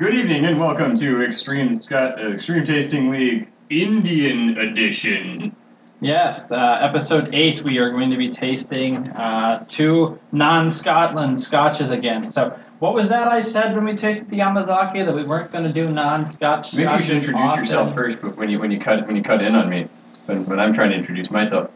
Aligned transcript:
Good 0.00 0.14
evening 0.14 0.46
and 0.46 0.58
welcome 0.58 0.96
to 0.96 1.22
Extreme 1.22 1.78
Scott 1.82 2.18
uh, 2.18 2.32
Extreme 2.32 2.64
Tasting 2.64 3.10
League 3.10 3.48
Indian 3.68 4.56
Edition. 4.56 5.54
Yes, 6.00 6.50
uh, 6.50 6.78
episode 6.80 7.34
eight. 7.34 7.62
We 7.62 7.76
are 7.76 7.90
going 7.90 8.08
to 8.08 8.16
be 8.16 8.30
tasting 8.30 9.10
uh, 9.10 9.62
two 9.68 10.18
non-Scotland 10.32 11.38
scotches 11.38 11.90
again. 11.90 12.30
So, 12.30 12.58
what 12.78 12.94
was 12.94 13.10
that 13.10 13.28
I 13.28 13.42
said 13.42 13.74
when 13.74 13.84
we 13.84 13.94
tasted 13.94 14.30
the 14.30 14.38
Yamazaki 14.38 15.04
that 15.04 15.14
we 15.14 15.22
weren't 15.22 15.52
going 15.52 15.64
to 15.64 15.72
do 15.72 15.90
non-Scotch? 15.90 16.72
Maybe 16.72 16.90
you 16.90 17.02
should 17.02 17.16
introduce 17.16 17.50
often? 17.50 17.58
yourself 17.58 17.94
first, 17.94 18.22
but 18.22 18.38
when 18.38 18.48
you 18.48 18.58
when 18.58 18.70
you 18.70 18.80
cut 18.80 19.06
when 19.06 19.16
you 19.16 19.22
cut 19.22 19.42
in 19.42 19.54
on 19.54 19.68
me, 19.68 19.86
when, 20.24 20.46
when 20.46 20.58
I'm 20.58 20.72
trying 20.72 20.92
to 20.92 20.96
introduce 20.96 21.30
myself. 21.30 21.70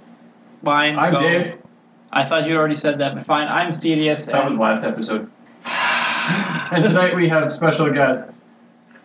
Fine. 0.64 0.98
I'm 0.98 1.12
go. 1.12 1.20
Dave. 1.20 1.58
I 2.10 2.24
thought 2.24 2.46
you 2.46 2.56
already 2.56 2.76
said 2.76 3.00
that, 3.00 3.16
but 3.16 3.26
fine. 3.26 3.48
I'm 3.48 3.72
Cedius. 3.72 4.24
That 4.24 4.48
was 4.48 4.56
last 4.56 4.82
episode. 4.82 5.30
And 6.26 6.84
tonight 6.84 7.14
we 7.14 7.28
have 7.28 7.52
special 7.52 7.92
guests 7.92 8.42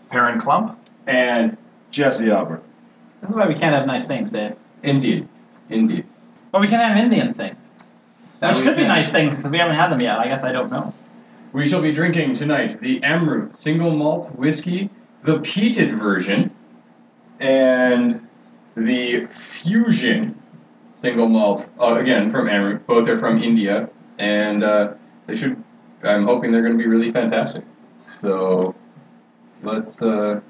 Perrin 0.10 0.40
Clump? 0.40 0.80
and 1.08 1.58
Jesse 1.92 2.30
Albert. 2.30 2.64
This 3.22 3.32
is 3.32 3.36
why 3.36 3.48
we 3.48 3.56
can't 3.56 3.76
have 3.76 3.86
nice 3.86 4.06
things, 4.06 4.32
Dave. 4.32 4.56
indeed, 4.84 5.28
indeed. 5.70 6.06
But 6.52 6.62
we 6.62 6.68
can 6.68 6.80
have 6.80 6.98
Indian 6.98 7.34
things. 7.34 7.58
That 8.40 8.56
Which 8.56 8.64
could 8.64 8.78
be 8.78 8.84
nice 8.84 9.12
things 9.12 9.36
because 9.36 9.52
we 9.52 9.58
haven't 9.58 9.76
had 9.76 9.90
them 9.90 10.00
yet. 10.00 10.18
I 10.20 10.28
guess 10.28 10.44
I 10.44 10.52
don't 10.52 10.72
know. 10.72 10.94
We 11.52 11.68
shall 11.68 11.82
be 11.82 11.92
drinking 11.92 12.36
tonight 12.36 12.80
the 12.80 13.02
Amrut 13.02 13.56
single 13.56 13.92
malt 13.92 14.34
whiskey, 14.36 14.90
the 15.24 15.40
peated 15.40 16.00
version, 16.00 16.52
and 17.40 18.26
the 18.76 19.28
Fusion 19.62 20.40
single 20.98 21.28
malt. 21.28 21.66
Uh, 21.80 21.96
again, 21.96 22.32
from 22.32 22.48
Amrut. 22.48 22.86
Both 22.86 23.10
are 23.10 23.20
from 23.20 23.44
India, 23.44 23.90
and 24.20 24.64
uh, 24.64 24.94
they 25.28 25.36
should. 25.36 25.62
I'm 26.04 26.26
hoping 26.26 26.52
they're 26.52 26.62
going 26.62 26.78
to 26.78 26.78
be 26.78 26.88
really 26.88 27.12
fantastic. 27.12 27.64
So 28.22 28.76
let's. 29.64 30.02
Uh, 30.02 30.42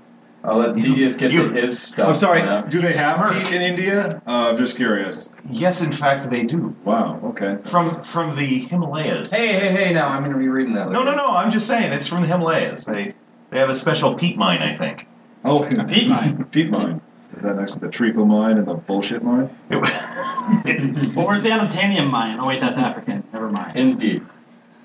I'll 0.41 0.57
let 0.57 0.75
Cedius 0.75 1.17
get 1.17 1.33
You- 1.33 1.49
to 1.49 1.53
his 1.53 1.81
stuff. 1.81 2.07
I'm 2.07 2.13
sorry, 2.15 2.41
now. 2.41 2.61
do 2.61 2.79
they 2.79 2.93
have 2.93 3.15
Smart. 3.17 3.33
peat 3.33 3.51
in 3.53 3.61
India? 3.61 4.21
Uh, 4.25 4.31
I'm 4.51 4.57
just 4.57 4.77
curious. 4.77 5.31
Yes, 5.51 5.81
in 5.81 5.91
fact, 5.91 6.29
they 6.29 6.43
do. 6.43 6.73
Wow, 6.85 7.19
okay. 7.25 7.57
From 7.65 7.85
from 8.05 8.37
the 8.37 8.59
Himalayas. 8.67 9.31
Hey, 9.31 9.47
hey, 9.59 9.71
hey! 9.73 9.93
Now 9.93 10.07
I'm 10.07 10.19
going 10.21 10.31
to 10.31 10.37
be 10.37 10.47
reading 10.47 10.73
that. 10.75 10.91
No, 10.91 10.99
later. 10.99 11.17
no, 11.17 11.25
no. 11.25 11.31
I'm 11.35 11.51
just 11.51 11.67
saying 11.67 11.91
it's 11.91 12.07
from 12.07 12.21
the 12.21 12.27
Himalayas. 12.29 12.85
They 12.85 13.13
they 13.49 13.59
have 13.59 13.69
a 13.69 13.75
special 13.75 14.15
peat 14.15 14.37
mine, 14.37 14.61
I 14.61 14.77
think. 14.77 15.07
Oh, 15.43 15.63
peat 15.67 16.07
mine. 16.07 16.45
peat 16.51 16.69
mine. 16.69 17.01
Is 17.35 17.41
that 17.43 17.57
next 17.57 17.73
to 17.73 17.79
the 17.79 17.89
treacle 17.89 18.25
mine 18.25 18.57
and 18.57 18.65
the 18.67 18.73
bullshit 18.75 19.21
mine? 19.23 19.49
It- 19.69 21.15
Well, 21.15 21.27
where's 21.27 21.41
the 21.43 21.49
unobtainium 21.49 22.09
mine? 22.09 22.39
Oh 22.39 22.47
wait, 22.47 22.61
that's 22.61 22.77
African. 22.77 23.23
Never 23.33 23.49
mind. 23.49 23.77
Indeed, 23.77 24.25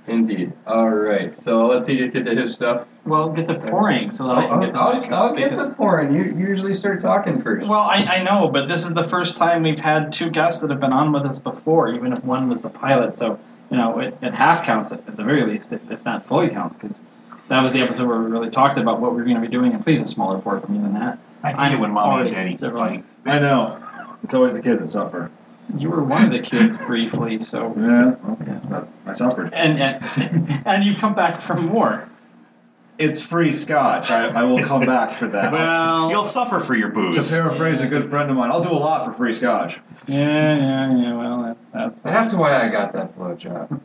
indeed. 0.06 0.52
All 0.66 0.90
right. 0.90 1.40
So 1.42 1.60
I'll 1.62 1.68
let 1.68 1.84
Cedius 1.86 2.12
get 2.12 2.24
to 2.24 2.34
his 2.34 2.52
stuff. 2.52 2.86
Well, 3.04 3.30
get 3.30 3.46
to 3.48 3.54
pouring 3.54 4.10
so 4.10 4.26
that 4.28 4.36
I 4.38 4.48
can 4.48 4.60
get 4.60 4.72
the 4.72 4.78
I'll, 4.78 4.94
nice 4.94 5.04
I'll 5.04 5.28
stuff, 5.28 5.36
get 5.36 5.50
because- 5.50 5.70
the 5.70 5.76
pouring. 5.76 6.14
You 6.14 6.24
you 6.24 6.46
usually 6.46 6.74
start 6.74 7.02
talking 7.02 7.42
first. 7.42 7.66
Well, 7.66 7.80
I, 7.80 7.96
I 7.96 8.22
know, 8.22 8.48
but 8.48 8.66
this 8.68 8.84
is 8.84 8.94
the 8.94 9.04
first 9.04 9.36
time 9.36 9.62
we've 9.62 9.78
had 9.78 10.12
two 10.12 10.30
guests 10.30 10.60
that 10.60 10.70
have 10.70 10.80
been 10.80 10.92
on 10.92 11.12
with 11.12 11.24
us 11.24 11.38
before, 11.38 11.92
even 11.92 12.12
if 12.12 12.24
one 12.24 12.48
was 12.48 12.60
the 12.60 12.70
pilot. 12.70 13.16
So, 13.18 13.38
you 13.70 13.76
know, 13.76 13.98
it, 14.00 14.16
it 14.22 14.32
half 14.34 14.64
counts 14.64 14.92
at, 14.92 15.00
at 15.06 15.16
the 15.16 15.24
very 15.24 15.44
least, 15.44 15.72
if, 15.72 15.80
if 15.90 16.04
not 16.04 16.26
fully 16.26 16.48
counts, 16.48 16.76
because 16.76 17.00
that 17.48 17.62
was 17.62 17.72
the 17.72 17.80
episode 17.82 18.06
where 18.08 18.18
we 18.20 18.30
really 18.30 18.50
talked 18.50 18.78
about 18.78 19.00
what 19.00 19.14
we 19.14 19.20
are 19.20 19.24
going 19.24 19.36
to 19.36 19.42
be 19.42 19.48
doing. 19.48 19.72
And 19.74 19.82
please, 19.84 20.00
a 20.00 20.08
smaller 20.08 20.38
pour 20.38 20.58
for 20.60 20.70
me 20.70 20.78
than 20.78 20.94
that. 20.94 21.18
I 21.42 21.52
hate 21.52 21.74
it 21.74 21.78
when 21.80 21.90
mommy 21.90 22.12
already 22.12 22.28
and 22.30 22.58
daddy 22.58 23.04
I 23.26 23.38
know. 23.38 23.80
It's 24.22 24.32
always 24.32 24.54
the 24.54 24.62
kids 24.62 24.80
that 24.80 24.88
suffer. 24.88 25.30
You 25.78 25.90
were 25.90 26.04
one 26.04 26.24
of 26.26 26.30
the 26.32 26.40
kids 26.40 26.76
briefly, 26.76 27.42
so. 27.44 27.74
Yeah, 27.76 28.14
well, 28.22 28.38
that's, 28.68 28.96
I 29.06 29.12
suffered. 29.12 29.52
And, 29.54 29.78
and 29.80 30.62
and 30.66 30.84
you've 30.84 30.98
come 30.98 31.14
back 31.14 31.40
for 31.40 31.54
more. 31.54 32.08
It's 32.96 33.24
free 33.26 33.50
scotch. 33.50 34.10
I, 34.12 34.28
I 34.28 34.44
will 34.44 34.62
come 34.62 34.82
back 34.82 35.18
for 35.18 35.26
that. 35.26 35.50
Well, 35.52 36.10
You'll 36.10 36.24
suffer 36.24 36.60
for 36.60 36.76
your 36.76 36.90
booze. 36.90 37.16
to 37.16 37.34
paraphrase 37.34 37.80
a 37.82 37.88
good 37.88 38.08
friend 38.08 38.30
of 38.30 38.36
mine, 38.36 38.52
I'll 38.52 38.60
do 38.60 38.70
a 38.70 38.74
lot 38.74 39.04
for 39.04 39.12
free 39.14 39.32
scotch. 39.32 39.80
yeah, 40.06 40.56
yeah, 40.56 40.96
yeah. 40.96 41.16
Well, 41.16 41.42
that's 41.42 41.64
that's. 41.72 41.98
That's 42.04 42.34
why 42.34 42.64
I 42.64 42.68
got 42.68 42.92
that 42.92 43.16
blowjob. 43.18 43.80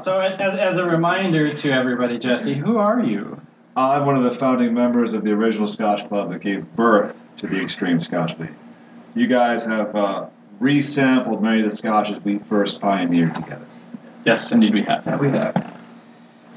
So, 0.02 0.18
as, 0.20 0.58
as 0.58 0.78
a 0.78 0.84
reminder 0.84 1.52
to 1.52 1.70
everybody, 1.72 2.18
Jesse, 2.18 2.54
who 2.54 2.78
are 2.78 3.00
you? 3.00 3.38
I'm 3.76 4.06
one 4.06 4.16
of 4.16 4.24
the 4.24 4.38
founding 4.38 4.72
members 4.72 5.12
of 5.12 5.24
the 5.24 5.32
original 5.32 5.66
Scotch 5.66 6.08
Club 6.08 6.30
that 6.30 6.40
gave 6.40 6.64
birth 6.74 7.14
to 7.38 7.46
the 7.46 7.60
Extreme 7.60 8.00
Scotch 8.00 8.38
League. 8.38 8.54
You 9.14 9.26
guys 9.26 9.66
have 9.66 9.94
uh, 9.94 10.26
resampled 10.60 11.40
many 11.40 11.60
of 11.60 11.66
the 11.66 11.76
scotches 11.76 12.22
we 12.22 12.38
first 12.38 12.80
pioneered 12.80 13.34
together. 13.34 13.66
Yes, 14.24 14.52
indeed, 14.52 14.74
we 14.74 14.82
have. 14.82 15.04
That 15.04 15.18
we 15.18 15.30
have. 15.30 15.78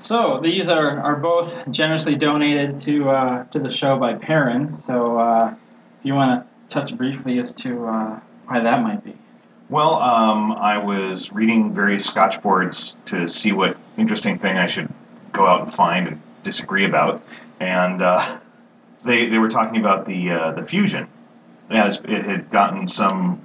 So 0.02 0.42
these 0.44 0.68
are, 0.68 1.00
are 1.00 1.16
both 1.16 1.56
generously 1.72 2.16
donated 2.16 2.82
to 2.82 3.10
uh, 3.10 3.44
to 3.46 3.60
the 3.60 3.72
show 3.72 3.98
by 3.98 4.16
Perrin. 4.16 4.78
So 4.86 5.18
uh, 5.18 5.54
if 6.00 6.06
you 6.06 6.14
want 6.14 6.46
to 6.46 6.74
touch 6.74 6.96
briefly 6.98 7.40
as 7.40 7.54
to 7.54 7.86
uh, 7.86 8.20
why 8.48 8.60
that 8.60 8.82
might 8.82 9.04
be. 9.04 9.16
Well, 9.70 9.96
um, 9.96 10.52
I 10.52 10.78
was 10.78 11.32
reading 11.32 11.74
various 11.74 12.06
Scotch 12.06 12.42
boards 12.42 12.96
to 13.06 13.30
see 13.30 13.54
what 13.54 13.78
interesting 13.98 14.38
thing 14.38 14.58
I 14.58 14.68
should 14.68 14.92
go 15.32 15.48
out 15.48 15.62
and 15.64 15.74
find 15.74 16.08
and 16.10 16.22
disagree 16.44 16.86
about, 16.86 17.24
and 17.62 18.02
uh, 18.02 18.40
they 19.06 19.30
they 19.30 19.38
were 19.38 19.50
talking 19.50 19.80
about 19.80 20.06
the 20.06 20.32
uh, 20.32 20.52
the 20.52 20.66
fusion, 20.66 21.08
as 21.70 22.00
it 22.04 22.26
had 22.26 22.52
gotten 22.52 22.90
some 22.90 23.42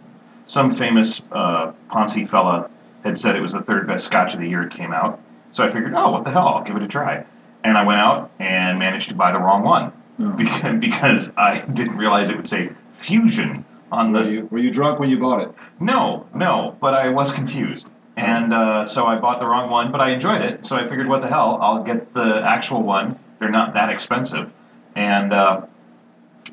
some 0.48 0.70
famous 0.70 1.22
uh, 1.30 1.72
Ponzi 1.90 2.28
fella 2.28 2.68
had 3.04 3.16
said 3.16 3.36
it 3.36 3.40
was 3.40 3.52
the 3.52 3.62
third 3.62 3.86
best 3.86 4.06
Scotch 4.06 4.34
of 4.34 4.40
the 4.40 4.48
year 4.48 4.64
it 4.64 4.72
came 4.72 4.92
out. 4.92 5.20
So 5.52 5.64
I 5.64 5.70
figured, 5.72 5.94
oh, 5.94 6.10
what 6.10 6.24
the 6.24 6.30
hell? 6.30 6.48
I'll 6.48 6.64
give 6.64 6.74
it 6.76 6.82
a 6.82 6.88
try. 6.88 7.24
And 7.62 7.78
I 7.78 7.84
went 7.84 8.00
out 8.00 8.30
and 8.40 8.78
managed 8.78 9.08
to 9.10 9.14
buy 9.14 9.30
the 9.30 9.38
wrong 9.38 9.62
one 9.62 9.92
Oh. 10.20 10.30
because, 10.36 10.80
because 10.80 11.30
I 11.36 11.60
didn't 11.74 11.96
realize 11.96 12.28
it 12.28 12.36
would 12.36 12.48
say 12.48 12.70
fusion 12.94 13.64
on 13.92 14.12
the 14.12 14.20
Were 14.20 14.30
you, 14.30 14.48
were 14.50 14.58
you 14.58 14.70
drunk 14.70 14.98
when 14.98 15.08
you 15.08 15.18
bought 15.18 15.42
it? 15.42 15.54
no, 15.80 16.26
no, 16.34 16.76
but 16.80 16.94
I 16.94 17.08
was 17.08 17.32
confused. 17.32 17.88
And 18.16 18.52
uh, 18.52 18.84
so 18.84 19.06
I 19.06 19.16
bought 19.16 19.38
the 19.38 19.46
wrong 19.46 19.70
one, 19.70 19.92
but 19.92 20.00
I 20.00 20.10
enjoyed 20.10 20.42
it. 20.42 20.66
So 20.66 20.76
I 20.76 20.88
figured, 20.88 21.06
what 21.06 21.22
the 21.22 21.28
hell? 21.28 21.56
I'll 21.62 21.84
get 21.84 22.12
the 22.14 22.42
actual 22.42 22.82
one. 22.82 23.16
They're 23.38 23.48
not 23.48 23.74
that 23.74 23.90
expensive. 23.90 24.50
And 24.96 25.32
uh, 25.32 25.62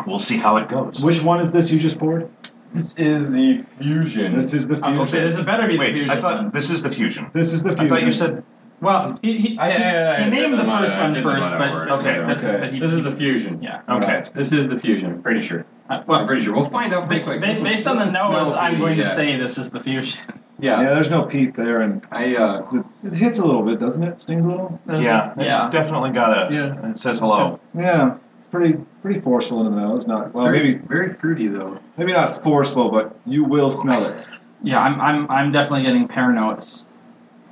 we'll 0.05 0.19
see 0.19 0.37
how 0.37 0.57
it 0.57 0.69
goes. 0.69 1.03
Which 1.03 1.23
one 1.23 1.39
is 1.41 1.51
this 1.51 1.71
you 1.71 1.79
just 1.79 1.97
poured? 1.97 2.29
This 2.75 2.95
is 2.97 3.29
the 3.29 3.63
fusion. 3.79 4.35
This 4.35 4.53
is 4.53 4.67
the 4.67 4.75
I'm 4.83 4.97
fusion. 4.97 5.23
this 5.23 5.37
is 5.37 5.43
better 5.43 5.67
be 5.67 5.73
the 5.73 5.79
Wait, 5.79 5.93
fusion. 5.93 6.09
I 6.11 6.19
thought 6.19 6.53
this 6.53 6.69
is 6.69 6.83
the 6.83 6.91
fusion. 6.91 7.31
This 7.33 7.53
is 7.53 7.63
the 7.63 7.69
fusion. 7.75 7.91
I 7.93 7.99
fusion. 7.99 8.11
thought 8.11 8.29
you 8.29 8.35
said. 8.35 8.43
Well, 8.81 9.17
he, 9.21 9.37
he, 9.37 9.57
I- 9.57 9.69
I- 9.69 10.15
I- 10.15 10.17
he 10.17 10.23
I 10.25 10.29
named 10.29 10.53
the 10.53 10.57
them 10.57 10.65
first 10.65 10.93
on- 10.95 10.99
I 10.99 11.03
one 11.03 11.13
did 11.13 11.23
first, 11.23 11.51
but, 11.53 11.61
on 11.61 11.87
but, 11.87 11.99
Okay, 11.99 12.23
but, 12.25 12.41
but 12.61 12.73
he, 12.73 12.79
This 12.79 12.91
is 12.93 13.03
the 13.03 13.15
fusion. 13.15 13.61
yeah. 13.63 13.81
Okay. 13.89 14.25
This 14.35 14.51
is 14.51 14.67
the 14.67 14.77
fusion. 14.77 15.13
I'm 15.13 15.21
pretty 15.23 15.47
sure. 15.47 15.65
Uh, 15.89 16.03
I'm 16.09 16.27
pretty 16.27 16.43
sure. 16.43 16.53
We'll 16.53 16.69
find 16.69 16.93
out 16.93 17.07
pretty 17.07 17.23
quick. 17.23 17.39
based, 17.39 17.63
based 17.63 17.87
on 17.87 17.97
the 17.97 18.05
this 18.05 18.13
nose, 18.13 18.51
I'm 18.53 18.77
going 18.79 18.97
to 18.97 19.05
say 19.05 19.37
this 19.37 19.57
is 19.57 19.69
the 19.71 19.79
fusion. 19.79 20.21
Yeah. 20.57 20.81
Yeah, 20.83 20.93
there's 20.93 21.09
no 21.09 21.23
peat 21.23 21.53
there, 21.57 21.81
and 21.81 22.07
I 22.11 22.33
uh. 22.37 22.65
it, 22.71 22.85
it 23.07 23.13
hits 23.17 23.39
a 23.39 23.45
little 23.45 23.61
bit, 23.61 23.77
doesn't 23.77 24.01
it? 24.01 24.21
Stings 24.21 24.45
a 24.45 24.49
little. 24.51 24.79
Yeah, 24.87 25.33
it's 25.37 25.53
yeah. 25.53 25.69
definitely 25.69 26.11
got 26.11 26.31
a. 26.31 26.53
Yeah. 26.53 26.91
It 26.91 26.97
says 26.97 27.19
hello. 27.19 27.59
Yeah, 27.77 28.15
pretty 28.55 28.79
pretty 29.01 29.19
forceful 29.21 29.65
in 29.65 29.73
the 29.73 29.81
nose. 29.81 30.07
Not 30.07 30.33
well, 30.33 30.45
very, 30.45 30.59
maybe 30.59 30.77
very 30.87 31.13
fruity 31.13 31.47
though. 31.47 31.79
maybe 31.97 32.13
not 32.13 32.43
forceful, 32.43 32.89
but 32.89 33.17
you 33.25 33.43
will 33.43 33.71
smell 33.71 34.05
it. 34.05 34.27
Yeah, 34.63 34.79
I'm, 34.79 34.99
I'm, 34.99 35.29
I'm 35.29 35.51
definitely 35.51 35.83
getting 35.83 36.07
pear 36.07 36.31
notes. 36.31 36.83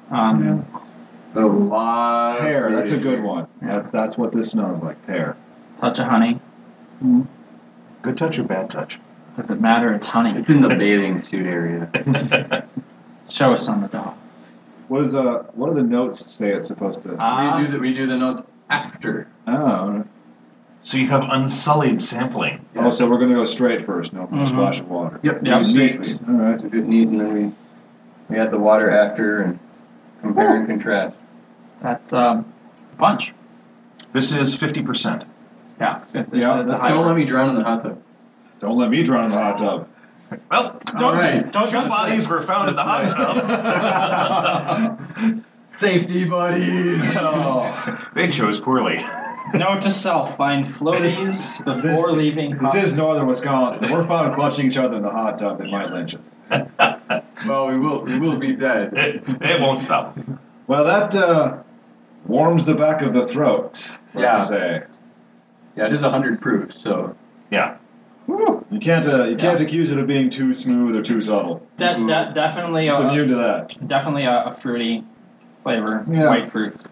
Um, 0.09 0.65
A 1.35 1.41
lot. 1.41 2.39
Pear, 2.39 2.71
that's 2.75 2.91
a 2.91 2.97
good 2.97 3.21
one. 3.21 3.47
That's 3.61 3.91
that's 3.91 4.17
what 4.17 4.31
this 4.31 4.49
smells 4.49 4.81
like. 4.81 5.05
Pear. 5.05 5.35
Touch 5.79 5.99
of 5.99 6.07
honey. 6.07 6.39
Hmm. 6.99 7.23
Good 8.01 8.17
touch 8.17 8.39
or 8.39 8.43
bad 8.43 8.69
touch? 8.69 8.99
Does 9.37 9.49
it 9.49 9.59
matter? 9.61 9.93
It's 9.93 10.07
honey. 10.07 10.37
It's 10.37 10.49
in 10.49 10.61
the 10.61 10.69
bathing 10.69 11.19
suit 11.19 11.45
area. 11.45 12.67
Show 13.29 13.53
us 13.53 13.67
on 13.67 13.81
the 13.81 13.87
dog. 13.87 14.15
What 14.89 15.01
is 15.03 15.15
uh? 15.15 15.43
What 15.53 15.69
do 15.69 15.75
the 15.75 15.83
notes 15.83 16.23
say 16.23 16.51
it's 16.51 16.67
supposed 16.67 17.01
to? 17.03 17.15
Ah. 17.19 17.57
we 17.59 17.65
do 17.65 17.71
the 17.71 17.79
we 17.79 17.93
do 17.93 18.05
the 18.05 18.17
notes 18.17 18.41
after. 18.69 19.27
oh, 19.47 19.92
so 20.93 20.99
you 20.99 21.07
have 21.07 21.23
unsullied 21.23 21.99
sampling. 21.99 22.63
oh, 22.75 22.91
so 22.91 23.09
we're 23.09 23.17
gonna 23.17 23.33
go 23.33 23.45
straight 23.45 23.83
first. 23.83 24.13
No, 24.13 24.27
no 24.31 24.43
Mhm. 24.43 24.47
splash 24.47 24.79
of 24.79 24.87
water. 24.87 25.19
Yep. 25.23 25.39
Yeah, 25.43 25.59
Neat. 25.61 26.19
All 26.27 26.35
right. 26.35 26.53
It's 26.53 26.63
a 26.63 26.67
good 26.67 26.87
neat, 26.87 27.07
and 27.07 27.19
then 27.19 27.33
we 27.33 27.51
we 28.29 28.37
add 28.39 28.51
the 28.51 28.59
water 28.59 28.91
after 28.91 29.41
and 29.41 29.57
compare 30.21 30.55
and 30.55 30.67
contrast. 30.67 31.15
That's 31.81 32.13
um, 32.13 32.45
punch. 32.99 33.33
This 34.13 34.31
is 34.33 34.53
50%. 34.53 35.25
Yeah, 35.81 36.01
it's, 36.13 36.31
it's, 36.31 36.31
Yeah, 36.31 36.61
it's 36.61 36.69
a 36.71 36.77
high 36.77 36.89
Don't 36.89 37.07
let 37.07 37.15
me 37.15 37.25
drown 37.25 37.49
in 37.49 37.55
the 37.55 37.63
hot 37.63 37.81
tub. 37.83 37.97
Don't 38.59 38.77
let 38.77 38.91
me 38.91 39.01
drown 39.01 39.25
in 39.25 39.31
the 39.31 39.37
hot 39.41 39.57
tub. 39.57 39.87
Well, 40.51 40.79
Don't, 40.97 41.15
right. 41.15 41.51
don't 41.51 41.67
two 41.67 41.87
bodies 41.87 42.27
were 42.29 42.41
found 42.41 42.69
in 42.69 42.75
the 42.75 42.83
hot 42.83 43.05
tub. 45.17 45.43
Safety 45.79 46.25
buddies. 46.25 47.17
Oh, 47.17 47.97
they 48.13 48.27
chose 48.29 48.59
poorly. 48.59 49.03
Note 49.53 49.81
to 49.83 49.91
self: 49.91 50.35
find 50.37 50.65
floaties 50.75 51.57
before 51.63 51.81
this- 51.81 52.11
leaving. 52.15 52.57
this 52.59 52.75
is 52.75 52.93
northern 52.93 53.27
Wisconsin. 53.27 53.91
We're 53.91 54.07
found 54.07 54.33
clutching 54.33 54.67
each 54.67 54.77
other 54.77 54.95
in 54.95 55.03
the 55.03 55.09
hot 55.11 55.37
tub. 55.37 55.59
They 55.59 55.69
might 55.69 55.91
lynch 55.91 56.15
us. 56.15 56.33
well, 57.47 57.67
we 57.67 57.77
will 57.77 58.01
we 58.03 58.19
will 58.19 58.37
be 58.37 58.53
dead. 58.55 58.93
It, 58.93 59.23
it 59.41 59.61
won't 59.61 59.81
stop. 59.81 60.17
Well, 60.67 60.85
that 60.85 61.13
uh, 61.15 61.57
Warms 62.25 62.65
the 62.65 62.73
back 62.75 63.01
of 63.01 63.13
the 63.13 63.27
throat. 63.27 63.89
Let's 64.13 64.37
Yeah. 64.37 64.43
say. 64.45 64.83
Yeah, 65.75 65.87
it 65.87 65.93
is 65.93 66.01
100 66.03 66.39
proof, 66.39 66.71
so. 66.71 67.15
Yeah. 67.51 67.75
You 68.29 68.79
can't 68.79 69.05
uh, 69.05 69.25
you 69.25 69.35
can't 69.35 69.59
accuse 69.59 69.91
it 69.91 69.99
of 69.99 70.07
being 70.07 70.29
too 70.29 70.53
smooth 70.53 70.95
or 70.95 71.01
too 71.01 71.19
subtle. 71.21 71.67
De- 71.77 72.05
de- 72.05 72.31
definitely, 72.33 72.87
It's 72.87 72.99
a, 72.99 73.09
immune 73.09 73.27
to 73.27 73.35
that. 73.35 73.87
definitely 73.89 74.23
a, 74.23 74.45
a 74.45 74.57
fruity 74.61 75.03
flavor. 75.63 76.05
Yeah. 76.09 76.27
White 76.27 76.49
fruits. 76.51 76.85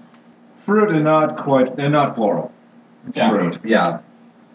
Fruit 0.65 0.89
and 0.89 1.03
not 1.03 1.37
quite 1.43 1.77
and 1.79 1.93
not 1.93 2.15
floral. 2.15 2.51
Yeah. 3.13 3.29
Fruit. 3.31 3.59
Yeah. 3.63 3.99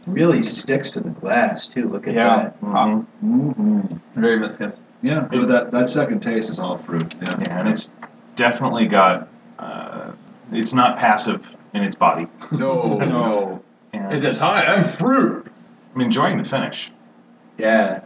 Really 0.07 0.41
sticks 0.43 0.91
to 0.91 1.01
the 1.01 1.11
glass 1.11 1.67
too. 1.67 1.89
Look 1.89 2.07
at 2.07 2.15
Yeah. 2.15 2.37
that. 2.37 2.57
Hot. 2.63 3.01
hmm 3.21 3.81
Very 4.15 4.39
viscous. 4.39 4.79
Yeah, 5.03 5.27
but 5.31 5.49
that 5.49 5.71
that 5.73 5.89
second 5.89 6.21
taste 6.21 6.51
is 6.51 6.59
all 6.59 6.79
fruit. 6.79 7.15
Yeah. 7.21 7.39
Yeah, 7.41 7.59
and 7.61 7.69
it's 7.69 7.91
definitely 8.37 8.87
got. 8.87 9.29
Uh, 9.59 10.13
it's 10.53 10.75
not 10.75 10.99
passive 10.99 11.45
in 11.75 11.83
its 11.83 11.97
body. 11.97 12.27
No, 12.53 12.99
no. 12.99 13.63
And 13.93 14.13
It 14.13 14.21
says, 14.21 14.39
hi, 14.39 14.65
I'm 14.65 14.85
fruit. 14.85 15.47
I'm 15.95 16.01
enjoying 16.03 16.39
the 16.39 16.45
finish. 16.45 16.93
Yeah. 17.59 18.01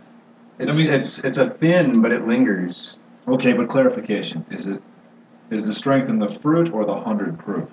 It's, 0.59 0.73
I 0.73 0.77
mean- 0.77 0.93
it's, 0.93 1.19
it's 1.19 1.39
a 1.39 1.51
thin, 1.51 2.01
but 2.01 2.13
it 2.13 2.27
lingers. 2.27 2.97
Okay, 3.29 3.53
but 3.53 3.69
clarification: 3.69 4.45
is 4.51 4.67
it 4.67 4.81
is 5.51 5.67
the 5.67 5.75
strength 5.75 6.09
in 6.09 6.19
the 6.19 6.29
fruit 6.41 6.73
or 6.73 6.85
the 6.85 6.95
hundred 6.95 7.39
proof? 7.39 7.69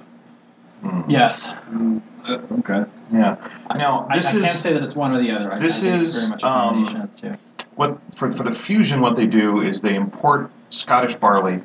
Mm. 0.84 1.10
Yes. 1.10 1.48
Uh, 1.48 2.40
okay. 2.60 2.86
Yeah. 3.12 3.38
Now 3.76 4.08
I, 4.10 4.18
this 4.18 4.34
I 4.34 4.38
is 4.38 4.44
can't 4.44 4.58
say 4.58 4.74
that 4.74 4.84
it's 4.84 4.96
one 4.96 5.14
or 5.14 5.20
the 5.20 5.32
other. 5.32 5.54
I, 5.54 5.60
this 5.60 5.84
is, 5.84 6.18
very 6.18 6.30
much 6.32 6.44
a 6.44 6.48
um, 6.48 6.86
combination 6.86 7.02
of 7.02 7.16
the 7.16 7.22
two. 7.22 7.38
what 7.76 8.16
for 8.16 8.32
for 8.32 8.44
the 8.44 8.54
fusion. 8.54 9.02
What 9.02 9.16
they 9.16 9.26
do 9.26 9.62
is 9.62 9.82
they 9.82 9.96
import 9.96 10.52
Scottish 10.70 11.16
barley, 11.16 11.62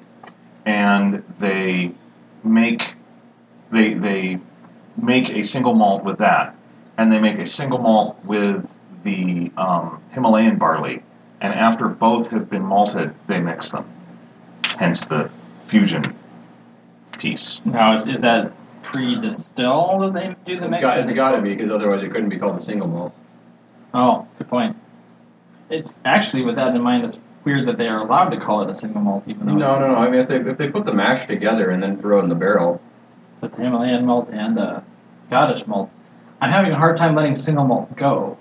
and 0.64 1.23
they 1.38 1.93
make 2.44 2.94
they 3.70 3.94
they 3.94 4.38
make 4.97 5.31
a 5.31 5.43
single 5.43 5.75
malt 5.75 6.05
with 6.05 6.19
that, 6.19 6.55
and 6.97 7.12
they 7.12 7.19
make 7.19 7.38
a 7.38 7.47
single 7.47 7.79
malt 7.79 8.19
with 8.25 8.69
the 9.05 9.50
um, 9.56 10.00
Himalayan 10.11 10.56
barley, 10.59 11.03
and 11.41 11.53
after 11.53 11.88
both 11.88 12.29
have 12.29 12.49
been 12.49 12.62
malted, 12.62 13.14
they 13.26 13.41
mix 13.41 13.70
them. 13.70 13.85
Hence 14.79 15.05
the 15.05 15.31
fusion 15.64 16.17
piece. 17.19 17.61
Now, 17.64 17.97
is, 17.97 18.06
is 18.06 18.20
that 18.20 18.53
pre-distill 18.93 19.99
that 20.00 20.12
they 20.15 20.35
do 20.44 20.59
the 20.59 20.67
It's 20.67 20.73
mix? 20.73 20.81
got, 20.81 20.99
it's 20.99 21.11
got 21.11 21.33
to 21.33 21.43
be, 21.43 21.55
because 21.55 21.71
otherwise 21.71 22.03
it 22.03 22.11
couldn't 22.11 22.29
be 22.29 22.39
called 22.39 22.56
a 22.56 22.62
single 22.62 22.89
malt. 22.89 23.15
Oh, 23.94 24.27
good 24.39 24.49
point. 24.49 24.77
It's 25.71 26.00
actually, 26.05 26.43
with 26.43 26.56
that 26.56 26.75
in 26.75 26.83
mind, 26.83 27.05
it's 27.05 27.19
weird 27.44 27.67
that 27.67 27.79
they 27.79 27.89
are 27.89 27.99
allowed 27.99 28.29
to 28.31 28.39
call 28.39 28.62
it 28.62 28.71
a 28.71 28.75
single 28.75 29.00
malt, 29.00 29.25
even 29.27 29.47
though 29.47 29.55
No, 29.55 29.79
no, 29.79 29.93
no. 29.93 29.97
I 29.97 30.11
mean, 30.11 30.21
if 30.21 30.29
they, 30.29 30.37
if 30.37 30.59
they 30.59 30.69
put 30.69 30.85
the 30.85 30.93
mash 30.94 31.27
together 31.27 31.71
and 31.71 31.83
then 31.83 31.99
throw 31.99 32.21
it 32.21 32.25
in 32.25 32.29
the 32.29 32.35
barrel, 32.35 32.81
it's 33.43 33.56
the 33.56 33.62
Himalayan 33.62 34.06
malt 34.06 34.29
and 34.31 34.56
the 34.56 34.83
Scottish 35.27 35.67
malt. 35.67 35.91
I'm 36.41 36.50
having 36.50 36.73
a 36.73 36.77
hard 36.77 36.97
time 36.97 37.15
letting 37.15 37.35
single 37.35 37.65
malt 37.65 37.95
go 37.97 38.37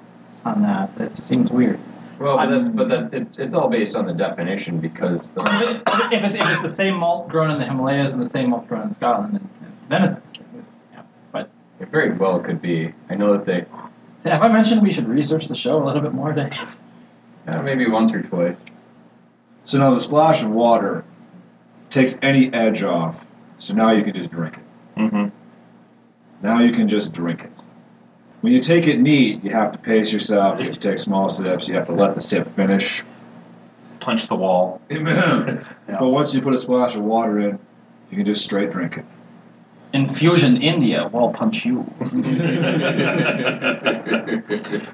on 0.45 0.61
that. 0.63 0.91
It 0.99 1.15
seems 1.23 1.49
weird. 1.49 1.79
well, 2.19 2.37
but, 2.37 2.49
that's, 2.49 2.69
but 2.75 2.89
that's, 2.89 3.09
it's, 3.13 3.37
it's 3.39 3.55
all 3.55 3.69
based 3.69 3.95
on 3.95 4.05
the 4.05 4.13
definition 4.13 4.79
because 4.79 5.29
the, 5.31 5.41
if, 6.11 6.23
it's, 6.23 6.35
if 6.35 6.41
it's 6.41 6.61
the 6.61 6.69
same 6.69 6.97
malt 6.97 7.29
grown 7.29 7.49
in 7.51 7.59
the 7.59 7.65
Himalayas 7.65 8.13
and 8.13 8.21
the 8.21 8.29
same 8.29 8.49
malt 8.51 8.67
grown 8.67 8.83
in 8.83 8.91
Scotland, 8.91 9.49
then, 9.89 10.03
it's, 10.03 10.17
it's 10.17 10.25
yeah. 10.27 10.40
But 10.40 10.40
it 11.81 11.89
very 11.89 12.11
well 12.11 12.39
could 12.39 12.61
be. 12.61 12.93
I 13.09 13.15
know 13.15 13.33
that 13.33 13.45
they, 13.45 14.29
have 14.29 14.43
I 14.43 14.47
mentioned 14.47 14.81
we 14.81 14.93
should 14.93 15.07
research 15.07 15.47
the 15.47 15.55
show 15.55 15.81
a 15.81 15.83
little 15.83 16.01
bit 16.01 16.13
more, 16.13 16.31
Dave? 16.31 16.53
Yeah, 17.47 17.61
maybe 17.61 17.89
once 17.89 18.13
or 18.13 18.21
twice. 18.21 18.57
So 19.65 19.79
now 19.79 19.93
the 19.93 19.99
splash 19.99 20.43
of 20.43 20.51
water 20.51 21.03
takes 21.89 22.17
any 22.21 22.53
edge 22.53 22.83
off. 22.83 23.15
So 23.57 23.73
now 23.73 23.91
you 23.91 24.03
can 24.03 24.13
just 24.13 24.31
drink 24.31 24.57
it. 24.57 24.99
Mm-hmm. 24.99 25.27
Now 26.43 26.61
you 26.61 26.71
can 26.73 26.87
just 26.87 27.11
drink 27.11 27.41
it. 27.41 27.51
When 28.41 28.53
you 28.53 28.59
take 28.59 28.87
it 28.87 28.99
neat, 28.99 29.43
you 29.43 29.51
have 29.51 29.71
to 29.71 29.77
pace 29.77 30.11
yourself. 30.11 30.59
You 30.59 30.65
have 30.65 30.73
to 30.75 30.79
take 30.79 30.99
small 30.99 31.29
sips. 31.29 31.67
You 31.67 31.75
have 31.75 31.85
to 31.87 31.93
let 31.93 32.15
the 32.15 32.21
sip 32.21 32.55
finish. 32.55 33.03
Punch 33.99 34.27
the 34.27 34.35
wall. 34.35 34.81
But 34.89 36.07
once 36.07 36.33
you 36.33 36.41
put 36.41 36.53
a 36.53 36.57
splash 36.57 36.95
of 36.95 37.03
water 37.03 37.39
in, 37.39 37.59
you 38.09 38.17
can 38.17 38.25
just 38.25 38.43
straight 38.43 38.71
drink 38.71 38.97
it. 38.97 39.05
Infusion 39.93 40.61
India, 40.61 41.07
wall 41.07 41.33
punch 41.33 41.65
you. 41.65 41.85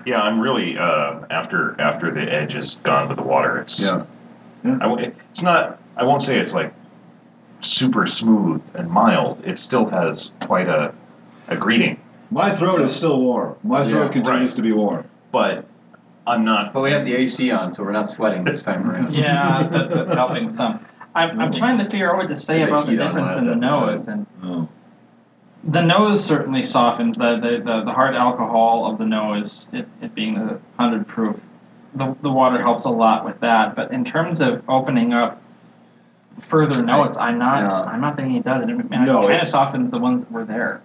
Yeah, 0.05 0.21
I'm 0.21 0.41
really 0.41 0.77
uh, 0.77 1.21
after 1.29 1.79
after 1.79 2.11
the 2.11 2.21
edge 2.21 2.55
is 2.55 2.75
gone 2.83 3.07
with 3.09 3.17
the 3.17 3.23
water. 3.23 3.59
It's 3.59 3.79
Yeah. 3.79 4.05
I 4.63 4.69
w 4.87 5.11
it's 5.31 5.43
not. 5.43 5.79
I 5.95 6.03
won't 6.03 6.21
say 6.21 6.37
it's 6.39 6.53
like 6.53 6.73
super 7.61 8.05
smooth 8.07 8.61
and 8.73 8.89
mild. 8.89 9.41
It 9.45 9.57
still 9.59 9.85
has 9.89 10.31
quite 10.45 10.67
a 10.67 10.93
a 11.49 11.55
greeting, 11.55 11.97
My 12.29 12.53
throat 12.53 12.81
is 12.81 12.93
still 12.95 13.21
warm. 13.21 13.55
My 13.63 13.87
throat 13.87 14.07
Yeah, 14.07 14.11
continues 14.11 14.51
right. 14.51 14.55
to 14.57 14.61
be 14.61 14.71
warm. 14.73 15.05
but 15.31 15.65
I'm 16.25 16.43
not. 16.43 16.73
But 16.73 16.81
we 16.81 16.91
have 16.91 17.05
the 17.05 17.13
AC 17.15 17.51
on, 17.51 17.71
so 17.73 17.83
we're 17.83 17.93
not 17.93 18.09
sweating 18.11 18.43
this 18.43 18.61
time 18.61 18.89
around. 18.89 19.13
Yeah, 19.17 19.63
that, 19.63 19.91
that's 19.91 20.13
helping 20.13 20.51
some. 20.51 20.85
I'm, 21.15 21.39
I'm 21.39 21.53
trying 21.53 21.77
to 21.77 21.85
figure 21.85 22.11
out 22.11 22.17
what 22.17 22.27
to 22.27 22.35
say 22.35 22.63
about 22.63 22.87
the 22.87 22.97
difference 22.97 23.35
in 23.35 23.45
the 23.47 23.55
nose, 23.55 24.07
and 24.09 24.25
Oh. 24.43 24.67
The 25.67 25.81
nose 25.81 26.23
certainly 26.23 26.63
softens 26.63 27.17
the 27.17 27.35
the, 27.39 27.57
the, 27.63 27.83
the 27.85 27.91
hard 27.91 28.15
alcohol 28.15 28.89
of 28.89 28.97
the 28.97 29.05
nose, 29.05 29.67
it, 29.73 29.87
it 30.01 30.15
being 30.15 30.35
the 30.35 30.59
hundred 30.79 31.07
proof. 31.07 31.37
The, 31.95 32.15
the 32.21 32.29
water 32.31 32.61
helps 32.61 32.85
a 32.85 32.89
lot 32.89 33.25
with 33.25 33.39
that, 33.39 33.75
but 33.75 33.91
in 33.91 34.03
terms 34.05 34.39
of 34.41 34.63
opening 34.69 35.13
up 35.13 35.41
further 36.47 36.81
notes, 36.83 37.17
I'm 37.17 37.37
not 37.39 37.59
Yeah. 37.61 37.81
I'm 37.91 38.01
not 38.01 38.15
thinking 38.15 38.35
it 38.35 38.43
does. 38.45 38.63
It, 38.63 38.69
it 38.69 38.89
No, 38.91 39.21
kind 39.21 39.33
it- 39.33 39.41
of 39.43 39.49
softens 39.49 39.89
the 39.91 39.97
ones 39.99 40.23
that 40.23 40.31
were 40.31 40.45
there. 40.45 40.81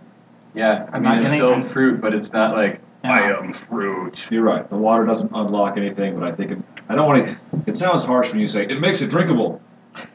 Yeah, 0.55 0.87
I 0.93 0.97
I'm 0.97 1.03
mean, 1.03 1.03
not 1.05 1.17
it's 1.19 1.25
getting- 1.27 1.39
still 1.39 1.51
I'm- 1.55 1.69
fruit, 1.69 2.01
but 2.01 2.15
it's 2.15 2.33
not 2.33 2.55
like, 2.57 2.81
Yeah. 3.05 3.11
I 3.13 3.39
am 3.39 3.53
fruit. 3.53 4.27
You're 4.31 4.43
right. 4.45 4.69
The 4.69 4.77
water 4.77 5.05
doesn't 5.07 5.31
unlock 5.35 5.77
anything, 5.77 6.19
but 6.19 6.25
I 6.29 6.33
think 6.33 6.53
it, 6.53 6.59
I 6.89 6.95
don't 6.95 7.07
want 7.07 7.25
to. 7.27 7.37
It 7.67 7.77
sounds 7.77 8.05
harsh 8.05 8.31
when 8.31 8.41
you 8.41 8.49
say 8.49 8.65
it 8.67 8.81
makes 8.81 9.03
it 9.03 9.11
drinkable. 9.11 9.61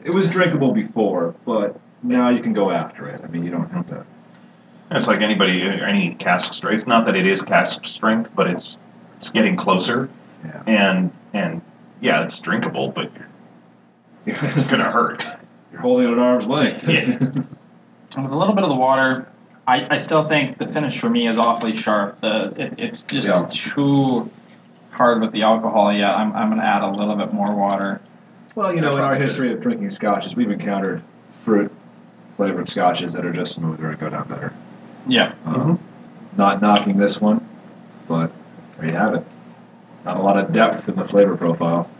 It 0.04 0.10
was 0.10 0.28
drinkable 0.28 0.72
before, 0.72 1.34
but 1.44 1.78
now 2.02 2.28
you 2.30 2.40
can 2.42 2.52
go 2.52 2.70
after 2.70 3.08
it. 3.08 3.20
I 3.22 3.28
mean, 3.28 3.44
you 3.44 3.50
don't 3.50 3.70
have 3.70 3.86
to. 3.88 4.04
It's 4.90 5.06
like 5.06 5.20
anybody, 5.20 5.62
any 5.62 6.14
cask 6.14 6.54
strength. 6.54 6.86
Not 6.86 7.04
that 7.06 7.16
it 7.16 7.26
is 7.26 7.42
cask 7.42 7.84
strength, 7.84 8.30
but 8.34 8.46
it's 8.48 8.78
it's 9.16 9.30
getting 9.30 9.56
closer, 9.56 10.08
Yeah. 10.44 10.62
and 10.66 11.12
and 11.34 11.60
yeah, 12.00 12.22
it's 12.22 12.40
drinkable, 12.40 12.90
but 12.90 13.10
it's 14.26 14.64
gonna 14.64 14.90
hurt. 14.90 15.24
You're 15.72 15.80
holding 15.80 16.08
it 16.08 16.12
at 16.12 16.18
arm's 16.18 16.46
length. 16.46 16.88
Yeah. 16.88 17.42
And 18.16 18.24
with 18.24 18.32
a 18.32 18.36
little 18.38 18.54
bit 18.54 18.64
of 18.64 18.70
the 18.70 18.74
water, 18.74 19.28
I, 19.66 19.86
I 19.90 19.98
still 19.98 20.26
think 20.26 20.56
the 20.56 20.66
finish 20.66 20.98
for 20.98 21.10
me 21.10 21.28
is 21.28 21.36
awfully 21.36 21.76
sharp. 21.76 22.18
The 22.22 22.54
it, 22.56 22.74
it's 22.78 23.02
just 23.02 23.28
Yeah. 23.28 23.46
too 23.52 24.30
hard 24.90 25.20
with 25.20 25.30
the 25.32 25.42
alcohol. 25.42 25.92
Yeah, 25.92 26.14
I'm, 26.14 26.32
I'm 26.32 26.48
going 26.48 26.58
to 26.58 26.66
add 26.66 26.80
a 26.82 26.88
little 26.90 27.14
bit 27.16 27.34
more 27.34 27.54
water. 27.54 28.00
well, 28.54 28.74
you 28.74 28.80
know, 28.80 28.90
in 28.92 29.00
our 29.00 29.14
history 29.14 29.52
of 29.52 29.60
drinking 29.60 29.90
scotches, 29.90 30.34
we've 30.34 30.50
encountered 30.50 31.02
fruit 31.44 31.70
flavored 32.38 32.66
scotches 32.66 33.12
that 33.12 33.26
are 33.26 33.32
just 33.32 33.54
smoother 33.54 33.90
and 33.90 34.00
go 34.00 34.08
down 34.08 34.26
better. 34.26 34.54
Yeah. 35.06 35.34
Um, 35.44 35.78
Not 36.36 36.60
knocking 36.60 36.96
this 36.96 37.20
one, 37.20 37.46
but 38.06 38.30
there 38.76 38.86
you 38.88 38.94
have 38.94 39.14
it. 39.14 39.24
Not 40.04 40.16
a 40.16 40.22
lot 40.22 40.38
of 40.38 40.52
depth 40.52 40.88
in 40.88 40.96
the 40.96 41.04
flavor 41.04 41.36
profile. 41.36 41.90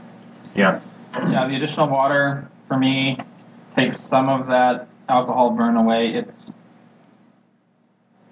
Yeah, 0.54 0.80
Yeah, 1.14 1.46
the 1.46 1.56
additional 1.56 1.88
water 1.88 2.48
for 2.66 2.78
me 2.78 3.18
takes 3.74 3.98
some 3.98 4.28
of 4.28 4.46
that 4.48 4.88
alcohol 5.08 5.50
burn 5.50 5.76
away. 5.76 6.14
It's 6.14 6.52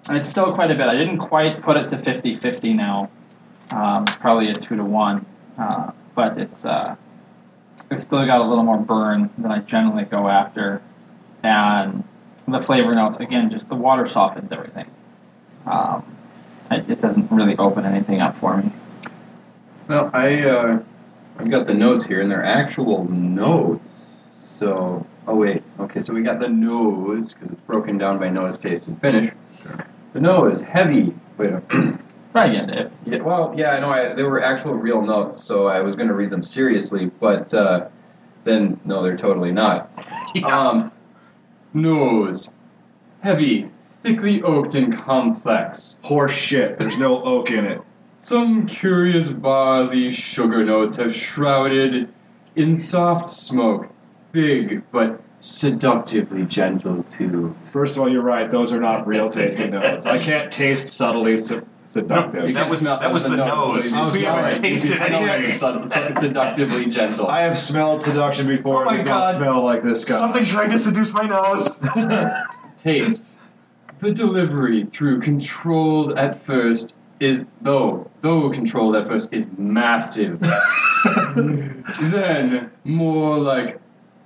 it's 0.09 0.29
still 0.29 0.53
quite 0.53 0.71
a 0.71 0.75
bit. 0.75 0.85
I 0.85 0.95
didn't 0.95 1.17
quite 1.17 1.61
put 1.61 1.75
it 1.75 1.89
to 1.89 1.97
50-50 1.97 2.75
now. 2.75 3.09
Um, 3.71 4.05
probably 4.05 4.49
a 4.49 4.53
two 4.53 4.77
to 4.77 4.83
one, 4.83 5.25
uh, 5.57 5.91
but 6.15 6.37
it's 6.37 6.65
uh, 6.65 6.95
it's 7.91 8.03
still 8.03 8.25
got 8.25 8.39
a 8.39 8.43
little 8.45 8.63
more 8.63 8.77
burn 8.77 9.29
than 9.37 9.51
I 9.51 9.59
generally 9.59 10.05
go 10.05 10.29
after, 10.29 10.81
and 11.43 12.05
the 12.53 12.61
flavor 12.61 12.93
notes 12.95 13.17
again. 13.17 13.49
Just 13.49 13.67
the 13.69 13.75
water 13.75 14.07
softens 14.07 14.51
everything. 14.51 14.89
Um, 15.65 16.17
it, 16.71 16.89
it 16.89 17.01
doesn't 17.01 17.31
really 17.31 17.57
open 17.57 17.85
anything 17.85 18.21
up 18.21 18.37
for 18.37 18.57
me. 18.57 18.71
Well, 19.87 20.09
I, 20.13 20.41
uh, 20.41 20.79
I've 21.37 21.49
got 21.49 21.67
the 21.67 21.73
notes 21.73 22.05
here, 22.05 22.21
and 22.21 22.29
they're 22.29 22.43
actual 22.43 23.05
notes. 23.05 23.87
So, 24.59 25.05
oh 25.27 25.35
wait, 25.35 25.63
okay, 25.79 26.01
so 26.01 26.13
we 26.13 26.23
got 26.23 26.39
the 26.39 26.49
nose, 26.49 27.33
because 27.33 27.51
it's 27.51 27.61
broken 27.61 27.97
down 27.97 28.19
by 28.19 28.29
nose, 28.29 28.57
taste, 28.57 28.87
and 28.87 28.99
finish. 28.99 29.33
Sure. 29.61 29.85
The 30.13 30.19
nose, 30.19 30.61
is 30.61 30.67
heavy. 30.67 31.13
Wait 31.37 31.51
a 31.51 31.61
Try. 32.33 32.51
Yeah, 32.51 33.21
well, 33.21 33.53
yeah, 33.55 33.69
I 33.69 33.79
know. 33.79 33.89
I, 33.89 34.13
they 34.13 34.23
were 34.23 34.43
actual 34.43 34.73
real 34.73 35.01
notes, 35.01 35.41
so 35.41 35.67
I 35.67 35.79
was 35.81 35.95
going 35.95 36.07
to 36.09 36.13
read 36.13 36.29
them 36.29 36.43
seriously, 36.43 37.05
but 37.19 37.53
uh, 37.53 37.87
then 38.43 38.79
no, 38.83 39.01
they're 39.01 39.17
totally 39.17 39.51
not. 39.51 39.91
Um, 40.43 40.91
nose, 41.73 42.49
heavy, 43.21 43.69
thickly 44.03 44.41
oaked 44.41 44.75
and 44.75 44.97
complex. 44.97 45.97
Horse 46.01 46.33
shit. 46.33 46.79
There's 46.79 46.97
no 46.97 47.23
oak 47.23 47.51
in 47.51 47.65
it. 47.65 47.81
Some 48.19 48.65
curious 48.65 49.29
barley 49.29 50.11
sugar 50.11 50.63
notes 50.63 50.95
have 50.97 51.15
shrouded 51.15 52.11
in 52.55 52.75
soft 52.75 53.29
smoke, 53.29 53.87
big 54.31 54.81
but 54.91 55.21
seductively 55.39 56.43
gentle 56.45 57.03
too. 57.03 57.55
First 57.71 57.95
of 57.95 58.03
all, 58.03 58.11
you're 58.11 58.23
right. 58.23 58.51
Those 58.51 58.73
are 58.73 58.79
not 58.79 59.05
real 59.05 59.29
tasting 59.29 59.71
notes. 59.71 60.05
I 60.05 60.17
can't 60.17 60.51
taste 60.51 60.95
subtly 60.97 61.37
se- 61.37 61.61
seductive. 61.87 62.47
You 62.49 62.53
That 62.55 62.69
was- 62.69 62.79
smell- 62.79 62.99
that 62.99 63.11
was 63.11 63.23
the 63.23 63.29
the 63.31 63.37
nose, 63.37 63.75
nose. 63.75 63.89
so 63.91 63.95
you 63.97 64.01
Oh, 64.03 64.07
smell 64.07 64.37
sorry. 64.41 64.51
it. 64.53 64.55
Tasted 64.61 64.95
smell 64.97 65.13
anyway. 65.13 65.43
it 65.43 65.47
sed- 65.49 65.89
sed- 65.91 66.17
seductively 66.19 66.85
gentle. 66.87 67.27
I 67.27 67.41
have 67.41 67.57
smelled 67.57 68.01
seduction 68.01 68.47
before. 68.47 68.83
Oh 68.83 68.85
my 68.85 68.93
it 68.93 68.97
does 68.97 69.05
not 69.05 69.19
God. 69.19 69.35
smell 69.35 69.63
like 69.63 69.83
this 69.83 70.05
guy. 70.05 70.15
Something 70.15 70.43
trying 70.45 70.69
to 70.71 70.77
seduce 70.77 71.13
my 71.13 71.23
nose. 71.23 71.75
taste. 72.77 73.35
The 73.99 74.11
delivery 74.11 74.85
through 74.93 75.21
controlled 75.21 76.17
at 76.17 76.45
first 76.45 76.93
is 77.19 77.45
though 77.61 78.09
though 78.21 78.49
controlled 78.51 78.95
at 78.95 79.07
first 79.07 79.29
is 79.31 79.45
massive. 79.57 80.39
then 82.01 82.69
more 82.83 83.39
like 83.39 83.79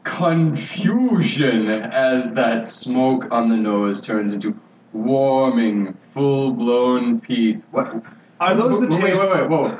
confusion 0.03 1.69
as 1.69 2.33
that 2.33 2.65
smoke 2.65 3.27
on 3.31 3.49
the 3.49 3.55
nose 3.55 4.01
turns 4.01 4.33
into 4.33 4.57
warming, 4.93 5.97
full 6.13 6.53
blown 6.53 7.19
peat. 7.21 7.61
What 7.71 8.03
Are 8.39 8.55
those 8.55 8.79
the 8.79 8.87
wait, 8.95 9.01
taste? 9.01 9.21
Wait, 9.23 9.31
wait, 9.31 9.49
whoa. 9.49 9.79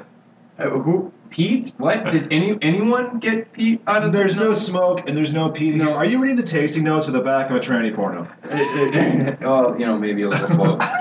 Uh, 0.60 0.70
who 0.70 1.12
Pete? 1.30 1.72
What? 1.78 2.12
Did 2.12 2.32
any 2.32 2.58
anyone 2.62 3.20
get 3.20 3.54
Pete 3.54 3.82
out 3.88 4.04
of 4.04 4.12
There's 4.12 4.36
the 4.36 4.44
no 4.46 4.54
smoke 4.54 5.08
and 5.08 5.18
there's 5.18 5.32
no 5.32 5.50
peat. 5.50 5.76
No. 5.76 5.86
here. 5.86 5.94
Are 5.96 6.06
you 6.06 6.22
reading 6.22 6.36
the 6.36 6.44
tasting 6.44 6.84
notes 6.84 7.08
or 7.08 7.12
the 7.12 7.22
back 7.22 7.50
of 7.50 7.56
a 7.56 7.60
tranny 7.60 7.96
porno? 7.96 8.28
well, 9.42 9.80
you 9.80 9.86
know, 9.86 9.98
maybe 9.98 10.24
a 10.24 10.30
little 10.30 10.58
both. 10.58 10.84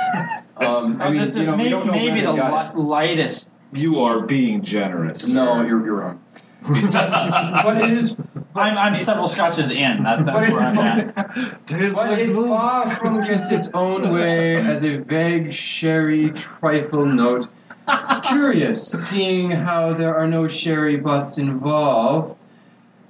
Um, 0.61 1.01
I 1.01 1.09
mean, 1.09 1.31
the- 1.31 1.41
you 1.41 1.47
know, 1.47 1.53
we 1.53 1.57
maybe, 1.57 1.71
don't 1.71 1.87
know 1.87 1.93
maybe 1.95 2.21
the 2.21 2.33
li- 2.35 2.71
lightest. 2.75 3.49
You 3.73 4.01
are 4.01 4.21
being 4.21 4.63
generous. 4.63 5.27
No, 5.31 5.63
you're, 5.63 5.83
you're 5.83 5.95
wrong. 5.95 6.23
but 6.69 7.83
it 7.83 7.97
is. 7.97 8.15
I'm, 8.55 8.77
I'm 8.77 8.97
several 8.97 9.29
scotches 9.29 9.71
in. 9.71 10.03
That, 10.03 10.25
that's 10.27 10.53
where 10.53 10.61
I'm 10.61 10.79
at. 10.79 11.15
but 11.15 12.19
it 12.19 12.35
far 12.35 12.91
from 12.91 13.25
gets 13.25 13.51
its 13.51 13.69
own 13.75 14.03
way 14.13 14.57
as 14.57 14.85
a 14.85 14.99
vague 14.99 15.53
sherry 15.53 16.31
trifle 16.31 17.05
note. 17.05 17.49
Curious, 18.25 18.87
seeing 19.09 19.51
how 19.51 19.95
there 19.95 20.17
are 20.17 20.27
no 20.27 20.49
sherry 20.49 20.97
butts 20.97 21.39
involved. 21.39 22.37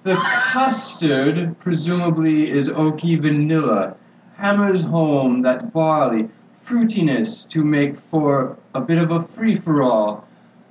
The 0.02 0.16
custard, 0.16 1.58
presumably, 1.60 2.50
is 2.50 2.70
oaky 2.70 3.20
vanilla, 3.20 3.96
hammers 4.36 4.82
home 4.82 5.42
that 5.42 5.72
barley 5.72 6.30
fruitiness 6.66 7.48
to 7.48 7.64
make 7.64 7.98
for 8.10 8.56
a 8.74 8.80
bit 8.80 8.98
of 8.98 9.10
a 9.10 9.24
free 9.34 9.58
for 9.58 9.82
all, 9.82 10.26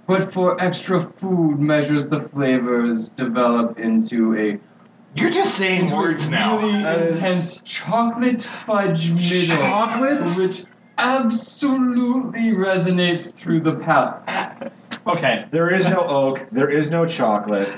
but 0.10 0.34
for 0.34 0.60
extra 0.60 1.08
food 1.22 1.60
measures 1.60 2.08
the 2.08 2.22
flavors 2.34 3.10
develop 3.10 3.78
into 3.78 4.36
a 4.36 4.60
You're 5.14 5.30
just 5.30 5.54
saying 5.54 5.82
into 5.82 5.94
a 5.94 5.98
words 5.98 6.32
now. 6.32 6.58
really 6.58 6.84
uh, 6.84 6.98
intense 7.10 7.62
chocolate 7.64 8.42
fudge 8.66 9.12
middle, 9.12 9.56
Chocolate? 9.58 10.36
which 10.36 10.64
absolutely 10.98 12.50
resonates 12.54 13.32
through 13.34 13.60
the 13.62 13.76
palate. 13.76 14.72
Okay. 15.06 15.46
There 15.52 15.72
is 15.74 15.88
no 15.88 16.02
oak. 16.02 16.46
There 16.52 16.68
is 16.68 16.90
no 16.90 17.06
chocolate. 17.06 17.72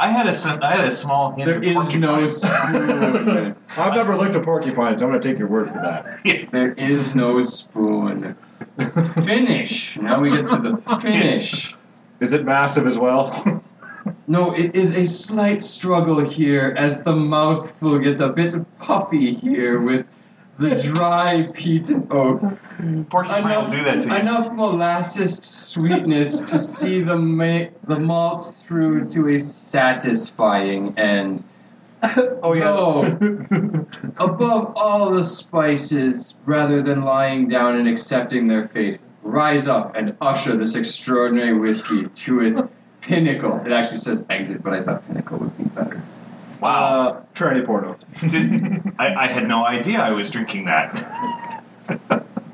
I 0.00 0.08
had 0.08 0.26
a 0.26 0.32
sen- 0.32 0.62
I 0.62 0.76
had 0.76 0.86
a 0.86 0.90
small 0.90 1.32
hint. 1.32 1.46
There 1.46 1.58
of 1.58 1.62
is 1.62 1.94
no 1.94 2.26
spoon. 2.26 3.54
I've 3.76 3.94
never 3.94 4.16
licked 4.16 4.34
a 4.34 4.40
porcupine, 4.40 4.96
so 4.96 5.04
I'm 5.04 5.10
going 5.10 5.20
to 5.20 5.28
take 5.28 5.38
your 5.38 5.48
word 5.48 5.68
for 5.68 5.74
that. 5.74 6.50
There 6.50 6.72
is 6.72 7.14
no 7.14 7.42
spoon. 7.42 8.34
Finish. 9.22 9.98
Now 9.98 10.22
we 10.22 10.30
get 10.30 10.48
to 10.48 10.56
the 10.56 10.98
finish. 11.02 11.74
Is 12.20 12.32
it 12.32 12.46
massive 12.46 12.86
as 12.86 12.96
well? 12.96 13.62
No, 14.26 14.52
it 14.54 14.74
is 14.74 14.92
a 14.94 15.04
slight 15.04 15.60
struggle 15.60 16.26
here 16.26 16.74
as 16.78 17.02
the 17.02 17.12
mouthful 17.14 17.98
gets 17.98 18.22
a 18.22 18.30
bit 18.30 18.54
puffy 18.78 19.34
here 19.34 19.82
with 19.82 20.06
the 20.60 20.76
dry 20.76 21.48
peat 21.54 21.88
and 21.88 22.06
oak. 22.12 22.40
Porcupine 23.08 23.64
will 23.64 23.70
do 23.70 23.82
that 23.82 24.02
to 24.02 24.08
you. 24.08 24.14
enough 24.14 24.52
molasses 24.52 25.36
sweetness 25.36 26.42
to 26.42 26.58
see 26.58 27.02
the 27.02 27.16
ma- 27.16 27.66
the 27.88 27.98
malt 27.98 28.54
through 28.66 29.08
to 29.08 29.28
a 29.28 29.38
satisfying 29.38 30.96
end. 30.98 31.42
oh 32.42 32.58
Though, 32.58 33.02
above 34.18 34.72
all 34.76 35.10
the 35.10 35.24
spices, 35.24 36.34
rather 36.46 36.82
than 36.82 37.02
lying 37.04 37.48
down 37.48 37.76
and 37.76 37.88
accepting 37.88 38.46
their 38.46 38.68
fate, 38.68 39.00
rise 39.22 39.66
up 39.66 39.96
and 39.96 40.16
usher 40.20 40.56
this 40.56 40.76
extraordinary 40.76 41.58
whiskey 41.58 42.04
to 42.04 42.40
its 42.40 42.62
pinnacle. 43.00 43.60
It 43.66 43.72
actually 43.72 43.98
says 43.98 44.24
exit, 44.30 44.62
but 44.62 44.72
I 44.72 44.82
thought 44.82 45.06
pinnacle 45.06 45.38
would 45.38 45.58
be 45.58 45.64
better. 45.64 46.02
Wow. 46.60 46.82
Uh, 46.82 47.19
tranny 47.34 47.64
porno. 47.64 47.96
I, 48.98 49.14
I 49.14 49.26
had 49.28 49.46
no 49.48 49.64
idea 49.64 49.98
I 50.00 50.10
was 50.12 50.30
drinking 50.30 50.66
that. 50.66 51.62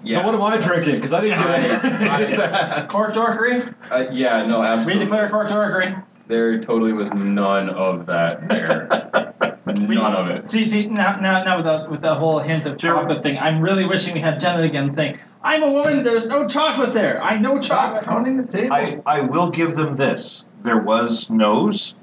Yeah. 0.03 0.21
Now 0.21 0.25
what 0.27 0.35
am 0.35 0.43
I 0.43 0.57
drinking? 0.59 0.95
Because 0.97 1.13
I 1.13 1.21
didn't 1.21 1.43
get 1.43 1.85
any 2.21 2.35
of. 2.35 2.89
Cork 2.89 3.13
dorkery? 3.15 3.75
Uh, 3.91 4.09
yeah, 4.13 4.47
no, 4.47 4.61
We 4.61 4.67
absolutely. 4.67 5.05
declare 5.05 5.31
cork 5.31 5.49
dorkery. 5.49 6.03
There 6.29 6.61
totally 6.63 6.93
was 6.93 7.11
none 7.13 7.69
of 7.71 8.07
that 8.07 8.49
there. 8.49 9.59
none 9.67 10.15
of 10.15 10.29
it. 10.29 10.49
See, 10.51 10.65
see, 10.69 10.87
now, 10.87 11.17
now, 11.21 11.43
now 11.45 11.57
with 11.57 11.67
the, 11.67 11.91
with 11.91 12.01
the 12.03 12.15
whole 12.15 12.39
hint 12.41 12.67
of 12.67 12.81
Sure. 12.81 12.95
chocolate 12.95 13.23
thing, 13.23 13.39
I'm 13.39 13.61
really 13.61 13.85
wishing 13.85 14.15
we 14.15 14.21
had 14.21 14.39
Janet 14.41 14.65
again 14.65 14.95
saying, 14.95 15.19
I'm 15.43 15.63
a 15.63 15.71
woman, 15.71 16.03
there's 16.03 16.27
no 16.27 16.49
chocolate 16.49 16.95
there. 16.95 17.23
I 17.23 17.39
know 17.39 17.59
chocolate. 17.59 18.05
Pounding 18.05 18.37
the 18.39 18.47
table. 18.47 18.73
I, 18.73 19.01
I 19.07 19.21
will 19.21 19.51
give 19.51 19.77
them 19.77 19.97
this. 19.97 20.45
There 20.65 20.79
was 20.79 21.31
nose, 21.31 21.95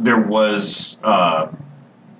there 0.00 0.20
was 0.20 0.96
uh, 1.04 1.48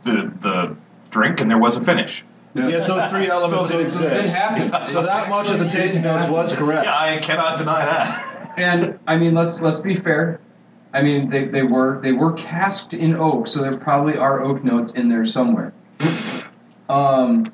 the 0.05 0.33
the 0.43 0.77
drink, 1.11 1.41
and 1.41 1.51
there 1.51 1.59
was 1.59 1.77
a 1.77 1.81
finish. 1.83 2.25
Yes, 2.55 2.87
those 2.87 3.05
three 3.07 3.29
elements 3.29 3.69
So- 3.69 3.79
did 3.79 3.93
so 3.93 4.05
it 4.07 4.17
exist. 4.17 4.35
happened. 4.35 4.89
So 4.89 5.03
that 5.03 5.29
much 5.29 5.51
of 5.51 5.59
the 5.61 5.67
tasting 5.69 6.03
notes 6.03 6.29
was 6.29 6.53
correct. 6.53 6.85
Yeah, 6.85 6.99
I 6.99 7.19
cannot 7.19 7.57
deny 7.57 7.85
that. 7.85 8.55
And 8.57 8.99
I 9.07 9.17
mean, 9.19 9.35
let's 9.35 9.61
let's 9.61 9.79
be 9.81 9.95
fair. 9.95 10.41
I 10.93 11.03
mean, 11.03 11.31
they, 11.31 11.45
they 11.45 11.63
were 11.63 12.01
they 12.03 12.11
were 12.13 12.33
casked 12.33 12.95
in 12.95 13.15
oak, 13.15 13.47
so 13.47 13.63
there 13.63 13.77
probably 13.77 14.17
are 14.19 14.41
oak 14.43 14.65
notes 14.65 14.91
in 14.93 15.09
there 15.09 15.25
somewhere. 15.27 15.73
Um, 16.89 17.53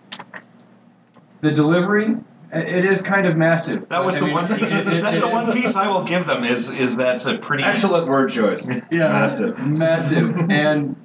the 1.42 1.50
delivery, 1.52 2.16
it 2.52 2.84
is 2.86 3.02
kind 3.02 3.26
of 3.26 3.36
massive. 3.36 3.86
That 3.90 4.02
was 4.02 4.16
I 4.16 4.20
the 4.20 4.24
mean, 4.26 4.34
one 4.34 4.48
piece. 4.58 4.72
it- 4.72 4.86
it- 4.88 5.02
That's 5.02 5.18
it 5.18 5.20
the 5.20 5.28
one 5.28 5.52
piece 5.52 5.76
I 5.76 5.88
will 5.88 6.04
give 6.04 6.26
them 6.26 6.44
is 6.44 6.70
is 6.70 6.96
that's 6.96 7.26
a 7.26 7.36
pretty 7.36 7.64
Excellent 7.64 8.08
word 8.08 8.30
choice. 8.30 8.66
Yeah, 8.90 9.08
Massive. 9.08 9.58
massive, 9.58 10.50
and 10.50 10.96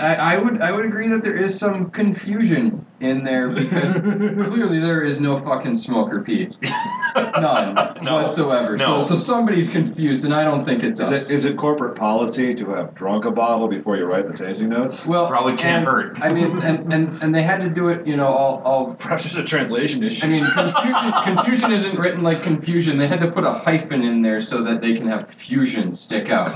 I, 0.00 0.14
I 0.34 0.38
would 0.38 0.60
I 0.62 0.72
would 0.72 0.84
agree 0.86 1.08
that 1.08 1.22
there 1.22 1.34
is 1.34 1.58
some 1.58 1.90
confusion 1.90 2.86
in 3.00 3.22
there 3.24 3.48
because 3.50 3.94
clearly 4.48 4.80
there 4.80 5.02
is 5.04 5.20
no 5.20 5.36
fucking 5.36 5.74
smoker 5.74 6.20
peat, 6.22 6.54
none 7.16 7.74
No. 8.02 8.14
whatsoever. 8.14 8.76
No. 8.76 9.00
So 9.02 9.14
so 9.14 9.16
somebody's 9.16 9.68
confused, 9.70 10.24
and 10.24 10.32
I 10.34 10.44
don't 10.44 10.64
think 10.64 10.82
it's 10.82 11.00
Is 11.00 11.10
us. 11.10 11.28
it, 11.30 11.34
is 11.34 11.44
it 11.44 11.56
corporate 11.56 11.96
policy 11.96 12.54
to 12.54 12.70
have 12.70 12.94
drunk 12.94 13.24
a 13.24 13.30
bottle 13.30 13.68
before 13.68 13.96
you 13.96 14.04
write 14.04 14.26
the 14.26 14.34
tasting 14.34 14.68
notes? 14.70 15.06
well, 15.06 15.28
Probably 15.28 15.56
can't 15.56 15.78
and- 15.78 15.86
hurt. 15.86 16.18
I 16.22 16.32
mean, 16.32 16.58
and, 16.64 16.92
and 16.92 17.22
and 17.22 17.34
they 17.34 17.42
had 17.42 17.58
to 17.60 17.68
do 17.68 17.88
it, 17.88 18.06
you 18.06 18.16
know, 18.16 18.26
all 18.26 18.62
all. 18.64 18.94
Perhaps 18.94 19.26
it's 19.26 19.36
a 19.36 19.44
translation 19.44 20.02
issue. 20.02 20.26
I 20.26 20.28
mean, 20.30 20.46
confusion, 20.46 21.12
confusion 21.24 21.72
isn't 21.72 21.98
written 21.98 22.22
like 22.22 22.42
confusion. 22.42 22.98
They 22.98 23.08
had 23.08 23.20
to 23.20 23.30
put 23.30 23.44
a 23.44 23.52
hyphen 23.52 24.02
in 24.02 24.22
there 24.22 24.40
so 24.40 24.62
that 24.64 24.80
they 24.80 24.94
can 24.94 25.06
have 25.08 25.28
fusion 25.34 25.92
stick 25.92 26.28
out. 26.30 26.52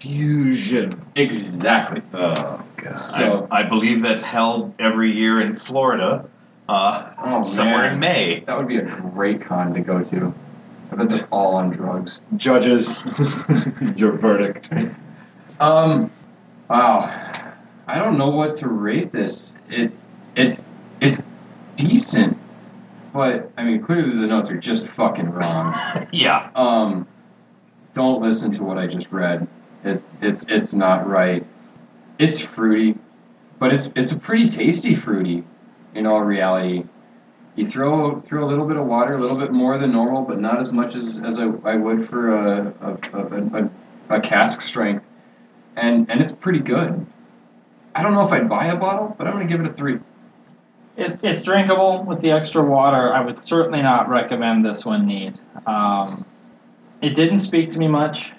Confusion. 0.00 1.04
Exactly. 1.16 2.02
Oh 2.14 2.62
god. 2.76 2.94
So 2.98 3.48
I, 3.50 3.60
I 3.60 3.62
believe 3.64 4.02
that's 4.02 4.22
held 4.22 4.74
every 4.78 5.12
year 5.14 5.40
in 5.40 5.56
Florida, 5.56 6.24
uh, 6.68 7.10
Oh, 7.18 7.42
somewhere 7.42 7.82
man. 7.84 7.92
in 7.94 8.00
May. 8.00 8.40
that 8.46 8.56
would 8.56 8.68
be 8.68 8.78
a 8.78 8.82
great 8.82 9.40
con 9.42 9.74
to 9.74 9.80
go 9.80 10.02
to. 10.04 10.34
I 10.90 10.96
bet 10.96 11.10
they're 11.10 11.28
all 11.30 11.56
on 11.56 11.70
drugs. 11.70 12.20
Judges, 12.36 12.96
your 13.96 14.12
verdict. 14.12 14.70
Um, 15.60 16.10
wow. 16.70 17.54
I 17.86 17.98
don't 17.98 18.16
know 18.18 18.28
what 18.30 18.56
to 18.58 18.68
rate 18.68 19.12
this. 19.12 19.56
It's 19.68 20.04
it's 20.36 20.64
it's 21.00 21.20
decent, 21.76 22.36
but 23.12 23.50
I 23.56 23.64
mean, 23.64 23.82
clearly 23.82 24.10
the 24.20 24.26
notes 24.26 24.50
are 24.50 24.58
just 24.58 24.86
fucking 24.88 25.30
wrong. 25.30 25.74
Yeah, 26.12 26.50
Um, 26.54 27.06
don't 27.94 28.22
listen 28.22 28.52
to 28.52 28.62
what 28.62 28.78
I 28.78 28.86
just 28.86 29.10
read. 29.10 29.46
It 29.84 30.02
it's 30.20 30.46
it's 30.48 30.74
not 30.74 31.08
right. 31.08 31.46
It's 32.18 32.40
fruity, 32.40 32.96
but 33.58 33.72
it's 33.72 33.88
it's 33.94 34.12
a 34.12 34.16
pretty 34.16 34.48
tasty 34.48 34.94
fruity. 34.94 35.44
In 35.94 36.06
all 36.06 36.22
reality, 36.22 36.84
you 37.56 37.66
throw 37.66 38.20
throw 38.22 38.44
a 38.44 38.48
little 38.48 38.66
bit 38.66 38.76
of 38.76 38.86
water, 38.86 39.14
a 39.14 39.20
little 39.20 39.38
bit 39.38 39.52
more 39.52 39.78
than 39.78 39.92
normal, 39.92 40.22
but 40.22 40.38
not 40.38 40.60
as 40.60 40.72
much 40.72 40.94
as, 40.94 41.18
as 41.18 41.38
I, 41.38 41.46
I 41.64 41.76
would 41.76 42.08
for 42.08 42.30
a 42.30 42.74
a, 42.80 43.18
a, 43.18 43.62
a 43.62 43.70
a 44.16 44.20
cask 44.20 44.60
strength, 44.62 45.04
and 45.76 46.10
and 46.10 46.20
it's 46.20 46.32
pretty 46.32 46.60
good. 46.60 47.04
I 47.94 48.02
don't 48.02 48.14
know 48.14 48.26
if 48.26 48.32
I'd 48.32 48.48
buy 48.48 48.66
a 48.66 48.76
bottle, 48.76 49.14
but 49.18 49.26
I'm 49.26 49.32
gonna 49.34 49.46
give 49.46 49.60
it 49.60 49.66
a 49.66 49.72
three. 49.72 49.98
It's, 50.96 51.16
it's 51.22 51.42
drinkable 51.42 52.02
with 52.04 52.20
the 52.20 52.32
extra 52.32 52.62
water. 52.62 53.14
I 53.14 53.20
would 53.20 53.40
certainly 53.40 53.82
not 53.82 54.08
recommend 54.08 54.64
this 54.64 54.84
one 54.84 55.06
neat. 55.06 55.34
Um, 55.66 56.24
it 57.00 57.14
didn't 57.14 57.38
speak 57.38 57.70
to 57.72 57.78
me 57.78 57.86
much. 57.86 58.32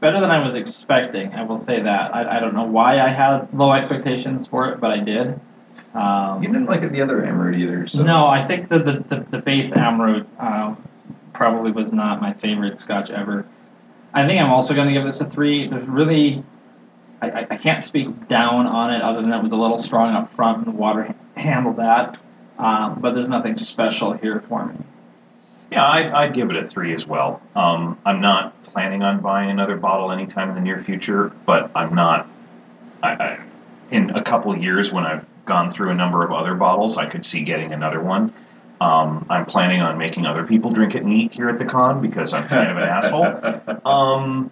Better 0.00 0.20
than 0.20 0.30
I 0.30 0.46
was 0.46 0.56
expecting. 0.56 1.32
I 1.34 1.42
will 1.42 1.58
say 1.64 1.80
that. 1.82 2.14
I, 2.14 2.36
I 2.36 2.40
don't 2.40 2.54
know 2.54 2.64
why 2.64 3.00
I 3.00 3.08
had 3.08 3.52
low 3.52 3.72
expectations 3.72 4.46
for 4.46 4.68
it, 4.70 4.80
but 4.80 4.90
I 4.92 4.98
did. 4.98 5.40
Um, 5.94 6.42
You 6.42 6.48
didn't 6.48 6.66
like 6.66 6.82
it 6.82 6.92
the 6.92 7.02
other 7.02 7.22
Amrut 7.22 7.56
either, 7.58 7.86
so. 7.88 8.02
No, 8.02 8.26
I 8.26 8.46
think 8.46 8.68
that 8.68 8.84
the, 8.84 9.04
the, 9.08 9.26
the 9.30 9.38
base 9.38 9.72
Amrut 9.72 10.24
um, 10.38 10.82
probably 11.32 11.72
was 11.72 11.92
not 11.92 12.20
my 12.20 12.32
favorite 12.32 12.78
Scotch 12.78 13.10
ever. 13.10 13.44
I 14.14 14.26
think 14.26 14.40
I'm 14.40 14.50
also 14.50 14.74
going 14.74 14.86
to 14.86 14.92
give 14.92 15.04
this 15.04 15.20
a 15.20 15.28
three. 15.28 15.66
There's 15.66 15.86
really, 15.88 16.44
I, 17.20 17.30
I, 17.30 17.46
I 17.50 17.56
can't 17.56 17.82
speak 17.82 18.28
down 18.28 18.66
on 18.66 18.94
it 18.94 19.02
other 19.02 19.20
than 19.20 19.32
it 19.32 19.42
was 19.42 19.52
a 19.52 19.56
little 19.56 19.78
strong 19.78 20.14
up 20.14 20.32
front 20.34 20.58
and 20.58 20.66
the 20.66 20.78
water 20.78 21.14
handled 21.36 21.76
that. 21.76 22.18
Um, 22.58 23.00
but 23.00 23.14
there's 23.14 23.28
nothing 23.28 23.58
special 23.58 24.12
here 24.12 24.42
for 24.48 24.66
me. 24.66 24.74
Yeah, 25.70 25.86
I'd, 25.86 26.06
I'd 26.06 26.34
give 26.34 26.50
it 26.50 26.56
a 26.56 26.66
three 26.66 26.94
as 26.94 27.06
well. 27.06 27.42
Um, 27.54 27.98
I'm 28.06 28.20
not 28.20 28.62
planning 28.64 29.02
on 29.02 29.20
buying 29.20 29.50
another 29.50 29.76
bottle 29.76 30.10
anytime 30.10 30.48
in 30.48 30.54
the 30.54 30.60
near 30.60 30.82
future, 30.82 31.32
but 31.46 31.70
I'm 31.74 31.94
not. 31.94 32.28
I, 33.02 33.08
I, 33.10 33.40
in 33.90 34.10
a 34.10 34.22
couple 34.22 34.56
years, 34.56 34.92
when 34.92 35.04
I've 35.04 35.24
gone 35.44 35.70
through 35.70 35.90
a 35.90 35.94
number 35.94 36.24
of 36.24 36.32
other 36.32 36.54
bottles, 36.54 36.96
I 36.96 37.06
could 37.06 37.24
see 37.24 37.42
getting 37.42 37.72
another 37.72 38.00
one. 38.00 38.32
Um, 38.80 39.26
I'm 39.28 39.44
planning 39.44 39.80
on 39.80 39.98
making 39.98 40.24
other 40.26 40.44
people 40.44 40.70
drink 40.70 40.94
it 40.94 41.04
neat 41.04 41.32
here 41.32 41.48
at 41.48 41.58
the 41.58 41.64
con 41.64 42.00
because 42.00 42.32
I'm 42.32 42.46
kind 42.48 42.70
of 42.70 42.76
an 42.76 42.82
asshole. 42.84 43.80
Um, 43.90 44.50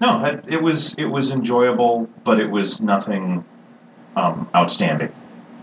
no, 0.00 0.24
it, 0.24 0.44
it 0.46 0.62
was 0.62 0.94
it 0.94 1.06
was 1.06 1.30
enjoyable, 1.30 2.08
but 2.24 2.38
it 2.38 2.48
was 2.48 2.80
nothing 2.80 3.44
um, 4.16 4.48
outstanding. 4.54 5.12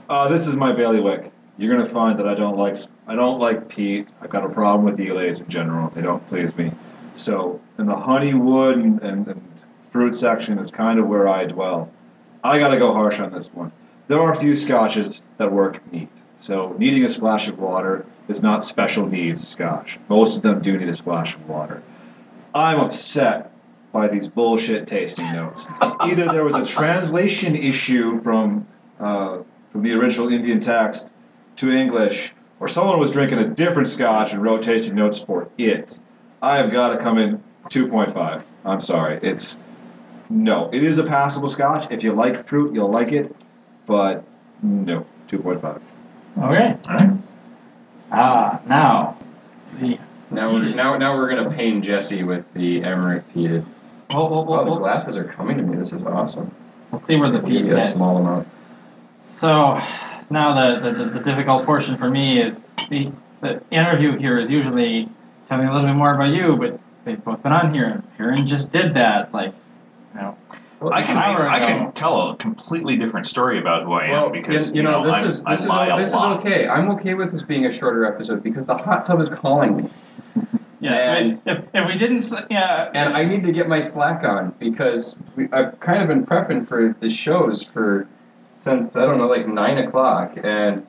Uh, 0.10 0.27
this 0.27 0.45
is 0.45 0.55
my 0.55 0.72
bailiwick. 0.72 1.31
You're 1.57 1.75
gonna 1.75 1.89
find 1.89 2.19
that 2.19 2.27
I 2.27 2.35
don't 2.35 2.57
like 2.57 2.77
I 3.07 3.15
don't 3.15 3.39
like 3.39 3.69
peat. 3.69 4.12
I've 4.21 4.29
got 4.29 4.43
a 4.43 4.50
problem 4.50 4.85
with 4.85 5.00
Islays 5.00 5.39
in 5.39 5.47
general. 5.47 5.89
They 5.95 6.01
don't 6.01 6.25
please 6.27 6.55
me. 6.57 6.71
So 7.15 7.62
in 7.79 7.85
the 7.85 7.95
honeywood 7.95 8.77
and, 8.77 9.01
and, 9.01 9.27
and 9.27 9.63
fruit 9.91 10.13
section 10.13 10.59
is 10.59 10.69
kind 10.69 11.00
of 11.00 11.07
where 11.07 11.29
I 11.29 11.45
dwell. 11.45 11.89
I 12.43 12.59
gotta 12.59 12.77
go 12.77 12.93
harsh 12.93 13.19
on 13.19 13.31
this 13.31 13.53
one. 13.53 13.71
There 14.07 14.19
are 14.19 14.33
a 14.33 14.35
few 14.35 14.55
scotches 14.55 15.21
that 15.38 15.51
work 15.51 15.79
neat. 15.91 16.09
So 16.39 16.75
needing 16.77 17.03
a 17.03 17.07
splash 17.07 17.47
of 17.47 17.57
water 17.57 18.05
is 18.27 18.41
not 18.41 18.63
special 18.63 19.07
needs 19.07 19.47
scotch. 19.47 19.97
Most 20.09 20.38
of 20.38 20.43
them 20.43 20.62
do 20.62 20.77
need 20.77 20.89
a 20.89 20.93
splash 20.93 21.33
of 21.35 21.47
water. 21.47 21.81
I'm 22.53 22.79
upset 22.79 23.51
by 23.93 24.09
these 24.09 24.27
bullshit 24.27 24.88
tasting 24.88 25.31
notes. 25.31 25.65
Either 25.79 26.25
there 26.25 26.43
was 26.43 26.55
a 26.55 26.65
translation 26.65 27.55
issue 27.55 28.21
from 28.21 28.67
uh, 29.00 29.39
from 29.71 29.83
the 29.83 29.93
original 29.93 30.31
Indian 30.31 30.59
text 30.59 31.07
to 31.57 31.71
English, 31.71 32.33
or 32.59 32.67
someone 32.67 33.00
was 33.00 33.12
drinking 33.12 33.39
a 33.39 33.47
different 33.47 33.88
scotch 33.88 34.33
and 34.33 34.41
wrote 34.41 34.63
tasting 34.63 34.95
notes 34.95 35.19
for 35.21 35.47
it. 35.57 36.00
I 36.41 36.57
have 36.57 36.71
got 36.71 36.89
to 36.89 36.97
come 36.97 37.17
in 37.17 37.41
2.5. 37.69 38.43
I'm 38.65 38.81
sorry. 38.81 39.19
It's 39.21 39.59
no. 40.29 40.69
It 40.74 40.83
is 40.83 40.97
a 40.97 41.03
passable 41.03 41.47
scotch. 41.50 41.88
If 41.91 42.03
you 42.03 42.12
like 42.13 42.47
fruit, 42.47 42.74
you'll 42.74 42.89
like 42.91 43.12
it, 43.12 43.35
but 43.85 44.24
no, 44.63 45.05
2.5. 45.29 45.63
Okay. 45.65 45.81
All 46.38 46.50
right. 46.50 46.77
Ah, 48.12 48.59
now 48.67 49.17
the 49.79 49.97
Now 50.31 50.51
we're 50.53 50.74
now 50.75 50.97
now 50.97 51.15
we're 51.15 51.29
gonna 51.29 51.50
pain 51.50 51.81
Jesse 51.83 52.24
with 52.24 52.43
the 52.53 52.81
Amrut 52.81 53.24
peated. 53.33 53.65
we'll, 54.12 54.29
we'll, 54.45 54.59
Oh, 54.59 54.65
the 54.65 54.75
glasses 54.79 55.17
are 55.17 55.24
coming 55.24 55.57
to 55.57 55.63
me. 55.63 55.77
This 55.77 55.91
is 55.91 56.03
awesome. 56.03 56.51
we'll 56.91 57.01
see 57.01 57.15
where 57.15 57.29
the 57.31 57.39
I'll 57.39 57.43
peat 57.45 57.65
you 57.65 57.75
a 57.75 57.79
is. 57.79 57.89
small 57.93 58.17
amount. 58.17 58.47
So 59.35 59.79
now 60.29 60.53
the, 60.79 60.91
the, 60.91 61.05
the 61.12 61.20
difficult 61.20 61.65
portion 61.65 61.98
for 61.98 62.10
me 62.10 62.41
is 62.41 62.55
the, 62.89 63.12
the 63.41 63.62
interview 63.72 64.17
here 64.17 64.39
is 64.39 64.50
usually 64.50 65.10
telling 65.48 65.67
a 65.67 65.74
little 65.74 65.88
bit 65.88 65.96
more 65.96 66.13
about 66.15 66.34
you, 66.34 66.55
but 66.58 66.79
they've 67.05 67.24
both 67.24 67.41
been 67.44 67.51
on 67.51 67.74
here, 67.74 67.86
and 67.86 68.03
Karen 68.17 68.48
just 68.48 68.72
did 68.72 68.94
that. 68.96 69.34
Like, 69.34 69.53
you 70.15 70.22
know, 70.22 70.38
I 70.91 71.03
can 71.03 71.17
An 71.17 71.41
I 71.48 71.60
can 71.60 71.91
tell 71.94 72.32
a 72.32 72.36
completely 72.38 72.96
different 72.98 73.27
story 73.27 73.58
about 73.60 73.84
who 73.86 73.94
I 73.94 74.05
am 74.05 74.12
Well, 74.12 74.29
because 74.29 74.72
you, 74.72 74.77
you 74.77 74.84
know, 74.84 75.05
this 75.05 75.15
I'm, 75.17 75.27
is 75.27 75.44
I 75.46 75.51
this 75.51 75.60
is 75.62 75.67
lie 75.67 75.88
a 75.88 75.98
this 75.98 76.08
is 76.10 76.13
lot. 76.15 76.39
okay. 76.39 76.67
I'm 76.67 76.89
okay 76.91 77.13
with 77.13 77.32
this 77.32 77.41
being 77.44 77.65
a 77.65 77.74
shorter 77.74 78.05
episode 78.05 78.44
because 78.44 78.65
the 78.65 78.75
hot 78.77 79.03
tub 79.05 79.20
is 79.22 79.29
calling 79.29 79.77
me, 79.77 79.89
yeah. 80.79 81.01
So 81.01 81.12
And- 81.13 81.41
if, 81.46 81.63
if 81.74 81.88
we 81.88 81.98
didn't, 81.98 82.32
yeah, 82.50 82.91
and 82.94 83.13
I 83.13 83.24
need 83.25 83.44
to 83.44 83.51
get 83.51 83.67
my 83.70 83.79
slack 83.79 84.24
on 84.24 84.53
because 84.59 85.16
we, 85.35 85.48
I've 85.51 85.79
kind 85.79 86.01
of 86.01 86.07
been 86.07 86.25
prepping 86.25 86.68
for 86.68 86.96
the 87.00 87.09
shows 87.09 87.64
for 87.64 88.07
since 88.66 88.96
I 88.96 89.06
don't 89.06 89.20
know 89.20 89.28
like 89.28 89.48
nine 89.48 89.78
o'clock, 89.78 90.38
and 90.44 90.86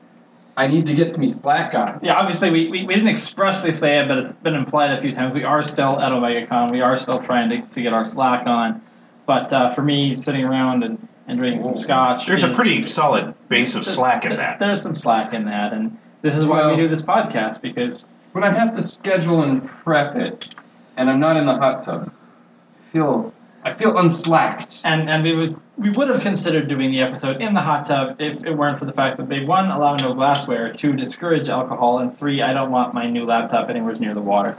I 0.57 0.65
need 0.67 0.87
to 0.87 0.95
get 0.95 1.13
some 1.13 1.29
slack 1.29 1.75
on. 1.75 1.99
yeah. 2.01 2.15
Obviously, 2.15 2.49
we, 2.49 2.67
we, 2.69 2.85
we 2.85 2.95
didn't 2.95 3.09
expressly 3.09 3.71
say 3.71 3.99
it, 3.99 4.07
but 4.07 4.17
it's 4.17 4.31
been 4.41 4.55
implied 4.55 4.91
a 4.97 4.99
few 5.01 5.13
times. 5.13 5.33
We 5.35 5.43
are 5.43 5.61
still 5.61 5.99
at 5.99 6.11
OmegaCon. 6.11 6.71
We 6.71 6.81
are 6.81 6.97
still 6.97 7.21
trying 7.21 7.49
to, 7.51 7.61
to 7.61 7.81
get 7.81 7.93
our 7.93 8.05
slack 8.05 8.47
on. 8.47 8.81
But 9.27 9.53
uh, 9.53 9.73
for 9.75 9.83
me, 9.83 10.17
sitting 10.19 10.43
around 10.43 10.83
and, 10.83 11.07
and 11.27 11.37
drinking 11.37 11.63
some 11.63 11.77
scotch, 11.77 12.25
There's 12.25 12.43
a 12.43 12.51
pretty 12.51 12.87
solid 12.87 13.35
base 13.49 13.75
of 13.75 13.85
slack 13.85 14.23
in 14.25 14.31
Th- 14.31 14.39
that. 14.39 14.59
There's 14.59 14.81
some 14.81 14.95
slack 14.95 15.33
in 15.35 15.45
that, 15.45 15.73
and 15.73 15.95
this 16.23 16.35
is 16.35 16.45
why 16.47 16.61
Well- 16.61 16.71
we 16.71 16.77
do 16.81 16.87
this 16.89 17.03
podcast 17.03 17.61
because 17.61 18.07
When 18.31 18.43
I 18.43 18.51
have 18.51 18.71
to 18.73 18.81
schedule 18.81 19.43
and 19.43 19.63
prep 19.67 20.15
it, 20.15 20.55
and 20.95 21.07
I'm 21.11 21.19
not 21.19 21.37
in 21.37 21.45
the 21.45 21.55
hot 21.55 21.83
tub, 21.83 22.09
I 22.09 22.91
feel 22.93 23.31
I 23.67 23.73
feel 23.77 23.97
unslacked. 23.97 24.81
and 24.85 25.09
and 25.09 25.23
we 25.23 25.33
was 25.35 25.51
we 25.77 25.89
would 25.91 26.09
have 26.09 26.21
considered 26.21 26.67
doing 26.67 26.91
the 26.91 27.01
episode 27.01 27.41
in 27.41 27.53
the 27.53 27.61
hot 27.61 27.85
tub 27.85 28.19
if 28.19 28.43
it 28.43 28.53
weren't 28.53 28.79
for 28.79 28.85
the 28.85 28.93
fact 28.93 29.17
that 29.17 29.29
they 29.29 29.43
one 29.43 29.69
allow 29.69 29.95
no 29.95 30.13
glassware, 30.13 30.73
two 30.73 30.93
discourage 30.93 31.49
alcohol, 31.49 31.99
and 31.99 32.17
three 32.17 32.41
I 32.41 32.53
don't 32.53 32.71
want 32.71 32.93
my 32.93 33.09
new 33.09 33.25
laptop 33.25 33.69
anywhere 33.69 33.93
near 33.95 34.13
the 34.13 34.21
water. 34.21 34.57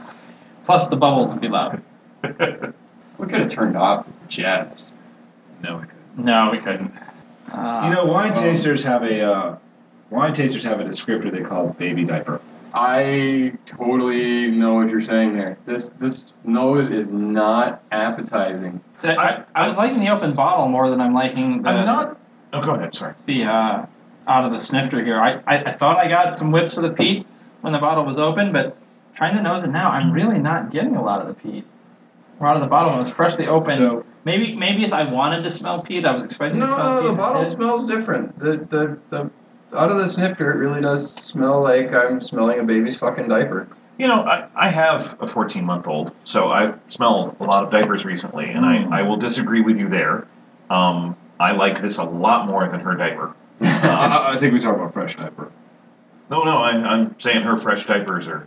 Plus 0.67 0.89
the 0.89 0.97
bubbles 0.97 1.33
would 1.33 1.41
be 1.41 1.49
loud. 1.49 1.83
We 3.19 3.27
could 3.27 3.41
have 3.41 3.49
turned 3.51 3.77
off 3.77 4.07
the 4.07 4.29
jets. 4.29 4.93
No, 5.61 5.79
we 5.79 5.87
couldn't. 5.89 6.25
No, 6.25 6.51
we 6.53 6.59
couldn't. 6.59 6.93
Uh, 7.53 7.83
You 7.89 7.91
know, 7.95 8.05
wine 8.05 8.33
well- 8.33 8.43
tasters 8.43 8.85
have 8.85 9.03
a 9.03 9.21
uh, 9.23 9.57
wine 10.11 10.33
tasters 10.33 10.63
have 10.63 10.79
a 10.79 10.85
descriptor 10.85 11.33
they 11.33 11.41
call 11.43 11.71
baby 11.71 12.05
diaper. 12.05 12.41
I 12.75 13.53
totally 13.67 14.51
know 14.51 14.75
what 14.75 14.89
you're 14.91 15.05
saying 15.05 15.35
there. 15.37 15.59
This 15.67 15.91
this 16.01 16.33
nose 16.45 16.91
is 16.91 17.11
not 17.11 17.83
appetizing. 17.93 18.81
so 18.99 19.11
I, 19.11 19.45
I 19.55 19.67
was 19.67 19.77
liking 19.77 20.01
the 20.01 20.11
open 20.11 20.35
bottle 20.35 20.69
more 20.69 20.91
than 20.91 21.01
I'm 21.01 21.15
liking 21.15 21.63
the 21.63 21.69
I'm 21.71 21.87
not. 21.87 22.21
Oh, 22.53 22.61
go 22.63 22.75
ahead. 22.75 22.95
Sorry. 22.95 23.15
the 23.27 23.45
uh, 23.45 23.87
out 24.27 24.45
of 24.45 24.53
the 24.53 24.61
snifter 24.61 25.05
here. 25.05 25.21
I, 25.21 25.41
I, 25.47 25.73
I 25.73 25.77
thought 25.77 25.97
I 25.99 26.09
got 26.09 26.37
some 26.37 26.51
whiffs 26.51 26.77
of 26.77 26.83
the 26.83 26.91
peat 26.91 27.27
when 27.63 27.73
the 27.73 27.79
bottle 27.79 28.05
was 28.05 28.19
open, 28.19 28.53
but 28.53 28.77
trying 29.15 29.35
to 29.37 29.43
nose 29.43 29.65
it 29.65 29.71
now, 29.71 29.91
I'm 29.91 30.13
really 30.13 30.39
not 30.39 30.71
getting 30.71 30.97
a 30.97 31.03
lot 31.03 31.21
of 31.21 31.29
the 31.29 31.35
peat. 31.35 31.65
Or 32.41 32.47
out 32.47 32.57
of 32.57 32.63
the 32.63 32.69
bottle 32.69 32.91
when 32.91 33.01
it 33.01 33.05
was 33.05 33.11
freshly 33.11 33.47
open. 33.49 33.75
So 33.75 34.05
maybe 34.25 34.55
maybe 34.55 34.83
it's 34.85 34.93
I 34.93 35.03
wanted 35.11 35.43
to 35.43 35.51
smell 35.51 35.83
peat. 35.83 36.05
I 36.05 36.13
was 36.15 36.23
expecting 36.25 36.61
No, 36.61 36.67
to 36.67 36.73
smell 36.73 36.85
peat. 36.85 36.95
no, 36.95 37.01
peat. 37.03 37.11
the 37.11 37.17
bottle 37.17 37.47
smells 37.47 37.85
different. 37.87 38.39
The 38.39 38.51
the 38.71 38.99
the 39.11 39.31
out 39.75 39.91
of 39.91 39.99
the 39.99 40.09
snifter, 40.09 40.51
it 40.53 40.57
really 40.57 40.81
does 40.81 41.11
smell 41.13 41.63
like 41.63 41.93
I'm 41.93 42.21
smelling 42.21 42.59
a 42.61 42.65
baby's 42.65 42.97
fucking 42.97 43.29
diaper. 43.29 43.69
You 43.99 44.07
know, 44.07 44.21
I, 44.23 44.49
I 44.55 44.69
have 44.71 45.17
a 45.21 45.27
14 45.27 45.65
month 45.65 45.87
old, 45.89 46.13
so 46.25 46.49
I've 46.49 46.79
smelled 46.89 47.37
a 47.41 47.45
lot 47.45 47.65
of 47.65 47.71
diapers 47.71 48.05
recently, 48.05 48.47
and 48.51 48.65
I, 48.65 49.01
I 49.01 49.03
will 49.03 49.17
disagree 49.17 49.61
with 49.61 49.77
you 49.77 49.89
there. 49.89 50.27
Um, 50.71 51.17
I 51.41 51.53
like 51.53 51.81
this 51.83 51.99
a 51.99 52.05
lot 52.05 52.47
more 52.47 52.69
than 52.69 52.81
her 52.81 52.95
diaper. 52.95 53.35
I, 53.61 53.67
I- 53.89 54.33
I 54.37 54.39
think 54.39 54.53
we 54.53 54.61
talk 54.61 54.77
about 54.77 54.93
fresh 54.93 55.17
diaper. 55.17 55.51
No, 56.31 56.45
no, 56.45 56.59
I, 56.59 56.71
I'm 56.73 57.19
saying 57.19 57.43
her 57.43 57.57
fresh 57.57 57.87
diapers 57.87 58.27
are. 58.29 58.45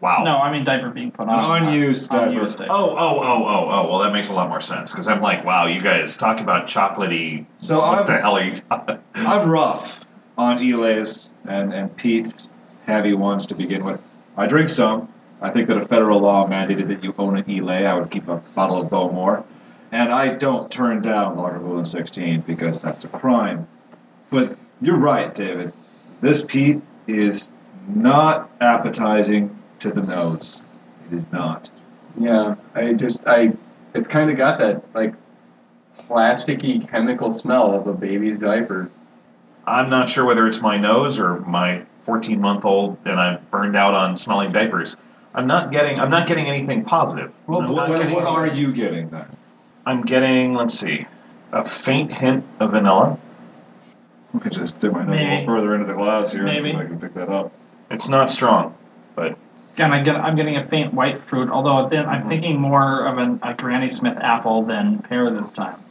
Wow. 0.00 0.22
No, 0.24 0.36
I 0.38 0.52
mean 0.52 0.64
diaper 0.64 0.90
being 0.90 1.10
put 1.10 1.24
An 1.24 1.30
on. 1.30 1.66
unused 1.66 2.08
diaper. 2.10 2.26
Unused 2.30 2.58
diaper. 2.58 2.72
Oh, 2.72 2.90
oh, 2.90 3.20
oh, 3.20 3.44
oh, 3.46 3.70
oh. 3.70 3.88
Well, 3.90 3.98
that 4.00 4.12
makes 4.12 4.28
a 4.28 4.32
lot 4.32 4.48
more 4.48 4.60
sense 4.60 4.92
because 4.92 5.08
I'm 5.08 5.20
like, 5.20 5.44
wow, 5.44 5.66
you 5.66 5.80
guys 5.82 6.16
talk 6.16 6.40
about 6.40 6.68
chocolatey. 6.68 7.46
So 7.56 7.78
what 7.80 7.98
I'm 8.00 8.06
the 8.06 8.18
hell 8.20 8.36
are 8.36 8.44
you 8.44 8.54
talking? 8.56 8.98
I'm 9.14 9.48
rough 9.50 9.98
on 10.38 10.62
Islays 10.62 11.30
and 11.46 11.74
and 11.74 11.94
peat's 11.96 12.48
heavy 12.86 13.12
ones 13.12 13.44
to 13.46 13.54
begin 13.54 13.84
with. 13.84 14.00
I 14.36 14.46
drink 14.46 14.70
some. 14.70 15.12
I 15.40 15.50
think 15.50 15.68
that 15.68 15.76
a 15.76 15.86
federal 15.86 16.20
law 16.20 16.48
mandated 16.48 16.88
that 16.88 17.04
you 17.04 17.14
own 17.18 17.36
an 17.36 17.44
Islay. 17.48 17.84
I 17.84 17.94
would 17.94 18.10
keep 18.10 18.28
a 18.28 18.36
bottle 18.54 18.80
of 18.80 18.88
Bowmore, 18.88 19.44
and 19.92 20.12
I 20.12 20.34
don't 20.34 20.70
turn 20.70 21.02
down 21.02 21.36
Lagavulin 21.36 21.86
16 21.86 22.40
because 22.42 22.80
that's 22.80 23.04
a 23.04 23.08
crime. 23.08 23.68
But 24.30 24.56
you're 24.80 24.96
right, 24.96 25.34
David. 25.34 25.72
This 26.20 26.44
Pete 26.44 26.80
is 27.06 27.50
not 27.88 28.50
appetizing 28.60 29.56
to 29.80 29.90
the 29.90 30.02
nose. 30.02 30.62
It 31.06 31.16
is 31.16 31.26
not. 31.32 31.70
Yeah, 32.18 32.56
I 32.74 32.92
just 32.94 33.26
I 33.26 33.52
it's 33.94 34.08
kind 34.08 34.30
of 34.30 34.36
got 34.36 34.58
that 34.58 34.82
like 34.94 35.14
plasticky 36.08 36.88
chemical 36.90 37.32
smell 37.32 37.74
of 37.74 37.86
a 37.86 37.92
baby's 37.92 38.38
diaper. 38.38 38.90
I'm 39.68 39.90
not 39.90 40.08
sure 40.08 40.24
whether 40.24 40.46
it's 40.46 40.60
my 40.60 40.76
nose 40.76 41.18
or 41.18 41.40
my 41.40 41.82
14 42.02 42.40
month 42.40 42.64
old 42.64 42.96
and 43.04 43.20
I'm 43.20 43.44
burned 43.50 43.76
out 43.76 43.94
on 43.94 44.16
smelling 44.16 44.52
diapers. 44.52 44.96
I'm 45.34 45.46
not 45.46 45.70
getting. 45.70 46.00
I'm 46.00 46.10
not 46.10 46.26
getting 46.26 46.46
anything 46.46 46.84
positive. 46.84 47.32
Well, 47.46 47.62
What, 47.62 47.88
what, 47.90 47.98
getting, 47.98 48.14
what 48.14 48.24
are 48.26 48.46
you 48.46 48.72
getting 48.72 49.10
then? 49.10 49.26
I'm 49.86 50.02
getting. 50.02 50.54
Let's 50.54 50.78
see, 50.78 51.06
a 51.52 51.68
faint 51.68 52.12
hint 52.12 52.44
of 52.60 52.72
vanilla. 52.72 53.18
I 54.34 54.38
could 54.38 54.52
just 54.52 54.78
dip 54.80 54.92
my 54.92 55.04
nose 55.04 55.18
a 55.18 55.22
little 55.22 55.46
further 55.46 55.74
into 55.74 55.86
the 55.86 55.94
glass 55.94 56.32
here 56.32 56.46
and 56.46 56.60
see 56.60 56.70
if 56.70 56.76
I 56.76 56.84
can 56.84 57.00
pick 57.00 57.14
that 57.14 57.28
up. 57.28 57.52
It's 57.90 58.08
not 58.08 58.30
strong, 58.30 58.76
but 59.14 59.38
again, 59.74 59.92
I 59.92 60.02
get, 60.02 60.16
I'm 60.16 60.36
getting 60.36 60.56
a 60.56 60.66
faint 60.66 60.92
white 60.92 61.22
fruit. 61.28 61.48
Although 61.50 61.88
then 61.88 62.06
I'm 62.06 62.28
thinking 62.28 62.60
more 62.60 63.06
of 63.06 63.18
an, 63.18 63.40
a 63.42 63.54
Granny 63.54 63.88
Smith 63.88 64.18
apple 64.20 64.64
than 64.64 64.98
pear 64.98 65.30
this 65.30 65.50
time. 65.50 65.82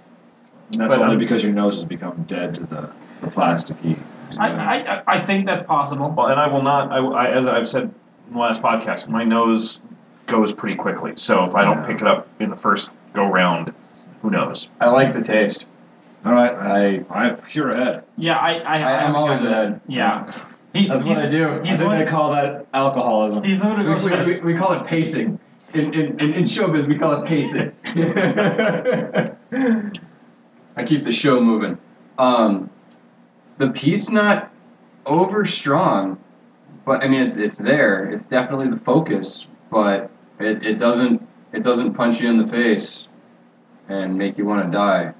And 0.72 0.82
that's 0.82 0.96
But, 0.96 1.04
only 1.04 1.16
um, 1.16 1.20
because 1.20 1.44
your 1.44 1.54
nose 1.54 1.76
has 1.76 1.86
become 1.86 2.26
dead 2.28 2.56
to 2.56 2.66
the, 2.66 2.90
the 3.22 3.28
plasticky. 3.28 4.00
I, 4.40 4.50
I, 4.50 5.04
I 5.08 5.26
think 5.26 5.46
that's 5.46 5.64
possible. 5.64 6.14
Well, 6.16 6.28
and 6.28 6.40
I 6.40 6.48
will 6.48 6.62
not. 6.62 6.92
I, 6.92 6.98
I, 6.98 7.32
as 7.34 7.46
I've 7.46 7.70
said 7.70 7.84
in 7.84 8.34
the 8.34 8.40
last 8.40 8.62
podcast, 8.62 9.08
my 9.08 9.24
nose 9.24 9.80
goes 10.26 10.52
pretty 10.52 10.76
quickly. 10.76 11.14
So 11.16 11.46
if 11.46 11.56
I 11.56 11.64
don't 11.64 11.86
pick 11.86 12.02
it 12.02 12.08
up 12.08 12.28
in 12.40 12.50
the 12.50 12.58
first 12.58 12.90
go 13.14 13.26
round, 13.26 13.74
who 14.22 14.30
knows? 14.30 14.68
I 14.82 14.90
like 14.90 15.14
the 15.14 15.22
taste. 15.22 15.66
All 16.26 16.34
right, 16.34 16.52
I 16.52 17.06
I'm 17.10 17.38
pure 17.38 17.72
ahead. 17.72 18.04
Yeah, 18.18 18.38
I, 18.38 18.56
I, 18.56 18.76
I 18.80 19.04
am 19.04 19.16
always 19.16 19.44
ahead. 19.44 19.80
Yeah, 19.88 20.30
he, 20.74 20.88
That's 20.88 21.04
what 21.04 21.18
I 21.18 21.30
do. 21.30 21.62
He's 21.64 21.80
I 21.80 21.86
think 21.86 21.94
they 21.94 22.06
call 22.06 22.32
that 22.32 22.68
alcoholism. 22.74 23.44
he's 23.44 23.62
one 23.62 23.80
We, 23.86 23.96
we, 23.96 24.24
we, 24.24 24.40
we 24.54 24.58
call 24.58 24.74
it 24.74 24.86
pacing. 24.86 25.40
In, 25.74 25.94
in, 25.94 26.20
in, 26.20 26.34
in 26.34 26.44
showbiz, 26.44 26.88
we 26.88 26.98
call 26.98 27.22
it 27.22 27.28
pacing. 27.28 27.72
I 30.76 30.84
keep 30.84 31.04
the 31.04 31.12
show 31.12 31.42
moving. 31.42 31.78
Um, 32.18 32.70
the 33.58 33.70
peat's 33.70 34.10
not 34.10 34.52
over 35.06 35.46
strong, 35.46 36.20
but 36.86 37.04
I 37.04 37.08
mean 37.08 37.22
it's 37.22 37.36
it's 37.36 37.58
there. 37.58 38.10
It's 38.10 38.26
definitely 38.26 38.70
the 38.70 38.80
focus, 38.84 39.48
but 39.72 40.10
it, 40.40 40.64
it 40.64 40.76
doesn't 40.76 41.28
it 41.54 41.64
doesn't 41.64 41.94
punch 41.94 42.20
you 42.20 42.30
in 42.30 42.38
the 42.38 42.48
face 42.48 43.08
and 43.90 44.18
make 44.18 44.38
you 44.38 44.46
want 44.46 44.66
to 44.66 44.72
die. 44.72 45.14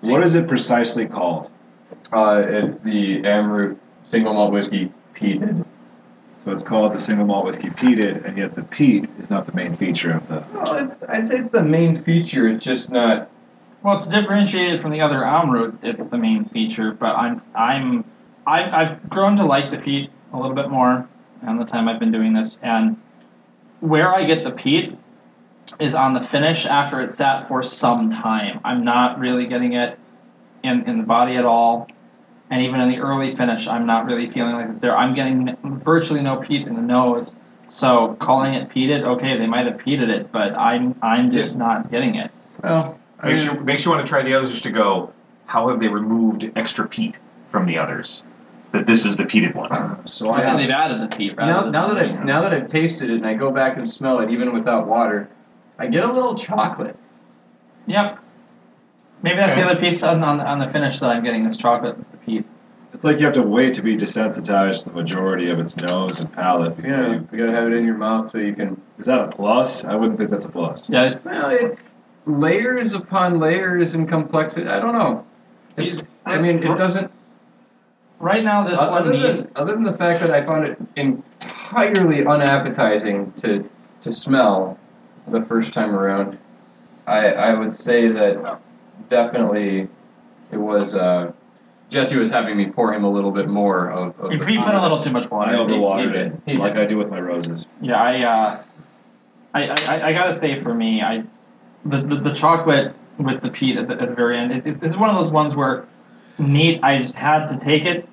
What 0.00 0.22
is 0.24 0.34
it 0.34 0.48
precisely 0.48 1.06
called? 1.06 1.50
Uh, 2.12 2.42
it's 2.46 2.78
the 2.78 3.22
Amrut 3.22 3.76
single 4.06 4.34
malt 4.34 4.52
whiskey 4.52 4.92
peated. 5.14 5.64
So 6.44 6.50
it's 6.50 6.64
called 6.64 6.92
the 6.92 7.00
single 7.00 7.24
malt 7.24 7.46
whiskey 7.46 7.70
peated, 7.70 8.24
and 8.24 8.36
yet 8.36 8.56
the 8.56 8.64
peat 8.64 9.08
is 9.20 9.30
not 9.30 9.46
the 9.46 9.52
main 9.52 9.76
feature 9.76 10.12
of 10.12 10.26
the. 10.28 10.44
Well, 10.52 10.74
it's, 10.74 10.96
I'd 11.08 11.28
say 11.28 11.38
it's 11.38 11.52
the 11.52 11.62
main 11.62 12.02
feature. 12.02 12.48
It's 12.48 12.64
just 12.64 12.90
not 12.90 13.30
Well, 13.82 13.98
it's 13.98 14.06
differentiated 14.06 14.80
from 14.80 14.92
the 14.92 15.00
other 15.00 15.18
Amruts. 15.18 15.82
It's 15.82 16.04
the 16.04 16.18
main 16.18 16.44
feature, 16.46 16.92
but 16.92 17.16
I'm 17.16 17.40
I'm 17.54 18.04
I've, 18.46 18.72
I've 18.72 19.10
grown 19.10 19.36
to 19.38 19.44
like 19.44 19.70
the 19.70 19.78
peat 19.78 20.10
a 20.32 20.38
little 20.38 20.54
bit 20.54 20.70
more 20.70 21.08
in 21.46 21.58
the 21.58 21.64
time 21.64 21.88
I've 21.88 21.98
been 21.98 22.12
doing 22.12 22.32
this, 22.32 22.58
and 22.62 22.96
where 23.80 24.14
I 24.14 24.24
get 24.24 24.44
the 24.44 24.52
peat 24.52 24.96
is 25.80 25.94
on 25.94 26.14
the 26.14 26.20
finish 26.20 26.64
after 26.64 27.00
it's 27.00 27.16
sat 27.16 27.48
for 27.48 27.62
some 27.62 28.10
time. 28.10 28.60
I'm 28.64 28.84
not 28.84 29.18
really 29.18 29.46
getting 29.46 29.72
it 29.72 29.98
in 30.62 30.88
in 30.88 30.98
the 30.98 31.04
body 31.04 31.34
at 31.36 31.44
all, 31.44 31.88
and 32.50 32.62
even 32.62 32.80
in 32.80 32.88
the 32.88 32.98
early 32.98 33.34
finish, 33.34 33.66
I'm 33.66 33.86
not 33.86 34.06
really 34.06 34.30
feeling 34.30 34.54
like 34.54 34.70
it's 34.70 34.80
there. 34.80 34.96
I'm 34.96 35.14
getting 35.14 35.56
virtually 35.84 36.20
no 36.20 36.36
peat 36.36 36.68
in 36.68 36.76
the 36.76 36.82
nose. 36.82 37.34
So 37.66 38.16
calling 38.20 38.54
it 38.54 38.68
peated, 38.68 39.02
okay, 39.02 39.38
they 39.38 39.46
might 39.46 39.66
have 39.66 39.78
peated 39.78 40.08
it, 40.08 40.30
but 40.30 40.54
I'm 40.54 40.94
I'm 41.02 41.32
just 41.32 41.56
not 41.56 41.90
getting 41.90 42.14
it. 42.14 42.30
well. 42.62 42.96
Makes 43.22 43.44
you 43.44 43.54
makes 43.60 43.84
you 43.84 43.90
want 43.90 44.04
to 44.04 44.08
try 44.10 44.22
the 44.22 44.34
others 44.34 44.60
to 44.62 44.70
go. 44.70 45.12
How 45.46 45.68
have 45.68 45.80
they 45.80 45.88
removed 45.88 46.50
extra 46.56 46.88
peat 46.88 47.14
from 47.50 47.66
the 47.66 47.78
others? 47.78 48.22
That 48.72 48.86
this 48.86 49.04
is 49.04 49.16
the 49.18 49.24
peated 49.24 49.54
one. 49.54 50.08
So 50.08 50.30
I 50.30 50.38
I 50.38 50.42
have. 50.44 50.56
they've 50.58 50.70
added 50.70 51.02
the 51.10 51.14
peat. 51.16 51.36
rather 51.36 51.52
Now, 51.52 51.62
than 51.64 51.72
now 51.72 51.88
that 51.88 51.96
I 51.98 52.00
removing 52.02 52.22
it. 52.22 52.24
now 52.24 52.40
that 52.42 52.52
I've 52.54 52.68
tasted 52.68 53.10
it 53.10 53.16
and 53.16 53.26
I 53.26 53.34
go 53.34 53.50
back 53.50 53.76
and 53.76 53.88
smell 53.88 54.20
it, 54.20 54.30
even 54.30 54.52
without 54.52 54.86
water, 54.86 55.28
I 55.78 55.86
get 55.88 56.04
a 56.04 56.12
little 56.12 56.36
chocolate. 56.36 56.96
Yep. 57.86 58.18
Maybe 59.22 59.36
that's 59.36 59.54
the 59.54 59.62
Okay. 59.62 59.70
other 59.70 59.80
piece 59.80 60.02
on, 60.02 60.22
on, 60.24 60.40
on 60.40 60.58
the 60.58 60.68
finish 60.68 60.98
that 61.00 61.10
I'm 61.10 61.22
getting 61.22 61.44
this 61.46 61.56
chocolate 61.56 61.96
with 61.98 62.10
the 62.10 62.16
peat. 62.18 62.44
It's 62.94 63.04
like 63.04 63.18
you 63.18 63.24
have 63.26 63.34
to 63.34 63.42
wait 63.42 63.74
to 63.74 63.82
be 63.82 63.96
desensitized 63.96 64.84
to 64.84 64.88
the 64.90 64.94
majority 64.96 65.50
of 65.50 65.58
its 65.60 65.76
nose 65.76 66.20
and 66.20 66.32
palate. 66.32 66.76
before 66.76 66.90
Yeah, 66.90 67.08
you- 67.12 67.28
you 67.32 67.38
gotta 67.46 67.52
have 67.56 67.66
it 67.70 67.74
in 67.74 67.84
your 67.84 67.96
mouth 67.96 68.30
so 68.30 68.38
you 68.38 68.54
can. 68.54 68.80
Is 68.98 69.06
that 69.06 69.20
a 69.20 69.28
plus? 69.28 69.84
I 69.84 69.94
wouldn't 69.94 70.18
think 70.18 70.30
that's 70.30 70.44
a 70.44 70.48
plus. 70.48 70.90
Yeah, 70.90 71.04
it's- 71.06 71.24
Well, 71.24 71.50
it 71.50 71.78
layers 72.26 72.94
upon 72.94 73.38
layers 73.38 73.94
in 73.94 74.06
complexity. 74.06 74.66
I 74.66 74.78
don't 74.80 74.92
know. 74.94 75.24
It's, 75.76 76.02
I 76.26 76.38
mean, 76.38 76.58
it 76.58 76.76
doesn't. 76.78 77.10
right 78.20 78.44
now 78.44 78.66
this 78.68 78.78
one 78.78 78.88
Other 78.92 79.12
needs. 79.12 79.38
than, 79.40 79.50
other 79.56 79.72
than 79.72 79.82
the 79.82 79.94
fact 79.96 80.20
that 80.20 80.30
I 80.30 80.44
found 80.44 80.64
it 80.66 80.78
entirely 80.96 82.26
unappetizing 82.26 83.32
to 83.42 83.68
to 84.02 84.12
smell 84.12 84.78
the 85.28 85.42
first 85.42 85.72
time 85.72 85.94
around, 85.94 86.38
I 87.06 87.26
I 87.28 87.54
would 87.58 87.74
say 87.74 88.08
that 88.08 88.60
definitely 89.08 89.88
it 90.50 90.56
was. 90.58 90.94
Uh, 90.94 91.32
Jesse 91.88 92.18
was 92.18 92.30
having 92.30 92.56
me 92.56 92.70
pour 92.70 92.94
him 92.94 93.04
a 93.04 93.10
little 93.10 93.30
bit 93.30 93.48
more 93.48 93.90
of. 93.90 94.18
of 94.18 94.30
He 94.30 94.38
the 94.38 94.46
he 94.46 94.56
put 94.58 94.74
a 94.74 94.80
little 94.80 95.02
too 95.02 95.10
much 95.10 95.30
water. 95.30 95.50
I 95.52 95.56
overwatered 95.56 96.12
he 96.14 96.18
it, 96.20 96.22
did. 96.24 96.42
He 96.46 96.56
like 96.56 96.74
did. 96.74 96.82
I 96.84 96.86
do 96.86 96.96
with 96.96 97.10
my 97.10 97.20
roses. 97.20 97.68
Yeah, 97.82 98.00
I, 98.02 98.22
uh, 98.22 98.62
I, 99.54 99.62
I, 99.68 100.08
I 100.08 100.12
gotta 100.14 100.34
say 100.36 100.60
for 100.62 100.74
me, 100.74 101.02
I, 101.02 101.22
the, 101.84 102.20
the, 102.22 102.32
chocolate 102.34 102.94
with 103.18 103.42
the 103.42 103.50
peat 103.50 103.76
at 103.76 103.88
the, 103.88 103.94
at 104.00 104.08
the 104.08 104.14
very 104.14 104.38
end, 104.38 104.52
it, 104.52 104.66
it, 104.66 104.80
this 104.80 104.90
is 104.90 104.96
one 104.96 105.10
of 105.10 105.22
those 105.22 105.32
ones 105.32 105.54
where 105.54 105.86
neat, 106.38 106.80
I 106.82 107.00
just 107.00 107.14
had 107.14 107.48
to 107.48 107.58
take 107.58 107.84
it, 107.84 108.08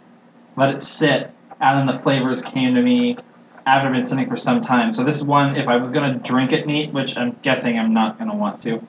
let 0.57 0.73
it 0.73 0.81
sit, 0.81 1.31
and 1.61 1.89
then 1.89 1.95
the 1.95 2.01
flavors 2.01 2.41
came 2.41 2.75
to 2.75 2.81
me 2.81 3.17
after 3.65 3.93
it's 3.93 4.09
been 4.09 4.19
sitting 4.19 4.29
for 4.29 4.37
some 4.37 4.63
time. 4.63 4.93
So 4.93 5.03
this 5.03 5.15
is 5.15 5.23
one, 5.23 5.55
if 5.55 5.67
I 5.67 5.77
was 5.77 5.91
gonna 5.91 6.15
drink 6.19 6.51
it 6.51 6.65
neat, 6.65 6.91
which 6.91 7.15
I'm 7.17 7.37
guessing 7.43 7.77
I'm 7.77 7.93
not 7.93 8.17
gonna 8.17 8.35
want 8.35 8.61
to, 8.63 8.85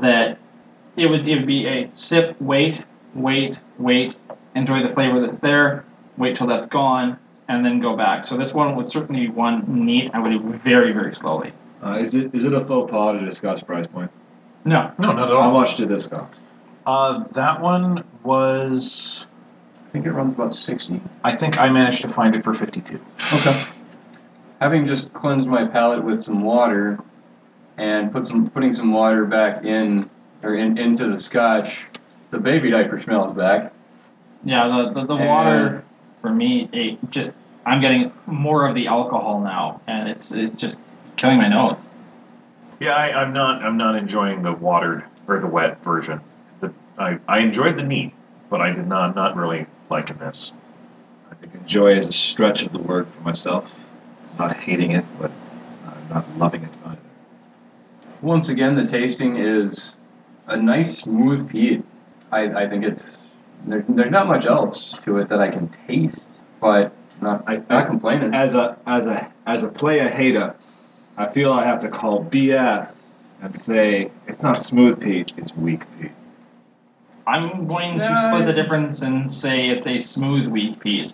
that 0.00 0.38
it 0.96 1.06
would, 1.06 1.28
it 1.28 1.36
would 1.36 1.46
be 1.46 1.66
a 1.66 1.90
sip, 1.94 2.40
wait, 2.40 2.82
wait, 3.14 3.58
wait, 3.78 4.16
enjoy 4.54 4.82
the 4.82 4.94
flavor 4.94 5.20
that's 5.20 5.38
there, 5.40 5.84
wait 6.16 6.36
till 6.36 6.46
that's 6.46 6.66
gone, 6.66 7.18
and 7.48 7.64
then 7.64 7.80
go 7.80 7.96
back. 7.96 8.26
So 8.26 8.36
this 8.36 8.54
one 8.54 8.76
would 8.76 8.90
certainly 8.90 9.26
be 9.26 9.28
one 9.28 9.84
neat. 9.84 10.10
I 10.14 10.18
would 10.18 10.30
do 10.30 10.58
very, 10.64 10.92
very 10.92 11.14
slowly. 11.14 11.52
Uh, 11.84 11.98
is 11.98 12.14
it 12.14 12.34
is 12.34 12.44
it 12.44 12.54
a 12.54 12.64
faux 12.64 12.90
pas 12.90 13.18
to 13.18 13.24
discuss 13.24 13.62
price 13.62 13.86
point? 13.86 14.10
No, 14.64 14.90
No, 14.98 15.12
not 15.12 15.28
at 15.28 15.34
all. 15.34 15.42
How 15.42 15.50
much 15.52 15.76
did 15.76 15.88
this 15.88 16.06
cost? 16.06 16.40
Uh, 16.86 17.24
that 17.32 17.60
one 17.60 18.04
was. 18.22 19.26
I 19.88 19.90
think 19.92 20.06
it 20.06 20.12
runs 20.12 20.32
about 20.32 20.54
sixty. 20.54 21.00
I 21.22 21.34
think 21.36 21.60
I 21.60 21.68
managed 21.68 22.00
to 22.02 22.08
find 22.08 22.34
it 22.34 22.42
for 22.42 22.54
fifty-two. 22.54 22.98
Okay. 23.34 23.64
Having 24.60 24.86
just 24.86 25.12
cleansed 25.12 25.46
my 25.46 25.66
palate 25.66 26.02
with 26.02 26.22
some 26.24 26.42
water 26.42 26.98
and 27.76 28.10
put 28.12 28.26
some 28.26 28.48
putting 28.50 28.72
some 28.72 28.92
water 28.92 29.24
back 29.26 29.64
in 29.64 30.08
or 30.42 30.54
in, 30.54 30.78
into 30.78 31.08
the 31.10 31.18
scotch, 31.18 31.76
the 32.30 32.38
baby 32.38 32.70
diaper 32.70 33.00
smells 33.02 33.36
back. 33.36 33.72
yeah, 34.44 34.66
the 34.68 35.00
the, 35.00 35.06
the 35.06 35.16
water 35.16 35.84
for 36.22 36.30
me, 36.30 36.68
it 36.72 36.98
just 37.10 37.32
I'm 37.66 37.80
getting 37.80 38.10
more 38.26 38.66
of 38.66 38.74
the 38.74 38.86
alcohol 38.86 39.40
now, 39.40 39.80
and 39.86 40.08
it's 40.08 40.30
it's 40.30 40.56
just 40.60 40.78
killing 41.16 41.38
my 41.38 41.48
nose. 41.48 41.76
Yeah, 42.80 42.94
I, 42.94 43.22
I'm 43.22 43.32
not. 43.32 43.62
I'm 43.62 43.76
not 43.76 43.96
enjoying 43.96 44.42
the 44.42 44.52
watered 44.52 45.04
or 45.28 45.38
the 45.38 45.46
wet 45.46 45.82
version. 45.82 46.20
The, 46.60 46.72
I, 46.98 47.18
I 47.28 47.38
enjoyed 47.40 47.76
the 47.78 47.84
neat, 47.84 48.12
but 48.50 48.60
I 48.60 48.70
did 48.70 48.86
not 48.86 49.14
not 49.14 49.36
really 49.36 49.66
liking 49.90 50.18
this. 50.18 50.52
I 51.30 51.34
think 51.34 51.54
enjoy 51.54 51.96
is 51.96 52.08
a 52.08 52.12
stretch 52.12 52.62
of 52.62 52.72
the 52.72 52.78
word 52.78 53.06
for 53.08 53.20
myself. 53.22 53.74
I'm 54.32 54.48
not 54.48 54.56
hating 54.56 54.92
it, 54.92 55.04
but 55.18 55.30
I'm 55.86 56.08
not 56.08 56.38
loving 56.38 56.64
it 56.64 56.70
either. 56.84 56.98
Once 58.22 58.48
again, 58.48 58.74
the 58.74 58.86
tasting 58.86 59.36
is 59.36 59.94
a 60.46 60.56
nice 60.56 60.98
smooth 60.98 61.48
peat. 61.48 61.84
I, 62.32 62.64
I 62.64 62.68
think 62.68 62.84
it's 62.84 63.04
there, 63.66 63.84
there's 63.88 64.10
not 64.10 64.26
much 64.26 64.46
else 64.46 64.94
to 65.04 65.18
it 65.18 65.28
that 65.28 65.40
I 65.40 65.48
can 65.50 65.72
taste, 65.86 66.44
but 66.60 66.92
not 67.20 67.44
I- 67.46 67.62
not 67.70 67.86
complaining. 67.86 68.34
As 68.34 68.54
a 68.54 68.76
as 68.86 69.06
a 69.06 69.30
as 69.46 69.62
a 69.62 69.68
player 69.68 70.08
hater, 70.08 70.54
I 71.16 71.28
feel 71.28 71.52
I 71.52 71.64
have 71.64 71.80
to 71.82 71.88
call 71.88 72.24
BS 72.24 72.96
and 73.42 73.58
say 73.58 74.10
it's 74.26 74.42
not 74.42 74.60
smooth 74.60 75.00
peat, 75.00 75.32
it's 75.36 75.54
weak 75.56 75.82
peat. 75.98 76.10
I'm 77.26 77.66
going 77.66 77.98
to 78.00 78.04
Yeah, 78.04 78.28
split 78.30 78.44
the 78.46 78.52
difference 78.52 79.02
and 79.02 79.30
say 79.30 79.68
it's 79.68 79.86
a 79.86 79.98
smooth 80.00 80.48
wheat 80.48 80.78
peat. 80.80 81.12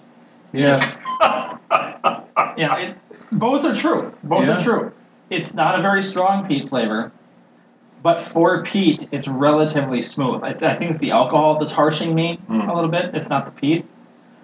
Yes. 0.53 0.97
Yeah, 1.21 2.77
it, 2.79 2.97
both 3.33 3.65
are 3.65 3.75
true. 3.75 4.13
Both 4.25 4.47
Yeah. 4.47 4.57
are 4.57 4.61
true. 4.61 4.93
It's 5.31 5.55
not 5.55 5.79
a 5.79 5.83
very 5.83 6.03
strong 6.03 6.47
peat 6.49 6.69
flavor, 6.69 7.13
but 8.03 8.19
for 8.21 8.65
peat, 8.65 9.07
it's 9.13 9.29
relatively 9.29 10.03
smooth. 10.03 10.43
I, 10.43 10.49
I 10.49 10.77
think 10.77 10.91
it's 10.91 10.99
the 10.99 11.13
alcohol 11.13 11.59
that's 11.61 11.73
harshing 11.73 12.15
me 12.15 12.41
Mm. 12.49 12.69
a 12.69 12.75
little 12.75 12.91
bit. 12.91 13.15
It's 13.15 13.29
not 13.29 13.45
the 13.45 13.53
peat. 13.53 13.85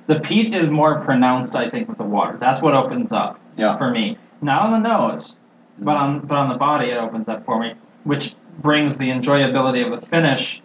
The 0.06 0.20
peat 0.20 0.54
is 0.54 0.68
more 0.70 1.00
pronounced, 1.00 1.56
I 1.56 1.68
think, 1.68 1.88
with 1.88 1.98
the 1.98 2.04
water. 2.04 2.36
That's 2.38 2.62
what 2.62 2.74
opens 2.74 3.12
up 3.12 3.40
Yeah. 3.56 3.76
for 3.76 3.90
me. 3.90 4.18
Now 4.40 4.60
on 4.60 4.70
the 4.80 4.88
nose, 4.88 5.34
but 5.78 5.96
on 5.96 6.20
but 6.20 6.36
on 6.36 6.48
the 6.48 6.56
body, 6.56 6.90
it 6.90 6.96
opens 6.96 7.28
up 7.28 7.44
for 7.44 7.60
me, 7.60 7.74
which 8.04 8.34
brings 8.58 8.96
the 8.96 9.08
enjoyability 9.08 9.84
of 9.84 10.00
the 10.00 10.06
finish 10.06 10.60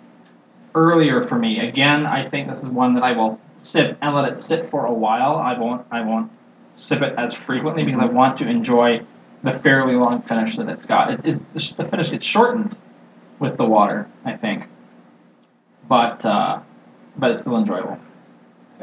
earlier 0.75 1.21
for 1.21 1.37
me. 1.37 1.59
Again, 1.59 2.05
I 2.05 2.29
think 2.29 2.49
this 2.49 2.59
is 2.59 2.69
one 2.69 2.93
that 2.95 3.03
I 3.03 3.11
will 3.11 3.39
sip 3.59 3.97
and 4.01 4.15
let 4.15 4.31
it 4.31 4.37
sit 4.37 4.69
for 4.69 4.85
a 4.85 4.93
while. 4.93 5.35
I 5.35 5.57
won't 5.57 5.85
I 5.91 6.01
won't 6.01 6.31
sip 6.75 7.01
it 7.01 7.13
as 7.17 7.33
frequently 7.33 7.83
because 7.83 8.01
I 8.01 8.05
want 8.05 8.37
to 8.39 8.47
enjoy 8.47 9.01
the 9.43 9.59
fairly 9.59 9.95
long 9.95 10.21
finish 10.21 10.55
that 10.57 10.69
it's 10.69 10.85
got. 10.85 11.11
It, 11.11 11.25
it, 11.25 11.77
the 11.77 11.85
finish 11.85 12.09
gets 12.09 12.25
shortened 12.25 12.75
with 13.39 13.57
the 13.57 13.65
water, 13.65 14.07
I 14.23 14.37
think, 14.37 14.65
but 15.87 16.23
uh, 16.25 16.61
but 17.17 17.31
it's 17.31 17.43
still 17.43 17.57
enjoyable. 17.57 17.99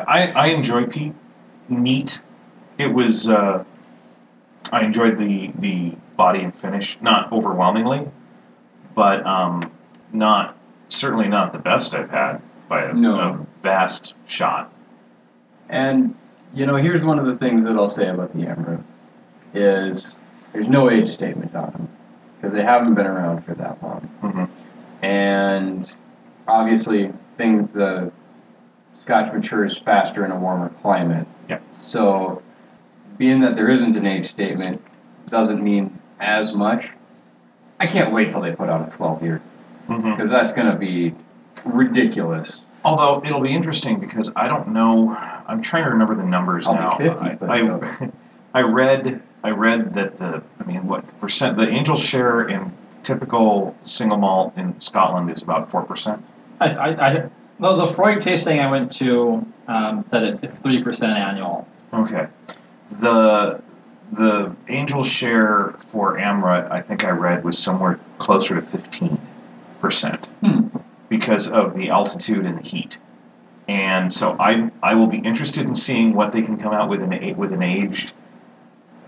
I, 0.06 0.28
I 0.28 0.46
enjoy 0.48 0.86
peat. 0.86 1.14
Neat. 1.68 2.20
It 2.78 2.88
was. 2.88 3.28
Uh, 3.28 3.64
I 4.70 4.84
enjoyed 4.84 5.18
the 5.18 5.52
the 5.58 5.94
body 6.18 6.40
and 6.42 6.54
finish, 6.54 6.98
not 7.00 7.32
overwhelmingly, 7.32 8.06
but 8.94 9.24
um, 9.24 9.72
not 10.12 10.58
certainly 10.90 11.28
not 11.28 11.52
the 11.52 11.58
best 11.58 11.94
I've 11.94 12.10
had 12.10 12.42
by 12.68 12.84
a, 12.84 12.92
No. 12.92 13.18
a 13.18 13.46
vast 13.62 14.12
shot. 14.26 14.70
And 15.70 16.14
you 16.52 16.66
know, 16.66 16.76
here's 16.76 17.04
one 17.04 17.18
of 17.18 17.26
the 17.26 17.36
things 17.36 17.62
that 17.64 17.76
I'll 17.76 17.88
say 17.88 18.08
about 18.08 18.34
the 18.34 18.40
Amrut 18.44 18.82
is 19.54 20.14
there's 20.52 20.68
no 20.68 20.90
age 20.90 21.08
statement 21.10 21.54
on 21.54 21.70
them 21.72 21.88
because 22.36 22.52
they 22.52 22.62
haven't 22.62 22.94
been 22.94 23.06
around 23.06 23.44
for 23.44 23.54
that 23.54 23.82
long, 23.82 24.00
hmm 24.20 24.44
and 25.02 25.92
obviously, 26.48 27.12
things 27.36 27.68
the 27.72 28.10
Scotch 29.00 29.32
matures 29.32 29.78
faster 29.78 30.24
in 30.24 30.32
a 30.32 30.38
warmer 30.38 30.70
climate. 30.82 31.26
Yep. 31.48 31.62
So, 31.76 32.42
being 33.16 33.40
that 33.42 33.54
there 33.54 33.68
isn't 33.68 33.94
an 33.96 34.06
age 34.06 34.28
statement 34.28 34.82
doesn't 35.28 35.62
mean 35.62 35.97
as 36.20 36.52
much. 36.52 36.88
I 37.80 37.86
can't 37.86 38.12
wait 38.12 38.30
till 38.30 38.40
they 38.40 38.52
put 38.52 38.68
out 38.68 38.86
a 38.92 38.96
12 38.96 39.22
year 39.22 39.38
hmm 39.86 40.10
because 40.10 40.30
that's 40.30 40.52
going 40.52 40.70
to 40.70 40.76
be 40.76 41.14
ridiculous. 41.64 42.60
Although 42.84 43.24
it'll 43.26 43.40
be 43.40 43.54
interesting 43.54 43.98
because 44.00 44.30
I 44.36 44.48
don't 44.48 44.68
know. 44.68 45.16
I'm 45.46 45.62
trying 45.62 45.84
to 45.84 45.90
remember 45.90 46.14
the 46.14 46.24
numbers 46.24 46.66
I'll 46.66 46.74
now. 46.74 46.98
be 46.98 47.04
50, 47.08 47.36
but, 47.40 47.50
I, 47.50 47.60
I, 47.60 48.10
I 48.54 48.60
read 48.62 49.22
I 49.44 49.50
read 49.50 49.94
that 49.94 50.18
the 50.18 50.42
I 50.60 50.64
mean 50.64 50.86
what 50.86 51.04
percent 51.20 51.56
the 51.56 51.68
angel 51.68 51.96
share 51.96 52.48
in 52.48 52.72
typical 53.02 53.74
single 53.84 54.18
malt 54.18 54.52
in 54.56 54.78
Scotland 54.80 55.30
is 55.30 55.42
about 55.42 55.70
four 55.70 55.82
percent. 55.82 56.24
I, 56.60 56.66
I, 56.66 57.08
I 57.08 57.30
well, 57.58 57.76
the 57.76 57.92
Freud 57.94 58.22
tasting 58.22 58.60
I 58.60 58.70
went 58.70 58.92
to 58.94 59.44
um, 59.66 60.02
said 60.02 60.22
it, 60.24 60.38
it's 60.42 60.58
three 60.58 60.82
percent 60.82 61.12
annual. 61.12 61.66
Okay. 61.92 62.26
The 63.00 63.60
the 64.12 64.54
angel 64.68 65.02
share 65.04 65.74
for 65.92 66.16
Amrut, 66.16 66.70
I 66.70 66.80
think 66.80 67.04
I 67.04 67.10
read 67.10 67.44
was 67.44 67.58
somewhere 67.58 68.00
closer 68.18 68.54
to 68.54 68.62
fifteen 68.62 69.18
percent 69.80 70.26
Hmm. 70.42 70.68
because 71.08 71.48
of 71.48 71.74
the 71.74 71.90
altitude 71.90 72.44
and 72.46 72.58
the 72.58 72.62
heat. 72.62 72.96
And 73.68 74.12
so 74.12 74.36
I 74.40 74.70
I 74.82 74.94
will 74.94 75.06
be 75.06 75.18
interested 75.18 75.66
in 75.66 75.74
seeing 75.74 76.14
what 76.14 76.32
they 76.32 76.42
can 76.42 76.56
come 76.56 76.72
out 76.72 76.88
with 76.88 77.02
an 77.02 77.36
with 77.36 77.52
an 77.52 77.62
aged, 77.62 78.12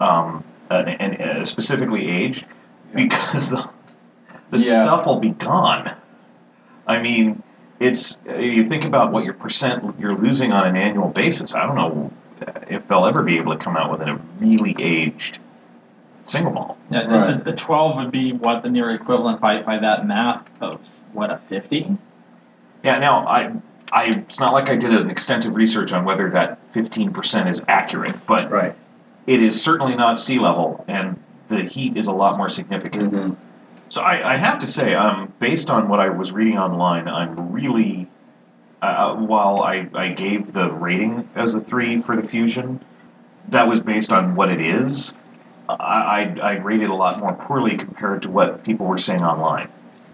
um, 0.01 0.45
uh, 0.71 0.75
and 0.75 1.21
uh, 1.21 1.45
specifically 1.45 2.09
aged, 2.09 2.45
because 2.95 3.51
the 3.51 3.69
the 4.51 4.59
Yeah. 4.59 4.83
stuff 4.83 5.07
will 5.07 5.21
be 5.21 5.31
gone. 5.31 5.93
I 6.87 7.01
mean, 7.01 7.43
it's 7.79 8.19
you 8.39 8.65
think 8.67 8.85
about 8.85 9.13
what 9.13 9.25
your 9.25 9.35
percent 9.35 9.95
you're 9.99 10.17
losing 10.17 10.53
on 10.53 10.67
an 10.67 10.77
annual 10.77 11.09
basis. 11.09 11.55
I 11.55 11.65
don't 11.67 11.77
know 11.77 12.11
if 12.69 12.87
they'll 12.89 13.07
ever 13.07 13.23
be 13.23 13.37
able 13.39 13.57
to 13.57 13.63
come 13.63 13.77
out 13.77 13.91
with 13.91 14.01
a 14.07 14.21
really 14.39 14.75
aged 14.79 15.39
single 16.25 16.53
malt. 16.53 16.79
Yeah, 16.91 17.07
Right. 17.07 17.47
a, 17.47 17.51
a 17.51 17.57
twelve 17.57 17.97
would 17.97 18.11
be 18.11 18.33
what 18.33 18.63
the 18.63 18.71
near 18.71 18.91
equivalent 18.91 19.41
by, 19.41 19.63
by 19.63 19.79
that 19.79 20.07
math 20.07 20.47
of 20.61 20.81
what 21.13 21.31
a 21.31 21.39
fifty. 21.49 21.97
Yeah. 22.83 22.99
Now 22.99 23.27
I. 23.27 23.53
I, 23.93 24.05
it's 24.05 24.39
not 24.39 24.53
like 24.53 24.69
I 24.69 24.77
did 24.77 24.93
an 24.93 25.11
extensive 25.11 25.57
research 25.57 25.93
on 25.93 26.05
whether 26.05 26.31
that 26.31 26.61
15% 26.75 27.51
is 27.51 27.61
accurate, 27.67 28.15
but 28.25 28.49
Right. 28.49 28.73
it 29.27 29.43
is 29.43 29.61
certainly 29.61 29.97
not 29.97 30.17
sea 30.17 30.39
level, 30.39 30.85
and 30.87 31.19
the 31.49 31.63
heat 31.65 31.97
is 31.97 32.07
a 32.07 32.13
lot 32.13 32.37
more 32.37 32.49
significant. 32.49 33.13
Mm-hmm. 33.13 33.33
So 33.89 34.03
I, 34.03 34.35
I 34.35 34.37
have 34.37 34.61
to 34.61 34.67
say, 34.69 34.95
um, 34.95 35.33
based 35.41 35.73
on 35.73 35.89
what 35.89 35.99
I 35.99 36.09
was 36.09 36.31
reading 36.31 36.57
online, 36.57 37.09
I'm 37.09 37.51
really, 37.51 38.07
uh, 38.83 39.15
while 39.17 39.63
I, 39.63 39.89
I 39.95 40.09
gave 40.09 40.53
the 40.53 40.71
rating 40.71 41.29
as 41.35 41.55
a 41.55 41.61
three 41.61 42.01
for 42.03 42.17
the 42.17 42.27
Fusion, 42.27 42.81
that 43.49 43.67
was 43.67 43.81
based 43.81 44.13
on 44.13 44.35
what 44.35 44.51
it 44.51 44.61
is. 44.61 45.13
I, 45.69 45.75
I, 45.75 46.39
I 46.43 46.53
rated 46.57 46.89
a 46.89 46.95
lot 46.95 47.19
more 47.21 47.35
poorly 47.35 47.77
compared 47.77 48.23
to 48.23 48.31
what 48.31 48.65
people 48.65 48.87
were 48.87 48.99
saying 48.99 49.23
online. 49.23 49.69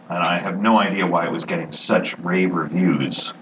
And 0.09 0.19
I 0.19 0.39
have 0.39 0.61
no 0.61 0.79
idea 0.79 1.07
why 1.07 1.27
it 1.27 1.33
was 1.33 1.45
getting 1.45 1.73
such 1.73 2.17
rave 2.19 2.55
reviews. 2.55 3.33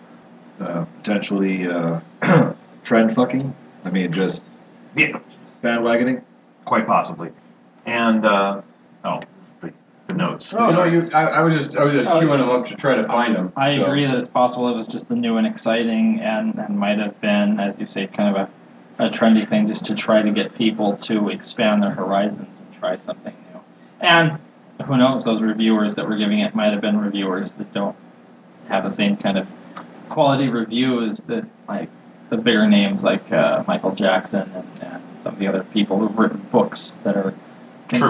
Uh, 0.60 0.84
potentially 0.98 1.66
uh, 1.66 2.00
trend 2.84 3.14
fucking. 3.14 3.54
I 3.84 3.90
mean, 3.90 4.12
just 4.12 4.42
Yeah, 4.94 5.18
bandwagoning. 5.62 6.22
quite 6.64 6.86
possibly. 6.86 7.30
And, 7.86 8.24
uh, 8.24 8.62
the, 10.16 10.24
the 10.24 10.30
notes. 10.30 10.54
Oh 10.54 10.70
no, 10.70 10.84
you. 10.84 11.02
I, 11.14 11.24
I 11.24 11.40
was 11.42 11.56
just 11.56 11.76
I 11.76 11.84
was 11.84 11.94
just 11.94 12.08
Oh, 12.08 12.20
queuing 12.20 12.38
them 12.38 12.50
up 12.50 12.66
to 12.66 12.74
try 12.76 12.96
to 12.96 13.06
find 13.06 13.34
them. 13.34 13.52
I 13.56 13.76
so. 13.76 13.84
agree 13.84 14.06
that 14.06 14.16
it's 14.16 14.30
possible 14.30 14.68
it 14.68 14.76
was 14.76 14.86
just 14.86 15.08
the 15.08 15.16
new 15.16 15.36
and 15.36 15.46
exciting, 15.46 16.20
and, 16.20 16.54
and 16.58 16.78
might 16.78 16.98
have 16.98 17.20
been, 17.20 17.60
as 17.60 17.78
you 17.78 17.86
say, 17.86 18.06
kind 18.06 18.36
of 18.36 18.48
a, 18.98 19.06
a 19.06 19.10
trendy 19.10 19.48
thing 19.48 19.68
just 19.68 19.84
to 19.86 19.94
try 19.94 20.22
to 20.22 20.30
get 20.30 20.54
people 20.54 20.96
to 20.98 21.28
expand 21.28 21.82
their 21.82 21.90
horizons 21.90 22.60
and 22.60 22.74
try 22.78 22.96
something 22.98 23.34
new. 23.52 23.60
And 24.00 24.38
who 24.84 24.96
knows, 24.96 25.24
those 25.24 25.40
reviewers 25.40 25.94
that 25.94 26.08
were 26.08 26.16
giving 26.16 26.40
it 26.40 26.54
might 26.54 26.72
have 26.72 26.80
been 26.80 26.98
reviewers 26.98 27.52
that 27.54 27.72
don't 27.72 27.96
have 28.68 28.84
the 28.84 28.90
same 28.90 29.16
kind 29.16 29.38
of 29.38 29.46
quality 30.08 30.48
reviews 30.48 31.18
that 31.20 31.44
like 31.68 31.88
the 32.30 32.36
bigger 32.36 32.66
names 32.66 33.02
like 33.02 33.30
uh, 33.32 33.62
Michael 33.66 33.94
Jackson 33.94 34.50
and, 34.54 34.82
and 34.82 35.02
some 35.22 35.34
of 35.34 35.38
the 35.38 35.46
other 35.46 35.64
people 35.64 35.98
who've 35.98 36.16
written 36.18 36.38
books 36.50 36.96
that 37.04 37.16
are 37.16 37.34
True. 37.92 38.08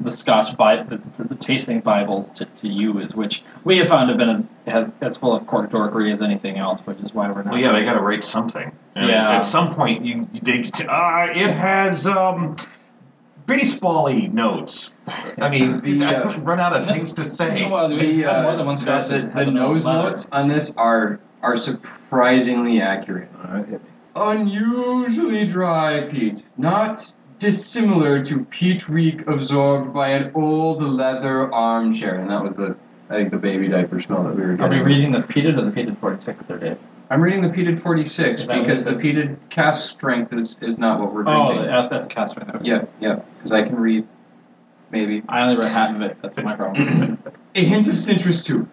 Considered 0.00 0.12
the 0.12 0.16
Scotch 0.16 0.56
Bible, 0.56 0.84
the, 0.84 1.22
the, 1.22 1.28
the 1.28 1.34
tasting 1.34 1.80
Bibles 1.80 2.30
to, 2.30 2.44
to 2.44 2.68
use, 2.68 3.14
which 3.14 3.42
we 3.64 3.78
have 3.78 3.88
found 3.88 4.08
have 4.08 4.18
been 4.18 4.48
a, 4.66 4.70
has 4.70 4.92
as 5.00 5.16
full 5.16 5.34
of 5.34 5.46
cork 5.46 5.70
dorkery 5.70 6.12
as 6.14 6.22
anything 6.22 6.58
else, 6.58 6.80
which 6.80 6.98
is 7.00 7.12
why 7.12 7.30
we're 7.30 7.42
not. 7.42 7.52
Well, 7.52 7.60
yeah, 7.60 7.72
they 7.72 7.84
got 7.84 7.94
to 7.94 8.02
rate 8.02 8.24
something. 8.24 8.72
And 8.94 9.08
Yeah. 9.08 9.36
At 9.36 9.44
some 9.44 9.74
point, 9.74 10.04
you, 10.04 10.28
you 10.32 10.40
dig. 10.40 10.66
Uh, 10.80 11.28
it 11.34 11.50
has 11.50 12.06
um, 12.06 12.56
baseball-y 13.46 14.28
notes. 14.32 14.90
I 15.38 15.48
mean, 15.48 15.80
The, 15.82 16.04
I 16.04 16.14
uh, 16.14 16.38
run 16.38 16.60
out 16.60 16.72
of 16.72 16.88
things 16.88 17.12
to 17.14 17.24
say. 17.24 17.68
Well, 17.68 17.88
we've 17.88 18.18
The, 18.18 18.24
uh, 18.26 18.42
more 18.42 18.56
than 18.56 18.66
one 18.66 18.76
the, 18.76 18.80
Scotch 18.82 19.08
the, 19.08 19.30
that 19.34 19.44
the 19.44 19.50
nose 19.50 19.84
ladder. 19.84 20.10
notes 20.10 20.28
on 20.32 20.48
this 20.48 20.72
are 20.76 21.20
are 21.42 21.56
surprisingly 21.56 22.80
accurate. 22.82 23.30
All 23.38 23.54
right, 23.54 23.66
hit. 23.66 23.80
Unusually 24.14 25.46
dry 25.46 26.08
peat, 26.10 26.44
not 26.58 27.12
dissimilar 27.40 28.24
to 28.26 28.44
peat 28.46 28.88
reek 28.88 29.26
absorbed 29.26 29.92
by 29.92 30.10
an 30.10 30.30
old 30.34 30.82
leather 30.82 31.52
armchair. 31.52 32.14
And 32.20 32.30
that 32.30 32.42
was 32.42 32.54
the 32.54 32.76
I 33.08 33.14
think 33.14 33.32
the 33.32 33.38
baby 33.38 33.66
diaper 33.66 34.00
smell 34.00 34.22
that 34.22 34.36
we 34.36 34.42
were 34.42 34.54
getting. 34.54 34.64
Are 34.64 34.68
getting. 34.68 34.84
we 34.84 34.92
reading 34.94 35.10
the 35.12 35.18
peated 35.20 35.58
or 35.58 35.62
the 35.62 35.72
peated 35.72 35.98
46 35.98 36.44
there, 36.46 36.58
Dave? 36.58 36.78
I'm 37.10 37.20
reading 37.20 37.42
the 37.42 37.48
peated 37.48 37.82
46 37.82 38.42
Is 38.42 38.46
that 38.46 38.56
what 38.56 38.66
because 38.68 38.82
it 38.82 38.84
the 38.84 38.90
says? 38.92 39.00
peated 39.02 39.36
cask 39.50 39.90
strength 39.90 40.32
is, 40.32 40.54
is 40.60 40.78
not 40.78 41.00
what 41.00 41.12
we're 41.12 41.22
Oh, 41.26 41.46
drinking. 41.48 41.66
that, 41.72 41.90
that's 41.90 42.06
cast 42.06 42.36
right 42.36 42.46
there. 42.46 42.60
Yeah, 42.62 42.84
yeah, 43.00 43.18
because 43.38 43.50
I 43.50 43.64
can 43.64 43.74
read 43.74 44.06
maybe 44.92 45.22
I 45.28 45.40
only 45.42 45.56
read 45.56 45.72
half 45.72 45.92
of 45.96 46.02
it. 46.02 46.18
That's 46.22 46.38
my 46.38 46.54
problem. 46.54 47.18
a 47.56 47.64
hint 47.64 47.88
of 47.88 47.98
citrus 47.98 48.42
too. 48.44 48.68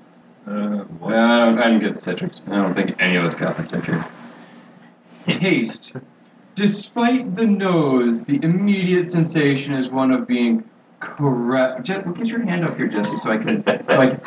Uh, 0.45 0.85
Well, 0.99 1.17
I 1.17 1.45
don't, 1.45 1.57
I 1.59 1.63
don't 1.69 1.79
get 1.79 1.99
citrus. 1.99 2.41
I 2.47 2.51
don't 2.57 2.75
think 2.75 2.95
any 2.99 3.15
of 3.15 3.25
us 3.25 3.33
got 3.33 3.57
the 3.57 3.63
citrus. 3.63 4.05
Taste. 5.27 5.93
Despite 6.57 7.35
the 7.35 7.45
nose, 7.45 8.23
the 8.23 8.39
immediate 8.41 9.11
sensation 9.11 9.75
is 9.75 9.89
one 9.89 10.09
of 10.09 10.25
being 10.25 10.67
correct. 10.99 11.83
Je- 11.83 12.01
get 12.15 12.25
your 12.25 12.41
hand 12.41 12.65
up 12.65 12.75
here, 12.77 12.87
Jesse, 12.87 13.15
so 13.15 13.31
I 13.31 13.37
can 13.37 13.63
like 13.87 14.23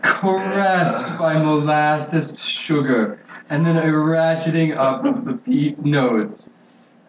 caressed 0.00 1.18
by 1.18 1.36
molasses 1.36 2.42
sugar, 2.42 3.20
and 3.50 3.66
then 3.66 3.76
a 3.76 3.82
ratcheting 3.82 4.74
up 4.78 5.04
of 5.04 5.26
the 5.26 5.34
peat 5.34 5.78
notes 5.84 6.48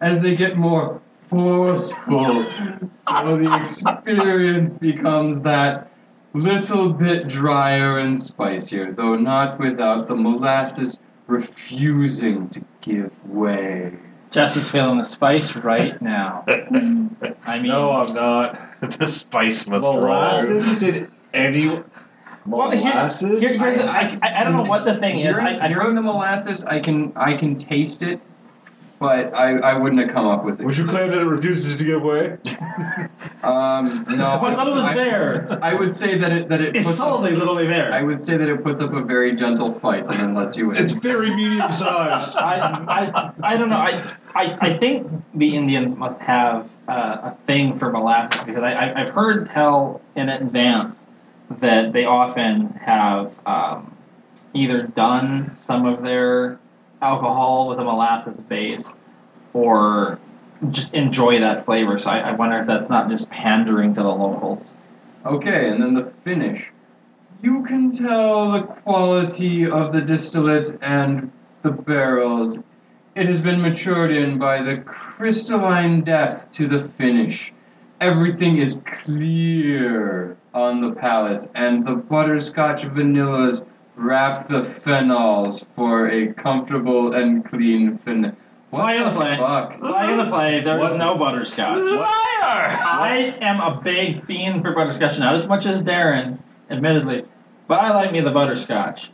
as 0.02 0.20
they 0.20 0.36
get 0.36 0.58
more 0.58 1.00
forceful. 1.30 2.44
So 2.92 3.38
the 3.38 3.58
experience 3.62 4.76
becomes 4.76 5.40
that 5.40 5.90
little 6.34 6.92
bit 6.92 7.28
drier 7.28 8.00
and 8.00 8.20
spicier, 8.20 8.92
though 8.92 9.16
not 9.16 9.58
without 9.58 10.06
the 10.06 10.16
molasses 10.16 10.98
refusing 11.28 12.50
to 12.50 12.62
give 12.82 13.10
way. 13.24 13.96
Jesse's 14.30 14.70
feeling 14.70 14.98
the 14.98 15.04
spice 15.04 15.56
right 15.56 16.00
now. 16.00 16.44
I 16.48 17.58
mean, 17.58 17.68
no, 17.70 17.90
I'm 17.90 18.14
not. 18.14 18.60
the 18.98 19.04
spice 19.06 19.68
must 19.68 19.84
Molasses? 19.84 20.76
Did 20.78 21.10
any 21.34 21.82
Well, 22.46 22.70
here- 22.70 22.84
molasses? 22.84 23.42
here- 23.42 23.58
here's 23.58 23.80
I, 23.80 24.18
I, 24.22 24.40
I 24.40 24.44
don't 24.44 24.52
know 24.54 24.62
what 24.62 24.84
the 24.84 24.94
thing 24.94 25.18
is. 25.20 25.36
Hearing, 25.36 25.46
I, 25.60 25.64
I 25.66 25.68
hearing 25.68 25.94
the 25.96 26.02
molasses, 26.02 26.64
I 26.64 26.80
can 26.80 27.12
I 27.16 27.36
can 27.36 27.56
taste 27.56 28.02
it, 28.02 28.20
but 29.00 29.34
I, 29.34 29.56
I 29.56 29.78
wouldn't 29.78 30.00
have 30.02 30.10
come 30.10 30.26
up 30.26 30.44
with 30.44 30.60
it. 30.60 30.64
Would 30.64 30.76
you 30.76 30.86
claim 30.86 31.10
that 31.10 31.22
it 31.22 31.24
refuses 31.24 31.74
to 31.74 31.84
give 31.84 32.02
way? 32.02 32.36
Um, 33.42 34.04
no. 34.10 34.38
What 34.38 34.58
little 34.58 34.76
is 34.76 34.84
I, 34.84 34.94
there? 34.94 35.58
I 35.62 35.72
would 35.72 35.96
say 35.96 36.18
that 36.18 36.30
it 36.30 36.48
that 36.50 36.60
it 36.60 36.76
It's 36.76 36.84
puts 36.84 36.98
solidly 36.98 37.32
up, 37.32 37.38
literally 37.38 37.66
there. 37.66 37.90
I 37.90 38.02
would 38.02 38.22
say 38.22 38.36
that 38.36 38.46
it 38.46 38.62
puts 38.62 38.82
up 38.82 38.92
a 38.92 39.00
very 39.00 39.34
gentle 39.34 39.80
fight 39.80 40.04
and 40.04 40.20
then 40.20 40.34
lets 40.34 40.58
you 40.58 40.70
in. 40.72 40.76
It's 40.76 40.92
very 40.92 41.34
medium 41.34 41.72
sized. 41.72 42.36
I, 42.36 42.58
I, 42.58 43.32
I 43.42 43.56
don't 43.56 43.70
know. 43.70 43.76
I, 43.76 44.14
I, 44.34 44.58
I 44.60 44.78
think 44.78 45.10
the 45.32 45.56
Indians 45.56 45.94
must 45.94 46.18
have 46.18 46.68
uh, 46.86 47.32
a 47.32 47.36
thing 47.46 47.78
for 47.78 47.90
molasses 47.90 48.42
because 48.42 48.62
I, 48.62 48.72
I, 48.72 49.00
I've 49.00 49.14
heard 49.14 49.48
tell 49.48 50.02
in 50.16 50.28
advance 50.28 51.02
that 51.60 51.94
they 51.94 52.04
often 52.04 52.68
have 52.74 53.32
um, 53.46 53.96
either 54.52 54.82
done 54.82 55.56
some 55.64 55.86
of 55.86 56.02
their 56.02 56.59
alcohol 57.02 57.68
with 57.68 57.78
a 57.78 57.84
molasses 57.84 58.40
base 58.40 58.94
or 59.52 60.18
just 60.70 60.92
enjoy 60.92 61.40
that 61.40 61.64
flavor. 61.64 61.98
So 61.98 62.10
I, 62.10 62.18
I 62.18 62.32
wonder 62.32 62.58
if 62.58 62.66
that's 62.66 62.88
not 62.88 63.08
just 63.08 63.28
pandering 63.30 63.94
to 63.94 64.02
the 64.02 64.08
locals. 64.08 64.70
Okay, 65.24 65.68
and 65.68 65.82
then 65.82 65.94
the 65.94 66.12
finish. 66.24 66.64
You 67.42 67.62
can 67.64 67.92
tell 67.92 68.52
the 68.52 68.62
quality 68.62 69.66
of 69.66 69.92
the 69.92 70.00
distillate 70.00 70.78
and 70.82 71.30
the 71.62 71.70
barrels. 71.70 72.58
It 73.14 73.26
has 73.26 73.40
been 73.40 73.60
matured 73.60 74.10
in 74.10 74.38
by 74.38 74.62
the 74.62 74.78
crystalline 74.78 76.02
depth 76.02 76.52
to 76.54 76.68
the 76.68 76.88
finish. 76.96 77.52
Everything 78.00 78.58
is 78.58 78.78
clear 79.04 80.36
on 80.54 80.80
the 80.80 80.92
palate, 80.92 81.48
and 81.54 81.86
the 81.86 81.94
butterscotch 81.94 82.82
vanillas 82.82 83.64
wrap 83.96 84.48
the 84.48 84.74
phenols 84.84 85.64
for 85.76 86.08
a 86.08 86.32
comfortable 86.34 87.14
and 87.14 87.44
clean 87.44 87.98
finish. 87.98 88.34
What 88.70 88.82
Flag 88.82 89.00
on 89.00 89.12
the 89.12 89.18
play. 89.20 89.36
fuck? 89.36 89.78
Flag 89.80 90.10
in 90.10 90.16
the 90.18 90.26
play. 90.26 90.60
There 90.62 90.76
is 90.76 90.90
What? 90.90 90.96
no 90.98 91.18
butterscotch. 91.18 91.78
Liar! 91.78 92.06
I 92.70 93.36
am 93.40 93.60
a 93.60 93.80
big 93.82 94.24
fiend 94.26 94.62
for 94.62 94.72
butterscotch, 94.72 95.18
not 95.18 95.34
as 95.34 95.46
much 95.46 95.66
as 95.66 95.82
Darren, 95.82 96.38
admittedly, 96.70 97.24
but 97.66 97.80
I 97.80 97.92
like 97.94 98.12
me 98.12 98.20
the 98.20 98.30
butterscotch. 98.30 99.10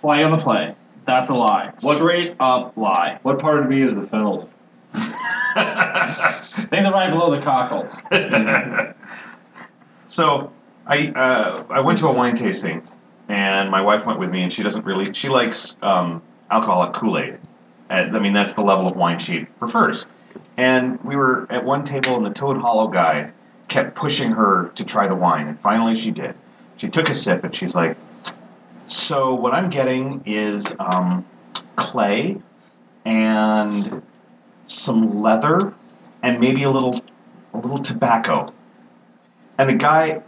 Fly 0.00 0.24
on 0.24 0.32
the 0.36 0.42
play. 0.42 0.74
That's 1.06 1.30
a 1.30 1.34
lie. 1.34 1.72
What? 1.80 1.96
Straight 1.96 2.34
up 2.40 2.76
lie. 2.76 3.18
What 3.22 3.38
part 3.38 3.60
of 3.60 3.68
me 3.68 3.82
is 3.82 3.94
the 3.94 4.06
fennels? 4.08 4.48
I 4.94 6.42
think 6.56 6.70
they're 6.70 6.90
right 6.90 7.10
below 7.10 7.30
the 7.34 7.40
cockles. 7.42 7.96
so 10.08 10.52
I 10.86 11.08
uh, 11.08 11.64
I 11.70 11.80
went 11.80 11.98
to 11.98 12.08
a 12.08 12.12
wine 12.12 12.34
tasting, 12.36 12.82
and 13.32 13.70
my 13.70 13.80
wife 13.80 14.04
went 14.04 14.18
with 14.18 14.30
me, 14.30 14.42
and 14.42 14.52
she 14.52 14.62
doesn't 14.62 14.84
really 14.84 15.14
she 15.14 15.30
likes 15.30 15.76
um, 15.80 16.22
alcoholic 16.50 16.92
Kool 16.92 17.18
Aid. 17.18 17.38
I 17.88 18.18
mean 18.18 18.34
that's 18.34 18.52
the 18.52 18.62
level 18.62 18.86
of 18.86 18.94
wine 18.94 19.18
she 19.18 19.46
prefers. 19.58 20.04
And 20.58 21.02
we 21.02 21.16
were 21.16 21.46
at 21.50 21.64
one 21.64 21.84
table, 21.84 22.16
and 22.16 22.26
the 22.26 22.30
Toad 22.30 22.58
Hollow 22.58 22.88
guy 22.88 23.32
kept 23.68 23.94
pushing 23.94 24.32
her 24.32 24.70
to 24.74 24.84
try 24.84 25.08
the 25.08 25.14
wine, 25.14 25.48
and 25.48 25.58
finally 25.58 25.96
she 25.96 26.10
did. 26.10 26.34
She 26.76 26.88
took 26.88 27.08
a 27.08 27.14
sip, 27.14 27.42
and 27.42 27.54
she's 27.54 27.74
like, 27.74 27.96
"So 28.86 29.34
what 29.34 29.54
I'm 29.54 29.70
getting 29.70 30.22
is 30.26 30.74
um, 30.78 31.24
clay 31.76 32.36
and 33.06 34.02
some 34.66 35.22
leather 35.22 35.72
and 36.22 36.38
maybe 36.38 36.64
a 36.64 36.70
little 36.70 37.00
a 37.54 37.56
little 37.56 37.78
tobacco." 37.78 38.52
And 39.56 39.70
the 39.70 39.74
guy 39.74 40.20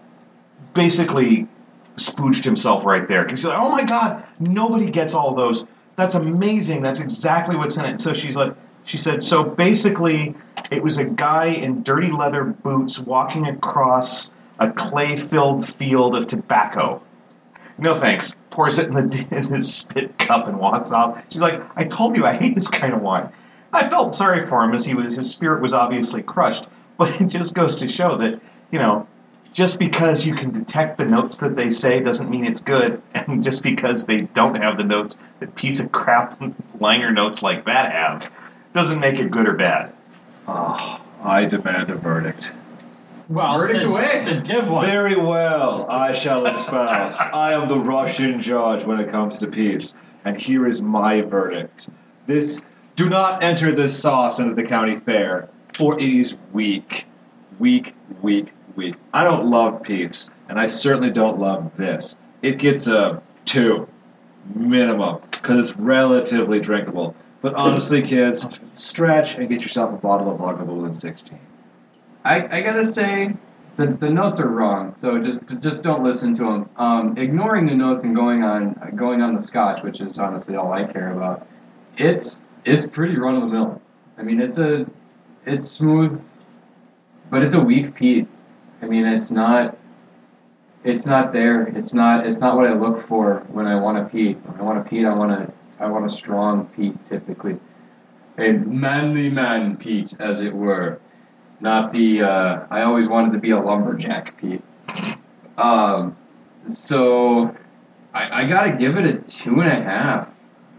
basically 0.73 1.49
spooched 1.96 2.44
himself 2.44 2.85
right 2.85 3.07
there 3.09 3.24
because 3.24 3.44
like, 3.44 3.59
"Oh 3.59 3.68
my 3.68 3.83
god, 3.83 4.24
nobody 4.40 4.90
gets 4.90 5.14
all 5.14 5.35
those. 5.35 5.64
That's 5.96 6.14
amazing. 6.14 6.83
That's 6.83 7.00
exactly 7.00 7.57
what's 7.57 7.76
in 7.76 7.85
it." 7.85 8.00
So 8.00 8.12
she's 8.12 8.37
like, 8.37 8.54
she 8.85 8.98
said, 8.98 9.22
"So 9.22 9.44
basically, 9.44 10.35
it 10.70 10.83
was 10.83 10.98
a 10.98 11.04
guy 11.04 11.46
in 11.46 11.83
dirty 11.83 12.11
leather 12.11 12.44
boots 12.44 12.98
walking 12.98 13.46
across 13.46 14.30
a 14.59 14.70
clay-filled 14.70 15.68
field 15.68 16.16
of 16.16 16.26
tobacco." 16.26 17.00
No 17.78 17.94
thanks. 17.94 18.38
Pours 18.50 18.78
it 18.78 18.87
in 18.87 18.94
the 18.94 19.26
in 19.37 19.48
the 19.48 19.62
spit 19.62 20.18
cup 20.18 20.46
and 20.48 20.59
walks 20.59 20.90
off. 20.90 21.22
She's 21.28 21.42
like, 21.42 21.62
"I 21.76 21.85
told 21.85 22.16
you 22.16 22.26
I 22.26 22.35
hate 22.35 22.54
this 22.54 22.68
kind 22.68 22.94
of 22.94 23.02
wine." 23.02 23.28
I 23.72 23.88
felt 23.88 24.14
sorry 24.14 24.46
for 24.46 24.62
him 24.62 24.72
as 24.72 24.85
he 24.85 24.94
was 24.94 25.16
his 25.16 25.30
spirit 25.30 25.61
was 25.61 25.74
obviously 25.74 26.22
crushed, 26.22 26.66
but 26.96 27.09
it 27.20 27.26
just 27.26 27.54
goes 27.54 27.76
to 27.76 27.88
show 27.88 28.16
that 28.18 28.40
you 28.70 28.78
know 28.78 29.07
just 29.55 29.79
because 29.79 30.27
you 30.27 30.35
can 30.35 30.51
detect 30.51 30.99
the 30.99 31.07
notes 31.07 31.38
that 31.38 31.57
they 31.57 31.71
say 31.71 32.01
doesn't 32.01 32.29
mean 32.29 32.45
it's 32.45 32.61
good, 32.61 33.01
and 33.14 33.43
just 33.43 33.62
because 33.62 34.05
they 34.05 34.23
don't 34.35 34.57
have 34.57 34.77
the 34.77 34.85
notes 34.85 35.17
that 35.40 35.55
piece 35.55 35.81
of 35.81 35.90
crap 35.93 36.38
liner 36.81 37.11
notes 37.11 37.43
like 37.43 37.64
that 37.64 37.90
have, 37.93 38.31
doesn't 38.75 39.01
make 39.01 39.19
it 39.19 39.31
good 39.31 39.49
or 39.49 39.55
bad. 39.55 39.95
Oh, 40.47 41.01
I 41.23 41.47
demand 41.47 41.88
a 41.88 41.95
verdict. 41.95 42.51
Well, 43.31 43.57
Verdict 43.57 43.81
then- 43.81 43.88
away. 43.88 44.23
then 44.27 44.45
give 44.45 44.69
one. 44.69 44.85
Very 44.85 45.17
well, 45.17 45.90
I 45.90 46.12
shall 46.12 46.47
espouse. 46.49 47.17
I 47.19 47.55
am 47.55 47.69
the 47.69 47.79
Russian 47.79 48.38
judge 48.40 48.85
when 48.85 49.01
it 49.01 49.11
comes 49.11 49.38
to 49.38 49.47
peace, 49.47 49.95
and 50.27 50.37
here 50.37 50.67
is 50.67 50.83
my 50.83 51.23
verdict. 51.23 51.88
This 52.27 52.61
do 52.97 53.09
not 53.09 53.43
enter 53.43 53.73
this 53.73 53.99
sauce 53.99 54.40
into 54.40 54.55
the 54.55 54.62
county 54.62 54.99
fair, 55.01 55.49
for 55.73 55.99
it 55.99 56.05
is 56.05 56.35
weak. 56.53 57.07
Weak, 57.59 57.95
weak, 58.21 58.53
I 59.12 59.24
don't 59.24 59.46
love 59.46 59.82
peat's, 59.82 60.30
and 60.48 60.58
I 60.58 60.66
certainly 60.66 61.10
don't 61.10 61.38
love 61.38 61.70
this. 61.76 62.18
It 62.42 62.58
gets 62.58 62.87
a 62.87 63.22
two 63.44 63.88
minimum, 64.54 65.20
because 65.30 65.70
it's 65.70 65.78
relatively 65.78 66.60
drinkable. 66.60 67.14
But 67.40 67.54
honestly, 67.54 68.00
kids, 68.00 68.46
stretch 68.72 69.34
and 69.34 69.48
get 69.48 69.62
yourself 69.62 69.92
a 69.92 69.96
bottle 69.96 70.32
of 70.32 70.40
Lagavulin 70.40 70.96
16. 70.96 71.38
I, 72.24 72.58
I 72.58 72.62
gotta 72.62 72.84
say, 72.84 73.34
the, 73.76 73.87
the 73.87 74.08
notes 74.08 74.38
are 74.40 74.48
wrong. 74.48 74.94
So 74.96 75.18
just 75.18 75.40
just 75.60 75.82
don't 75.82 76.02
listen 76.02 76.34
to 76.37 76.44
them. 76.44 76.70
Um, 76.76 77.18
ignoring 77.18 77.66
the 77.66 77.74
notes 77.74 78.02
and 78.02 78.14
going 78.14 78.42
on 78.44 78.74
going 78.96 79.20
on 79.20 79.34
the 79.34 79.42
Scotch, 79.42 79.82
which 79.82 80.00
is 80.00 80.18
honestly 80.18 80.56
all 80.56 80.72
I 80.72 80.84
care 80.84 81.12
about. 81.12 81.46
It's 81.96 82.44
it's 82.64 82.87
pretty 82.87 83.16
run 83.16 83.34
of 83.34 83.42
the 83.42 83.48
mill. 83.48 83.82
I 84.16 84.22
mean, 84.22 84.40
it's 84.40 84.58
a 84.58 84.87
it's 85.46 85.68
smooth, 85.68 86.20
but 87.30 87.42
it's 87.42 87.54
a 87.54 87.60
weak 87.60 87.94
peat. 87.94 88.28
I 88.85 88.87
mean, 88.87 89.07
it's 89.07 89.31
not 89.31 89.79
it's 90.85 91.07
not 91.07 91.33
there. 91.33 91.68
It's 91.68 91.94
not 91.94 92.27
it's 92.27 92.38
not 92.38 92.55
what 92.55 92.66
I 92.66 92.75
look 92.75 93.09
for 93.09 93.42
when 93.49 93.66
I 93.66 93.81
want 93.81 93.97
a 93.97 94.05
peat. 94.05 94.37
When 94.44 94.61
I 94.61 94.62
want 94.62 94.79
a 94.79 94.88
peat, 94.88 95.07
I 95.07 95.14
want 95.14 95.33
a 95.33 95.51
I 95.81 95.87
want 95.87 96.05
a 96.05 96.14
strong 96.14 96.66
peat 96.77 96.94
typically, 97.09 97.59
a 98.37 98.53
manly 98.53 99.31
man 99.31 99.79
peat, 99.79 100.12
as 100.20 100.40
it 100.40 100.55
were 100.55 101.01
not 101.61 101.94
the 101.94 102.20
uh, 102.20 102.66
I 102.70 102.83
always 102.83 103.09
wanted 103.09 103.33
to 103.33 103.38
be 103.38 103.53
a 103.53 103.59
lumberjack 103.59 104.38
peat. 104.38 104.62
Um, 105.57 106.14
so 106.66 107.57
I, 108.12 108.42
I 108.42 108.49
gotta 108.49 108.73
give 108.73 108.99
it 108.99 109.07
a 109.07 109.14
two 109.14 109.62
and 109.62 109.73
a 109.73 109.83
half. 109.83 110.29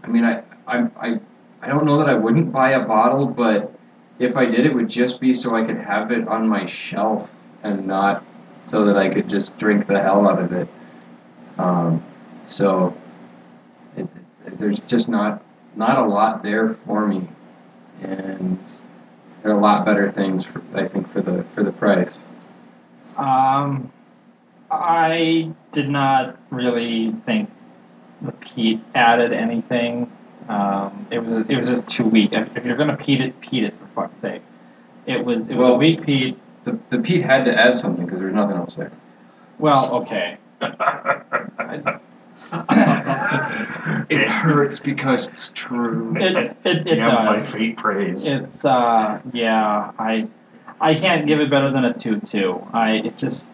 I 0.04 0.06
mean 0.06 0.22
I, 0.22 0.44
I 0.68 0.88
I 0.96 1.20
I 1.60 1.66
don't 1.66 1.86
know 1.86 1.98
that 1.98 2.08
I 2.08 2.14
wouldn't 2.14 2.52
buy 2.52 2.70
a 2.70 2.86
bottle, 2.86 3.26
but 3.26 3.72
if 4.20 4.36
I 4.36 4.44
did 4.44 4.64
it 4.64 4.72
would 4.72 4.88
just 4.88 5.20
be 5.20 5.34
so 5.34 5.56
I 5.56 5.64
could 5.64 5.78
have 5.78 6.12
it 6.12 6.28
on 6.28 6.46
my 6.46 6.66
shelf 6.66 7.28
and 7.66 7.86
not 7.86 8.24
so 8.62 8.84
that 8.86 8.96
I 8.96 9.12
could 9.12 9.28
just 9.28 9.56
drink 9.58 9.86
the 9.86 10.00
hell 10.00 10.28
out 10.28 10.40
of 10.40 10.52
it. 10.52 10.68
Um, 11.58 12.02
so 12.44 12.96
it, 13.96 14.06
it, 14.46 14.58
there's 14.58 14.78
just 14.80 15.08
not 15.08 15.42
not 15.74 15.98
a 15.98 16.08
lot 16.08 16.42
there 16.42 16.74
for 16.86 17.06
me, 17.06 17.28
and 18.02 18.58
there 19.42 19.52
are 19.52 19.58
a 19.58 19.60
lot 19.60 19.84
better 19.84 20.10
things, 20.10 20.44
for, 20.44 20.62
I 20.74 20.88
think, 20.88 21.12
for 21.12 21.22
the 21.22 21.44
for 21.54 21.62
the 21.62 21.72
price. 21.72 22.14
Um, 23.16 23.90
I 24.70 25.52
did 25.72 25.88
not 25.88 26.38
really 26.50 27.12
think 27.24 27.50
the 28.22 28.32
peat 28.32 28.80
added 28.94 29.32
anything. 29.32 30.10
Um, 30.48 31.06
it 31.10 31.18
was 31.18 31.44
it 31.48 31.56
was 31.56 31.68
just 31.68 31.88
too 31.88 32.04
weak. 32.04 32.32
If 32.32 32.56
if 32.56 32.64
you're 32.64 32.76
gonna 32.76 32.96
peat 32.96 33.20
it, 33.20 33.40
peat 33.40 33.64
it 33.64 33.74
for 33.78 33.86
fuck's 34.02 34.18
sake. 34.20 34.42
It 35.06 35.24
was 35.24 35.48
it 35.48 35.54
was 35.54 35.68
a 35.68 35.70
Well- 35.70 35.78
weak 35.78 36.02
peat. 36.04 36.38
The, 36.66 36.78
the 36.90 36.98
peat 36.98 37.22
had 37.22 37.44
to 37.44 37.56
add 37.56 37.78
something 37.78 38.04
because 38.04 38.20
there's 38.20 38.34
nothing 38.34 38.56
else 38.56 38.74
there. 38.74 38.90
Well, 39.58 39.94
okay. 40.02 40.36
It 44.08 44.28
hurts 44.28 44.78
because 44.80 45.26
it's 45.26 45.52
true. 45.52 46.14
It 46.16 46.36
it, 46.36 46.56
it 46.64 46.84
Damn 46.86 47.24
my 47.24 47.36
does. 47.36 47.50
fate 47.52 47.76
praise. 47.76 48.26
It's 48.26 48.64
uh 48.64 49.20
yeah 49.32 49.92
I 49.98 50.28
I 50.80 50.94
can't 50.94 51.26
give 51.26 51.40
it 51.40 51.50
better 51.50 51.70
than 51.70 51.84
a 51.84 51.92
two 51.94 52.20
two. 52.20 52.64
I 52.72 52.92
it 52.98 53.16
just 53.18 53.46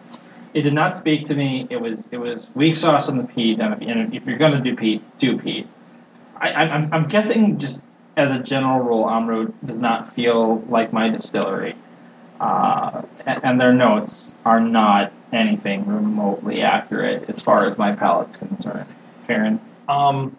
it 0.53 0.61
did 0.61 0.73
not 0.73 0.95
speak 0.95 1.25
to 1.27 1.35
me. 1.35 1.67
It 1.69 1.77
was 1.81 2.07
it 2.11 2.17
was 2.17 2.47
weak 2.55 2.75
sauce 2.75 3.09
on 3.09 3.17
the 3.17 3.23
peat, 3.23 3.59
and 3.59 3.73
if, 3.73 3.81
and 3.87 4.13
if 4.13 4.25
you're 4.25 4.37
gonna 4.37 4.61
do 4.61 4.75
peat, 4.75 5.01
do 5.17 5.37
peat. 5.39 5.67
I, 6.37 6.51
I 6.51 6.61
I'm, 6.63 6.93
I'm 6.93 7.07
guessing 7.07 7.57
just 7.59 7.79
as 8.15 8.29
a 8.31 8.39
general 8.39 8.79
rule, 8.79 9.05
Amrut 9.05 9.51
does 9.65 9.79
not 9.79 10.13
feel 10.13 10.59
like 10.69 10.93
my 10.93 11.09
distillery, 11.09 11.75
uh, 12.39 13.01
and, 13.25 13.43
and 13.43 13.61
their 13.61 13.73
notes 13.73 14.37
are 14.45 14.59
not 14.59 15.11
anything 15.31 15.85
remotely 15.87 16.61
accurate 16.61 17.29
as 17.29 17.39
far 17.39 17.65
as 17.65 17.77
my 17.77 17.93
palate's 17.93 18.37
concerned. 18.37 18.85
Karen, 19.27 19.59
Um, 19.87 20.35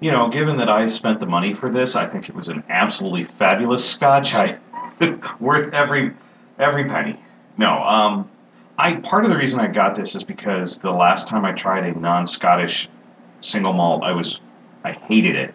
you 0.00 0.10
know, 0.12 0.28
given 0.28 0.56
that 0.58 0.68
I 0.68 0.88
spent 0.88 1.18
the 1.20 1.26
money 1.26 1.54
for 1.54 1.70
this, 1.70 1.96
I 1.96 2.06
think 2.06 2.28
it 2.28 2.34
was 2.34 2.48
an 2.48 2.62
absolutely 2.68 3.24
fabulous 3.24 3.88
scotch. 3.88 4.34
I 4.34 4.58
worth 5.40 5.72
every 5.72 6.12
every 6.58 6.84
penny. 6.84 7.20
No, 7.56 7.82
um, 7.82 8.28
I 8.78 8.94
part 8.94 9.24
of 9.24 9.30
the 9.30 9.36
reason 9.36 9.58
I 9.58 9.66
got 9.66 9.96
this 9.96 10.14
is 10.14 10.22
because 10.22 10.78
the 10.78 10.92
last 10.92 11.28
time 11.28 11.44
I 11.44 11.52
tried 11.52 11.84
a 11.84 11.98
non-Scottish 11.98 12.88
single 13.40 13.72
malt, 13.72 14.02
I 14.04 14.12
was 14.12 14.38
I 14.84 14.92
hated 14.92 15.34
it, 15.34 15.54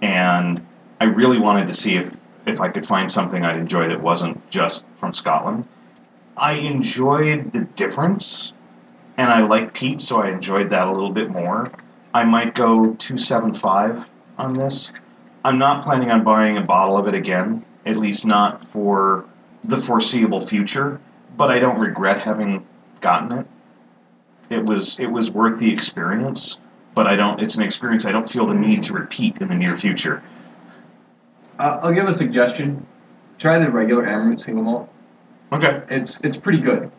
and 0.00 0.66
I 1.00 1.04
really 1.04 1.38
wanted 1.38 1.66
to 1.66 1.74
see 1.74 1.96
if 1.96 2.16
if 2.46 2.60
I 2.60 2.68
could 2.68 2.86
find 2.86 3.10
something 3.10 3.44
I'd 3.44 3.56
enjoy 3.56 3.88
that 3.88 4.02
wasn't 4.02 4.50
just 4.50 4.84
from 4.98 5.14
Scotland. 5.14 5.66
I 6.36 6.52
enjoyed 6.54 7.52
the 7.52 7.60
difference, 7.76 8.52
and 9.16 9.28
I 9.30 9.42
like 9.42 9.74
peat, 9.74 10.00
so 10.00 10.22
I 10.22 10.30
enjoyed 10.30 10.70
that 10.70 10.88
a 10.88 10.92
little 10.92 11.12
bit 11.12 11.30
more. 11.30 11.70
I 12.14 12.24
might 12.24 12.54
go 12.54 12.94
275 12.94 14.04
on 14.38 14.54
this. 14.54 14.90
I'm 15.44 15.58
not 15.58 15.84
planning 15.84 16.10
on 16.10 16.24
buying 16.24 16.56
a 16.56 16.62
bottle 16.62 16.96
of 16.96 17.08
it 17.08 17.14
again. 17.14 17.64
at 17.84 17.96
least 17.96 18.24
not 18.24 18.64
for 18.64 19.24
the 19.64 19.76
foreseeable 19.76 20.40
future. 20.40 21.00
But 21.36 21.50
I 21.50 21.58
don't 21.58 21.78
regret 21.78 22.20
having 22.20 22.64
gotten 23.00 23.38
it. 23.38 23.46
It 24.50 24.64
was 24.64 24.98
it 24.98 25.06
was 25.06 25.30
worth 25.30 25.58
the 25.58 25.72
experience, 25.72 26.58
but 26.94 27.06
I 27.06 27.16
don't. 27.16 27.40
It's 27.40 27.56
an 27.56 27.62
experience 27.62 28.04
I 28.04 28.12
don't 28.12 28.28
feel 28.28 28.46
the 28.46 28.54
need 28.54 28.84
to 28.84 28.92
repeat 28.92 29.38
in 29.38 29.48
the 29.48 29.54
near 29.54 29.78
future. 29.78 30.22
Uh, 31.62 31.78
I'll 31.80 31.94
give 31.94 32.08
a 32.08 32.14
suggestion. 32.14 32.84
Try 33.38 33.60
the 33.60 33.70
regular 33.70 34.02
Amrut 34.02 34.40
single 34.40 34.64
malt. 34.64 34.88
Okay. 35.52 35.82
It's 35.90 36.18
it's 36.24 36.36
pretty 36.36 36.58
good. 36.58 36.90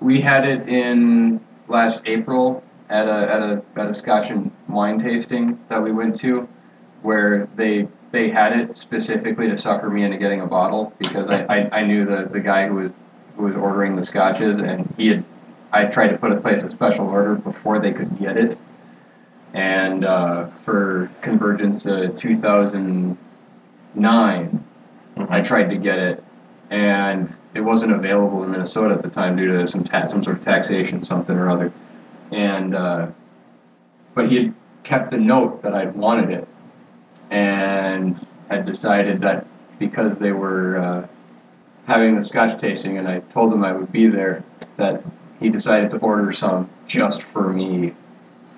We 0.00 0.20
had 0.20 0.46
it 0.46 0.68
in 0.68 1.40
last 1.66 2.00
April 2.06 2.62
at 2.90 3.08
a 3.08 3.32
at 3.32 3.42
a 3.42 3.62
at 3.74 3.90
a 3.90 3.94
Scotch 3.94 4.30
and 4.30 4.52
wine 4.68 5.00
tasting 5.00 5.58
that 5.68 5.82
we 5.82 5.90
went 5.90 6.16
to, 6.20 6.48
where 7.02 7.48
they 7.56 7.88
they 8.12 8.30
had 8.30 8.56
it 8.56 8.78
specifically 8.78 9.48
to 9.48 9.56
sucker 9.56 9.90
me 9.90 10.04
into 10.04 10.16
getting 10.16 10.42
a 10.42 10.46
bottle 10.46 10.92
because 10.98 11.28
I, 11.28 11.42
I, 11.44 11.78
I 11.78 11.84
knew 11.84 12.04
the, 12.04 12.28
the 12.30 12.40
guy 12.40 12.68
who 12.68 12.74
was 12.74 12.90
who 13.36 13.44
was 13.44 13.56
ordering 13.56 13.96
the 13.96 14.04
scotches 14.04 14.60
and 14.60 14.94
he 14.96 15.08
had 15.08 15.24
I 15.72 15.86
tried 15.86 16.08
to 16.08 16.18
put 16.18 16.30
a 16.30 16.40
place 16.40 16.62
a 16.62 16.70
special 16.70 17.08
order 17.08 17.34
before 17.34 17.80
they 17.80 17.92
could 17.92 18.16
get 18.16 18.36
it. 18.36 18.56
And 19.54 20.04
uh, 20.04 20.50
for 20.64 21.10
Convergence 21.20 21.84
uh, 21.84 22.10
2009, 23.94 24.64
I 25.28 25.40
tried 25.40 25.70
to 25.70 25.76
get 25.76 25.98
it, 25.98 26.24
and 26.70 27.32
it 27.54 27.60
wasn't 27.60 27.92
available 27.92 28.42
in 28.44 28.50
Minnesota 28.50 28.94
at 28.94 29.02
the 29.02 29.10
time 29.10 29.36
due 29.36 29.58
to 29.58 29.68
some 29.68 29.84
ta- 29.84 30.06
some 30.06 30.24
sort 30.24 30.38
of 30.38 30.44
taxation, 30.44 31.04
something 31.04 31.36
or 31.36 31.50
other. 31.50 31.72
And 32.32 32.74
uh, 32.74 33.08
but 34.14 34.30
he 34.30 34.36
had 34.36 34.54
kept 34.84 35.10
the 35.10 35.18
note 35.18 35.62
that 35.62 35.74
I'd 35.74 35.94
wanted 35.94 36.30
it, 36.30 36.48
and 37.30 38.26
had 38.48 38.66
decided 38.66 39.20
that 39.20 39.46
because 39.78 40.16
they 40.16 40.32
were 40.32 40.78
uh, 40.78 41.06
having 41.86 42.16
the 42.16 42.22
Scotch 42.22 42.60
tasting, 42.60 42.98
and 42.98 43.08
I 43.08 43.20
told 43.32 43.52
them 43.52 43.64
I 43.64 43.72
would 43.72 43.92
be 43.92 44.06
there, 44.06 44.44
that 44.76 45.02
he 45.40 45.48
decided 45.48 45.90
to 45.90 45.98
order 45.98 46.32
some 46.32 46.70
just 46.86 47.22
for 47.22 47.52
me. 47.52 47.94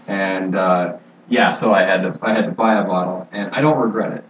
And 0.07 0.55
uh, 0.55 0.99
yeah, 1.29 1.53
so 1.53 1.73
I 1.73 1.83
had 1.83 2.03
to 2.03 2.19
I 2.23 2.33
had 2.33 2.45
to 2.45 2.53
buy 2.53 2.81
a 2.81 2.85
bottle, 2.85 3.29
and 3.33 3.51
I 3.53 3.61
don't 3.61 3.79
regret 3.79 4.13
it. 4.13 4.25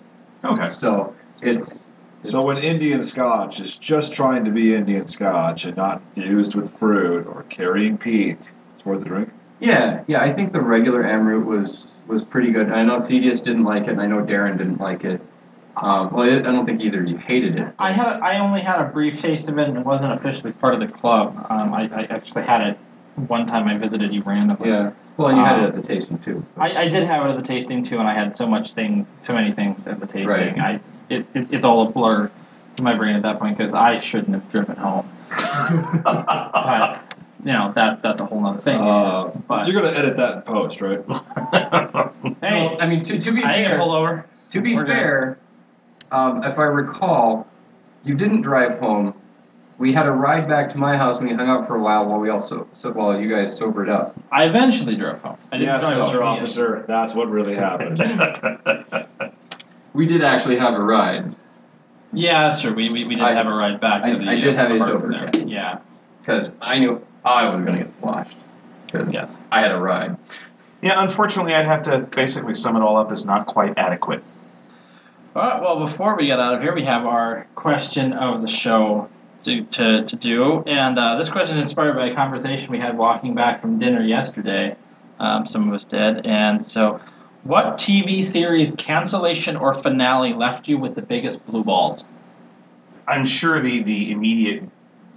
Okay. 0.44 0.68
So 0.68 1.14
it's 1.42 1.88
So 2.24 2.42
when 2.42 2.58
Indian 2.58 3.02
Scotch 3.02 3.60
is 3.60 3.76
just 3.76 4.12
trying 4.12 4.44
to 4.44 4.50
be 4.50 4.74
Indian 4.74 5.06
Scotch 5.06 5.64
and 5.64 5.76
not 5.76 6.02
infused 6.16 6.54
with 6.54 6.76
fruit 6.78 7.26
or 7.26 7.42
carrying 7.44 7.98
peat, 7.98 8.50
it's 8.74 8.84
worth 8.84 9.02
a 9.02 9.04
drink. 9.04 9.30
Yeah, 9.60 10.02
yeah. 10.06 10.22
I 10.22 10.32
think 10.32 10.52
the 10.52 10.60
regular 10.60 11.02
Amrut 11.02 11.44
was 11.44 11.86
was 12.06 12.22
pretty 12.24 12.50
good. 12.50 12.70
I 12.70 12.84
know 12.84 12.98
Cedius 12.98 13.42
didn't 13.42 13.64
like 13.64 13.84
it, 13.84 13.90
and 13.90 14.00
I 14.00 14.06
know 14.06 14.22
Darren 14.22 14.58
didn't 14.58 14.80
like 14.80 15.04
it. 15.04 15.20
Um, 15.76 16.12
well, 16.12 16.28
I 16.28 16.38
I 16.38 16.42
don't 16.42 16.66
think 16.66 16.80
either 16.82 17.02
of 17.02 17.08
you 17.08 17.16
hated 17.16 17.58
it. 17.58 17.74
I 17.78 17.92
had 17.92 18.20
I 18.20 18.38
only 18.38 18.60
had 18.60 18.80
a 18.80 18.84
brief 18.84 19.20
taste 19.20 19.48
of 19.48 19.58
it 19.58 19.68
and 19.68 19.76
it 19.78 19.84
wasn't 19.84 20.12
officially 20.12 20.52
part 20.52 20.74
of 20.74 20.80
the 20.80 20.88
club. 20.88 21.36
Um, 21.50 21.74
I, 21.74 21.88
I 21.92 22.02
actually 22.10 22.44
had 22.44 22.60
it 22.60 22.78
one 23.28 23.46
time 23.46 23.66
I 23.68 23.76
visited 23.76 24.12
you 24.12 24.22
randomly. 24.22 24.68
Yeah. 24.68 24.92
Well, 25.16 25.28
and 25.28 25.38
you 25.38 25.44
had 25.44 25.56
Um, 25.58 25.64
it 25.64 25.68
at 25.68 25.74
the 25.76 25.82
tasting 25.82 26.18
too. 26.18 26.44
I, 26.56 26.76
I 26.84 26.88
did 26.88 27.04
have 27.04 27.24
it 27.26 27.30
at 27.30 27.36
the 27.36 27.42
tasting 27.46 27.82
too, 27.82 27.98
and 27.98 28.08
I 28.08 28.14
had 28.14 28.34
so 28.34 28.46
much 28.46 28.72
thing, 28.72 29.06
so 29.22 29.32
many 29.32 29.52
things 29.52 29.86
at 29.86 30.00
the 30.00 30.06
tasting. 30.06 30.26
Right. 30.26 30.58
I 30.58 30.80
it, 31.08 31.26
it 31.34 31.46
it's 31.52 31.64
all 31.64 31.86
a 31.86 31.90
blur 31.90 32.30
to 32.76 32.82
my 32.82 32.94
brain 32.94 33.14
at 33.14 33.22
that 33.22 33.38
point 33.38 33.56
because 33.56 33.74
I 33.74 34.00
shouldn't 34.00 34.34
have 34.34 34.50
driven 34.50 34.76
home. 34.76 35.08
But 36.04 37.00
you 37.44 37.52
know 37.52 37.72
that 37.76 38.00
that's 38.02 38.20
a 38.20 38.24
whole 38.26 38.44
other 38.46 38.60
thing. 38.62 38.76
Uh, 38.80 39.30
but 39.46 39.66
You're 39.68 39.80
gonna 39.82 39.94
edit 39.96 40.16
that 40.16 40.36
in 40.36 40.42
post, 40.42 40.80
right? 40.80 41.00
hey, 42.40 42.66
Well, 42.66 42.76
I 42.80 42.86
mean, 42.86 43.02
to, 43.04 43.18
to 43.18 43.32
be 43.32 43.44
I 43.44 43.54
fair, 43.54 43.76
pulled 43.78 43.94
over. 43.94 44.24
to 44.50 44.60
be 44.62 44.74
We're 44.74 44.86
fair, 44.86 45.38
um, 46.10 46.42
if 46.42 46.58
I 46.58 46.62
recall, 46.64 47.46
you 48.02 48.14
didn't 48.14 48.40
drive 48.42 48.78
home. 48.80 49.14
We 49.84 49.92
had 49.92 50.06
a 50.06 50.10
ride 50.12 50.48
back 50.48 50.70
to 50.70 50.78
my 50.78 50.96
house 50.96 51.18
when 51.18 51.28
we 51.28 51.34
hung 51.34 51.46
out 51.46 51.66
for 51.66 51.76
a 51.76 51.78
while 51.82 52.06
while 52.08 52.18
we 52.18 52.30
also 52.30 52.66
so 52.72 52.90
while 52.92 53.20
you 53.20 53.28
guys 53.28 53.54
sobered 53.54 53.90
up. 53.90 54.16
I 54.32 54.44
eventually 54.44 54.96
drove 54.96 55.20
home. 55.20 55.36
I 55.52 55.58
didn't 55.58 55.74
Yes, 55.74 55.82
drive 55.82 56.04
Mr. 56.04 56.12
home. 56.22 56.38
Officer, 56.38 56.84
that's 56.88 57.14
what 57.14 57.28
really 57.28 57.54
happened. 57.54 57.98
We 59.92 60.06
did 60.06 60.24
actually 60.24 60.56
have 60.56 60.72
a 60.72 60.80
ride 60.82 61.36
Yeah, 62.14 62.48
that's 62.48 62.62
true. 62.62 62.72
We, 62.74 62.88
we, 62.88 63.04
we 63.04 63.14
did 63.16 63.24
I- 63.24 63.34
have 63.34 63.46
a 63.46 63.52
ride 63.54 63.78
back 63.78 64.06
to 64.08 64.14
I- 64.14 64.18
the. 64.18 64.24
I 64.30 64.34
did 64.40 64.54
uh, 64.54 64.56
have 64.56 64.70
a 64.70 64.76
apartment 64.76 65.02
sober 65.02 65.08
there. 65.12 65.30
cab. 65.30 65.48
Yeah. 65.48 65.78
because 66.22 66.50
I 66.62 66.78
knew 66.78 67.04
I 67.22 67.54
was 67.54 67.62
going 67.62 67.76
to 67.78 67.84
get 67.84 67.94
sloshed 67.94 68.34
because 68.86 69.12
Yes. 69.12 69.36
I 69.52 69.60
had 69.60 69.70
a 69.70 69.78
ride. 69.78 70.16
yeah, 70.80 71.02
unfortunately, 71.02 71.54
I'd 71.54 71.66
have 71.66 71.82
to 71.82 71.98
basically 71.98 72.54
sum 72.54 72.74
it 72.76 72.80
all 72.80 72.96
up 72.96 73.12
as 73.12 73.26
not 73.26 73.46
quite 73.46 73.76
adequate. 73.76 74.24
All 75.36 75.42
right, 75.42 75.60
well, 75.60 75.78
before 75.78 76.16
we 76.16 76.26
get 76.28 76.40
out 76.40 76.54
of 76.54 76.62
here, 76.62 76.74
we 76.74 76.84
have 76.86 77.04
our 77.04 77.46
question 77.54 78.14
of 78.14 78.40
the 78.40 78.48
show 78.48 79.10
to, 79.44 79.62
to, 79.64 80.04
to 80.04 80.16
do. 80.16 80.62
And 80.66 80.98
uh, 80.98 81.16
this 81.16 81.30
question 81.30 81.58
is 81.58 81.68
inspired 81.68 81.94
by 81.94 82.08
a 82.08 82.14
conversation 82.14 82.70
we 82.70 82.78
had 82.78 82.96
walking 82.98 83.34
back 83.34 83.60
from 83.60 83.78
dinner 83.78 84.02
yesterday. 84.02 84.76
Um, 85.18 85.46
some 85.46 85.68
of 85.68 85.74
us 85.74 85.84
did. 85.84 86.26
And 86.26 86.64
so, 86.64 87.00
what 87.44 87.76
TV 87.76 88.24
series 88.24 88.72
cancellation 88.72 89.56
or 89.56 89.74
finale 89.74 90.32
left 90.32 90.66
you 90.66 90.78
with 90.78 90.94
the 90.94 91.02
biggest 91.02 91.44
blue 91.46 91.62
balls? 91.62 92.04
I'm 93.06 93.24
sure 93.24 93.60
the, 93.60 93.82
the 93.82 94.12
immediate, 94.12 94.64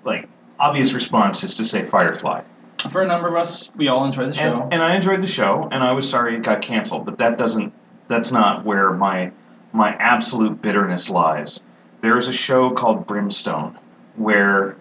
like, 0.04 0.28
obvious 0.60 0.94
response 0.94 1.44
is 1.44 1.56
to 1.56 1.66
say 1.66 1.86
Firefly. 1.86 2.44
For 2.92 3.02
a 3.02 3.08
number 3.08 3.30
of 3.30 3.36
us, 3.36 3.70
we 3.76 3.88
all 3.88 4.06
enjoy 4.06 4.26
the 4.26 4.34
show. 4.34 4.62
And, 4.64 4.74
and 4.74 4.84
I 4.84 4.94
enjoyed 4.94 5.24
the 5.24 5.28
show, 5.28 5.70
and 5.72 5.82
I 5.82 5.94
was 5.94 6.08
sorry 6.08 6.36
it 6.36 6.44
got 6.44 6.62
canceled, 6.62 7.06
but 7.06 7.18
that 7.18 7.38
doesn't, 7.38 7.74
that's 8.10 8.32
not 8.32 8.66
where 8.66 8.92
my, 8.92 9.32
my 9.72 9.96
absolute 9.96 10.62
bitterness 10.62 11.10
lies. 11.10 11.62
There 12.02 12.18
is 12.18 12.28
a 12.28 12.34
show 12.34 12.72
called 12.72 13.08
Brimstone 13.08 13.80
where, 14.18 14.76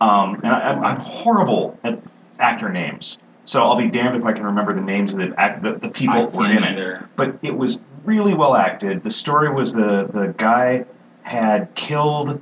um, 0.00 0.36
and 0.36 0.46
I, 0.48 0.58
I'm- 0.60 0.84
I'm 0.84 1.00
horrible 1.00 1.78
at 1.84 1.98
actor 2.38 2.68
names, 2.70 3.18
so 3.44 3.62
I'll 3.62 3.76
be 3.76 3.88
damned 3.88 4.16
if 4.16 4.24
I 4.24 4.32
can 4.32 4.44
remember 4.44 4.74
the 4.74 4.80
names 4.80 5.12
of 5.12 5.18
the, 5.20 5.34
act, 5.38 5.62
the, 5.62 5.72
the 5.74 5.88
people 5.88 6.26
were 6.28 6.46
in 6.50 6.62
it. 6.64 6.76
but 7.16 7.38
it 7.42 7.56
was 7.56 7.78
really 8.04 8.34
well 8.34 8.54
acted. 8.54 9.02
The 9.02 9.10
story 9.10 9.52
was 9.52 9.72
the 9.72 10.08
the 10.12 10.34
guy 10.36 10.84
had 11.22 11.74
killed 11.74 12.40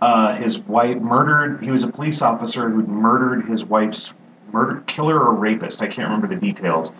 uh, 0.00 0.34
his 0.34 0.58
wife, 0.60 0.98
murdered. 0.98 1.62
He 1.62 1.70
was 1.70 1.84
a 1.84 1.88
police 1.88 2.22
officer 2.22 2.68
who'd 2.68 2.88
murdered 2.88 3.46
his 3.46 3.64
wife's 3.64 4.12
murdered 4.52 4.86
killer 4.86 5.18
or 5.20 5.34
rapist. 5.34 5.80
I 5.82 5.86
can't 5.86 6.08
remember 6.10 6.26
the 6.28 6.36
details, 6.40 6.90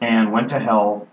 and 0.00 0.32
went 0.32 0.48
to 0.50 0.58
hell. 0.60 1.06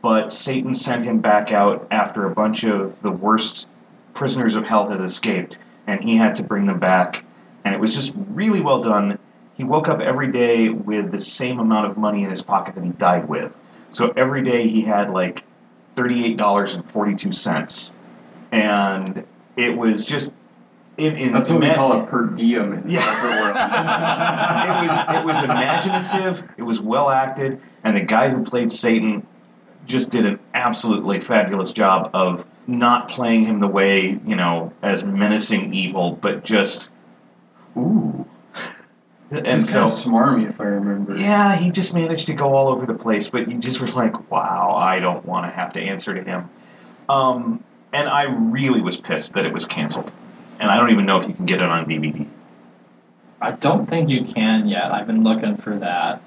But 0.00 0.32
Satan 0.32 0.74
sent 0.74 1.04
him 1.04 1.18
back 1.18 1.50
out 1.50 1.88
after 1.90 2.26
a 2.26 2.30
bunch 2.30 2.62
of 2.64 2.94
the 3.02 3.10
worst 3.10 3.66
prisoners 4.14 4.54
of 4.54 4.64
hell 4.64 4.88
had 4.88 5.00
escaped, 5.00 5.58
and 5.88 6.04
he 6.04 6.16
had 6.16 6.36
to 6.36 6.44
bring 6.44 6.66
them 6.66 6.78
back. 6.78 7.24
And 7.64 7.74
it 7.74 7.80
was 7.80 7.94
just 7.94 8.12
really 8.14 8.60
well 8.60 8.82
done. 8.82 9.18
He 9.56 9.64
woke 9.64 9.88
up 9.88 9.98
every 10.00 10.30
day 10.30 10.68
with 10.68 11.10
the 11.10 11.18
same 11.18 11.58
amount 11.58 11.90
of 11.90 11.96
money 11.96 12.22
in 12.22 12.30
his 12.30 12.42
pocket 12.42 12.76
that 12.76 12.84
he 12.84 12.90
died 12.90 13.28
with. 13.28 13.52
So 13.90 14.10
every 14.16 14.44
day 14.44 14.68
he 14.68 14.82
had 14.82 15.10
like 15.10 15.42
thirty-eight 15.96 16.36
dollars 16.36 16.74
and 16.74 16.88
forty-two 16.88 17.32
cents, 17.32 17.90
and 18.52 19.24
it 19.56 19.76
was 19.76 20.04
just 20.04 20.30
in, 20.98 21.16
in 21.16 21.32
That's 21.32 21.48
what 21.48 21.60
we 21.60 21.70
call 21.72 22.00
a 22.02 22.06
per 22.06 22.26
diem 22.26 22.72
in 22.74 22.90
Yeah. 22.90 23.00
corporate 23.00 23.40
world. 23.40 23.56
it 24.68 24.82
was 24.82 25.16
it 25.16 25.24
was 25.24 25.42
imaginative. 25.44 26.48
It 26.58 26.62
was 26.62 26.80
well 26.80 27.08
acted, 27.10 27.60
and 27.82 27.96
the 27.96 28.00
guy 28.02 28.28
who 28.28 28.44
played 28.44 28.70
Satan 28.70 29.26
just 29.86 30.10
did 30.10 30.26
an 30.26 30.38
absolutely 30.54 31.18
fabulous 31.20 31.72
job 31.72 32.10
of 32.14 32.44
not 32.68 33.08
playing 33.08 33.44
him 33.44 33.58
the 33.58 33.66
way 33.66 34.18
you 34.24 34.36
know 34.36 34.72
as 34.82 35.02
menacing 35.02 35.74
evil, 35.74 36.12
but 36.12 36.44
just 36.44 36.90
ooh. 37.76 38.24
And 39.30 39.46
It's 39.60 39.70
so 39.70 39.80
kind 39.80 39.90
of 39.92 39.98
smarmy, 39.98 40.48
if 40.48 40.58
I 40.58 40.64
remember. 40.64 41.14
yeah, 41.16 41.54
he 41.54 41.70
just 41.70 41.92
managed 41.92 42.28
to 42.28 42.32
go 42.32 42.54
all 42.54 42.68
over 42.68 42.86
the 42.86 42.94
place, 42.94 43.28
but 43.28 43.46
you 43.50 43.58
just 43.58 43.78
were 43.78 43.86
like, 43.88 44.30
wow, 44.30 44.74
I 44.74 45.00
don't 45.00 45.22
want 45.26 45.44
to 45.44 45.50
have 45.50 45.74
to 45.74 45.80
answer 45.80 46.14
to 46.14 46.22
him. 46.24 46.48
Um, 47.10 47.62
and 47.92 48.08
I 48.08 48.22
really 48.22 48.80
was 48.80 48.96
pissed 48.96 49.34
that 49.34 49.44
it 49.44 49.52
was 49.52 49.66
canceled. 49.66 50.10
And 50.60 50.70
I 50.70 50.78
don't 50.78 50.90
even 50.90 51.04
know 51.04 51.20
if 51.20 51.28
you 51.28 51.34
can 51.34 51.44
get 51.44 51.60
it 51.60 51.68
on 51.68 51.84
DVD. 51.84 52.26
I 53.42 53.50
don't 53.52 53.86
think 53.86 54.08
you 54.08 54.24
can 54.24 54.66
yet. 54.66 54.92
I've 54.92 55.06
been 55.06 55.22
looking 55.24 55.58
for 55.58 55.76
that. 55.78 56.22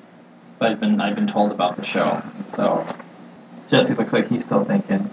I've 0.60 0.80
been 0.80 1.02
I've 1.02 1.16
been 1.16 1.28
told 1.28 1.52
about 1.52 1.78
the 1.78 1.86
show. 1.86 2.22
So 2.46 2.86
Jesse 3.68 3.96
looks 3.96 4.14
like 4.14 4.30
he's 4.30 4.46
still 4.46 4.64
thinking. 4.64 5.10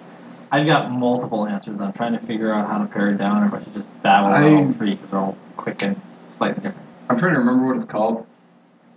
I've 0.50 0.66
got 0.66 0.90
multiple 0.90 1.46
answers. 1.46 1.80
I'm 1.80 1.92
trying 1.92 2.18
to 2.18 2.26
figure 2.26 2.52
out 2.52 2.68
how 2.68 2.78
to 2.78 2.86
pare 2.86 3.10
it 3.10 3.18
down, 3.18 3.42
or 3.42 3.46
if 3.48 3.54
I 3.54 3.64
should 3.64 3.74
just 3.74 4.02
babble 4.02 4.28
I- 4.28 4.42
on 4.44 4.66
all 4.68 4.72
three 4.74 4.94
because 4.94 5.10
they're 5.10 5.20
all 5.20 5.36
quick 5.56 5.82
and 5.82 6.00
slightly 6.36 6.62
different. 6.62 6.86
I'm 7.10 7.18
trying 7.18 7.34
to 7.34 7.38
remember 7.40 7.66
what 7.66 7.76
it's 7.76 7.84
called. 7.84 8.26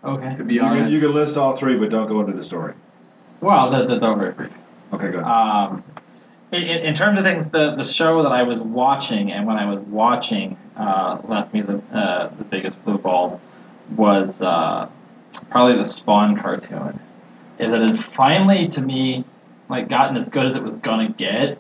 Okay. 0.04 0.36
To 0.38 0.44
be 0.44 0.56
You 0.56 0.62
can, 0.62 0.70
honest, 0.70 0.92
you 0.92 1.00
can 1.00 1.14
list 1.14 1.38
all 1.38 1.56
three, 1.56 1.78
but 1.78 1.90
don't 1.90 2.08
go 2.08 2.20
into 2.22 2.34
the 2.34 2.42
story. 2.44 2.74
Well, 3.40 3.70
they're, 3.72 3.88
they're 4.00 4.16
very 4.16 4.32
brief. 4.34 4.52
Okay, 4.94 5.12
good. 5.12 5.24
Um, 5.24 5.84
in, 6.52 6.64
in 6.64 6.86
in 6.88 6.94
terms 6.94 7.18
of 7.20 7.26
things, 7.26 7.48
the, 7.48 7.76
the 7.76 7.84
show 7.86 8.22
that 8.24 8.32
I 8.32 8.44
was 8.44 8.60
watching 8.60 9.32
and 9.32 9.46
when 9.48 9.58
I 9.58 9.66
was 9.66 9.80
watching 9.82 10.58
uh, 10.76 11.20
left 11.28 11.54
me 11.54 11.62
the 11.62 11.78
uh, 11.94 12.30
the 12.38 12.44
biggest 12.44 12.84
blue 12.84 12.98
balls 12.98 13.40
was 13.96 14.42
uh, 14.42 14.90
probably 15.50 15.78
the 15.78 15.86
Spawn 15.86 16.38
cartoon. 16.38 17.00
Is 17.60 17.70
that 17.72 17.82
it 17.82 17.98
finally 17.98 18.68
to 18.70 18.82
me 18.82 19.24
like 19.72 19.90
gotten 19.90 20.18
as 20.18 20.30
good 20.30 20.46
as 20.46 20.56
it 20.56 20.62
was 20.62 20.76
gonna 20.78 21.10
get, 21.10 21.58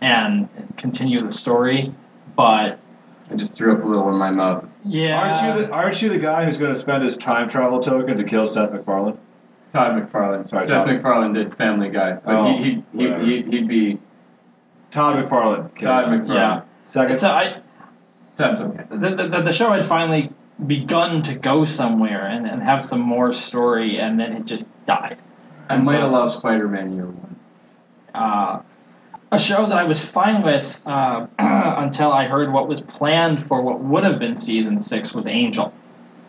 and 0.00 0.48
continue 0.76 1.20
the 1.20 1.30
story. 1.32 1.94
But 2.34 2.78
I 3.30 3.34
just 3.36 3.54
threw 3.54 3.76
up 3.76 3.84
a 3.84 3.86
little 3.86 4.08
in 4.08 4.16
my 4.16 4.30
mouth. 4.30 4.64
yeah, 4.84 5.20
Aren't 5.20 5.58
you 5.58 5.64
the 5.66 5.70
Aren't 5.72 6.02
you 6.02 6.08
the 6.08 6.18
guy 6.18 6.44
who's 6.44 6.58
going 6.58 6.72
to 6.74 6.78
spend 6.80 7.04
his 7.04 7.16
time 7.16 7.48
travel 7.48 7.78
token 7.80 8.16
to 8.16 8.24
kill 8.24 8.46
Seth 8.46 8.72
MacFarlane? 8.72 9.18
Todd 9.72 10.02
McFarlane. 10.02 10.48
Sorry, 10.48 10.64
Seth 10.66 10.74
Todd. 10.74 10.88
MacFarlane 10.88 11.32
did 11.34 11.56
Family 11.56 11.88
Guy, 11.88 12.12
but 12.14 12.34
Oh, 12.34 12.48
he, 12.48 12.56
he, 12.56 12.70
he, 12.70 12.82
whatever. 13.06 13.24
he, 13.24 13.42
he'd 13.42 13.68
be 13.68 13.98
Todd 14.90 15.16
McFarlane. 15.16 15.66
Okay. 15.72 15.86
Todd 15.86 16.06
McFarlane. 16.08 16.34
Yeah. 16.34 16.62
Second. 16.88 17.16
so 17.16 17.30
I 17.30 17.60
That's 18.36 18.60
okay. 18.60 18.84
the, 18.90 19.28
the, 19.30 19.42
the 19.44 19.52
show 19.52 19.72
had 19.72 19.86
finally 19.88 20.30
begun 20.66 21.22
to 21.22 21.34
go 21.34 21.64
somewhere 21.64 22.26
and, 22.26 22.46
and 22.46 22.62
have 22.62 22.84
some 22.84 23.00
more 23.00 23.32
story, 23.32 23.98
and 23.98 24.18
then 24.20 24.32
it 24.32 24.44
just 24.46 24.64
died. 24.86 25.18
I 25.70 25.76
And 25.76 25.84
might 25.86 25.92
so- 25.92 26.06
allow 26.06 26.26
Spider-Man 26.26 26.94
year 26.94 27.06
one. 27.06 27.36
Uh, 28.14 28.60
a 29.30 29.38
show 29.38 29.66
that 29.66 29.78
I 29.78 29.84
was 29.84 30.04
fine 30.04 30.42
with 30.42 30.78
uh, 30.84 31.26
until 31.38 32.12
I 32.12 32.26
heard 32.26 32.52
what 32.52 32.68
was 32.68 32.80
planned 32.82 33.46
for 33.46 33.62
what 33.62 33.80
would 33.80 34.04
have 34.04 34.18
been 34.18 34.36
season 34.36 34.80
six 34.80 35.14
was 35.14 35.26
Angel. 35.26 35.72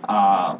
Uh, 0.08 0.58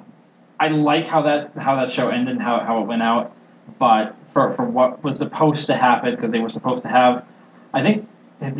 I 0.60 0.68
like 0.70 1.08
how 1.08 1.24
that 1.24 1.54
how 1.56 1.76
that 1.78 1.92
show 1.92 2.10
ended, 2.10 2.36
and 2.36 2.42
how 2.42 2.60
how 2.60 2.82
it 2.82 2.86
went 2.86 3.02
out, 3.02 3.34
but 3.80 4.16
for 4.34 4.54
for 4.56 4.66
what 4.66 5.04
was 5.04 5.18
supposed 5.18 5.66
to 5.68 5.76
happen 5.76 6.16
because 6.16 6.32
they 6.32 6.40
were 6.40 6.50
supposed 6.50 6.84
to 6.84 6.90
have, 6.90 7.26
I 7.74 7.82
think 7.82 8.08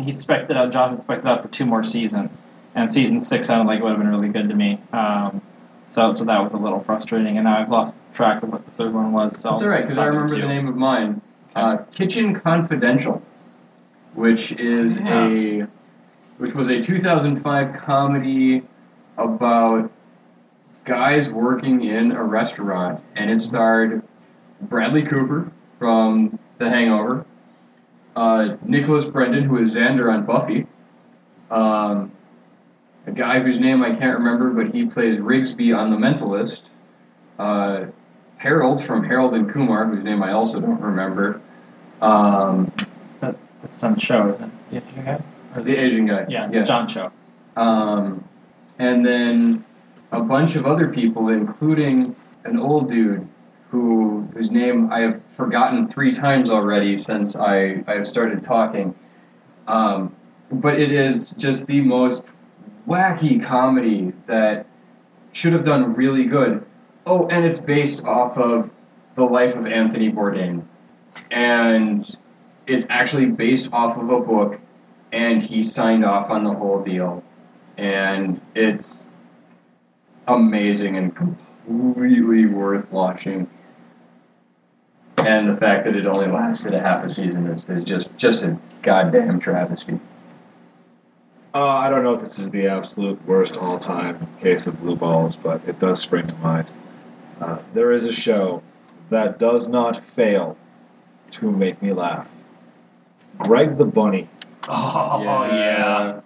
he 0.00 0.10
expected 0.10 0.56
out 0.56 0.72
Joss 0.72 0.90
had 0.90 0.96
expected 0.96 1.28
out 1.28 1.42
for 1.42 1.48
two 1.48 1.66
more 1.66 1.84
seasons, 1.84 2.30
and 2.74 2.90
season 2.90 3.20
six 3.20 3.46
sounded 3.46 3.70
like 3.70 3.80
it 3.80 3.82
would 3.82 3.90
have 3.90 3.98
been 3.98 4.08
really 4.08 4.28
good 4.28 4.48
to 4.48 4.54
me. 4.54 4.80
Um, 4.92 5.42
so 5.92 6.14
so 6.14 6.24
that 6.24 6.42
was 6.42 6.52
a 6.52 6.58
little 6.58 6.80
frustrating, 6.80 7.36
and 7.36 7.44
now 7.44 7.60
I've 7.60 7.70
lost 7.70 7.94
track 8.14 8.42
of 8.42 8.50
what 8.50 8.64
the 8.64 8.70
third 8.72 8.94
one 8.94 9.12
was. 9.12 9.32
So 9.40 9.50
That's 9.50 9.62
all 9.62 9.68
right, 9.68 9.82
because 9.82 9.98
I 9.98 10.06
remember 10.06 10.40
the 10.40 10.46
name 10.46 10.68
of 10.68 10.76
mine. 10.76 11.20
Uh, 11.54 11.78
Kitchen 11.94 12.38
Confidential, 12.40 13.22
which 14.14 14.52
is 14.52 14.98
a 14.98 15.66
which 16.38 16.52
was 16.52 16.68
a 16.68 16.80
2005 16.82 17.80
comedy 17.80 18.62
about 19.16 19.90
guys 20.84 21.28
working 21.28 21.84
in 21.84 22.12
a 22.12 22.22
restaurant, 22.22 23.00
and 23.14 23.30
it 23.30 23.40
starred 23.40 24.02
Bradley 24.62 25.04
Cooper 25.04 25.50
from 25.78 26.38
The 26.58 26.68
Hangover, 26.68 27.24
uh, 28.16 28.56
Nicholas 28.64 29.04
Brendon, 29.04 29.44
who 29.44 29.58
is 29.58 29.76
Xander 29.76 30.12
on 30.12 30.26
Buffy, 30.26 30.66
um, 31.50 32.10
a 33.06 33.12
guy 33.12 33.40
whose 33.40 33.58
name 33.58 33.82
I 33.82 33.94
can't 33.94 34.18
remember, 34.18 34.50
but 34.50 34.74
he 34.74 34.86
plays 34.86 35.18
Rigsby 35.18 35.76
on 35.76 35.90
The 35.90 35.96
Mentalist. 35.96 36.62
Uh, 37.38 37.86
Harold 38.36 38.84
from 38.84 39.02
Harold 39.02 39.34
and 39.34 39.50
Kumar, 39.50 39.86
whose 39.86 40.04
name 40.04 40.22
I 40.22 40.32
also 40.32 40.60
don't 40.60 40.80
remember. 40.80 41.40
Um, 42.04 42.72
It's 43.06 43.16
that 43.18 43.36
it's 43.62 43.78
some 43.78 43.98
show, 43.98 44.28
isn't 44.30 44.44
it? 44.44 44.52
The 44.70 44.76
Asian 44.76 45.04
guy? 45.04 45.24
Or 45.56 45.62
the 45.62 45.76
Asian 45.76 46.06
guy. 46.06 46.26
Yeah, 46.28 46.50
it's 46.52 46.68
John 46.68 46.86
Cho. 46.88 47.10
Um, 47.56 48.24
and 48.78 49.04
then 49.06 49.64
a 50.12 50.20
bunch 50.20 50.54
of 50.56 50.66
other 50.66 50.88
people, 50.88 51.28
including 51.28 52.14
an 52.44 52.58
old 52.58 52.90
dude 52.90 53.26
who 53.70 54.28
whose 54.34 54.50
name 54.50 54.92
I 54.92 55.00
have 55.00 55.20
forgotten 55.36 55.88
three 55.88 56.12
times 56.12 56.50
already 56.50 56.96
since 56.96 57.34
I, 57.36 57.82
I 57.86 57.94
have 57.94 58.06
started 58.06 58.44
talking. 58.44 58.94
Um, 59.66 60.14
but 60.50 60.78
it 60.78 60.92
is 60.92 61.30
just 61.38 61.66
the 61.66 61.80
most 61.80 62.22
wacky 62.86 63.42
comedy 63.42 64.12
that 64.26 64.66
should 65.32 65.52
have 65.52 65.64
done 65.64 65.94
really 65.94 66.24
good. 66.24 66.64
Oh, 67.06 67.28
and 67.28 67.44
it's 67.44 67.58
based 67.58 68.04
off 68.04 68.36
of 68.36 68.70
the 69.16 69.24
life 69.24 69.56
of 69.56 69.66
Anthony 69.66 70.10
Bourdain. 70.10 70.62
And 71.30 72.16
it's 72.66 72.86
actually 72.88 73.26
based 73.26 73.68
off 73.72 73.96
of 73.96 74.10
a 74.10 74.20
book, 74.20 74.60
and 75.12 75.42
he 75.42 75.62
signed 75.62 76.04
off 76.04 76.30
on 76.30 76.44
the 76.44 76.52
whole 76.52 76.82
deal. 76.82 77.22
And 77.76 78.40
it's 78.54 79.06
amazing 80.28 80.96
and 80.96 81.14
completely 81.14 82.46
worth 82.46 82.90
watching. 82.90 83.48
And 85.18 85.48
the 85.48 85.56
fact 85.56 85.84
that 85.86 85.96
it 85.96 86.06
only 86.06 86.26
lasted 86.26 86.74
a 86.74 86.80
half 86.80 87.04
a 87.04 87.10
season 87.10 87.46
is, 87.46 87.68
is 87.68 87.84
just, 87.84 88.16
just 88.16 88.42
a 88.42 88.58
goddamn 88.82 89.40
travesty. 89.40 89.98
Uh, 91.54 91.64
I 91.64 91.88
don't 91.88 92.02
know 92.02 92.14
if 92.14 92.20
this 92.20 92.38
is 92.40 92.50
the 92.50 92.66
absolute 92.66 93.24
worst 93.26 93.56
all 93.56 93.78
time 93.78 94.26
case 94.40 94.66
of 94.66 94.80
blue 94.80 94.96
balls, 94.96 95.36
but 95.36 95.60
it 95.68 95.78
does 95.78 96.00
spring 96.00 96.26
to 96.26 96.34
mind. 96.34 96.66
Uh, 97.40 97.58
there 97.74 97.92
is 97.92 98.04
a 98.04 98.12
show 98.12 98.60
that 99.10 99.38
does 99.38 99.68
not 99.68 100.02
fail 100.16 100.56
to 101.32 101.50
make 101.50 101.80
me 101.82 101.92
laugh. 101.92 102.26
Greg 103.38 103.76
the 103.78 103.84
Bunny. 103.84 104.28
Oh 104.68 105.20
yeah. 105.46 106.20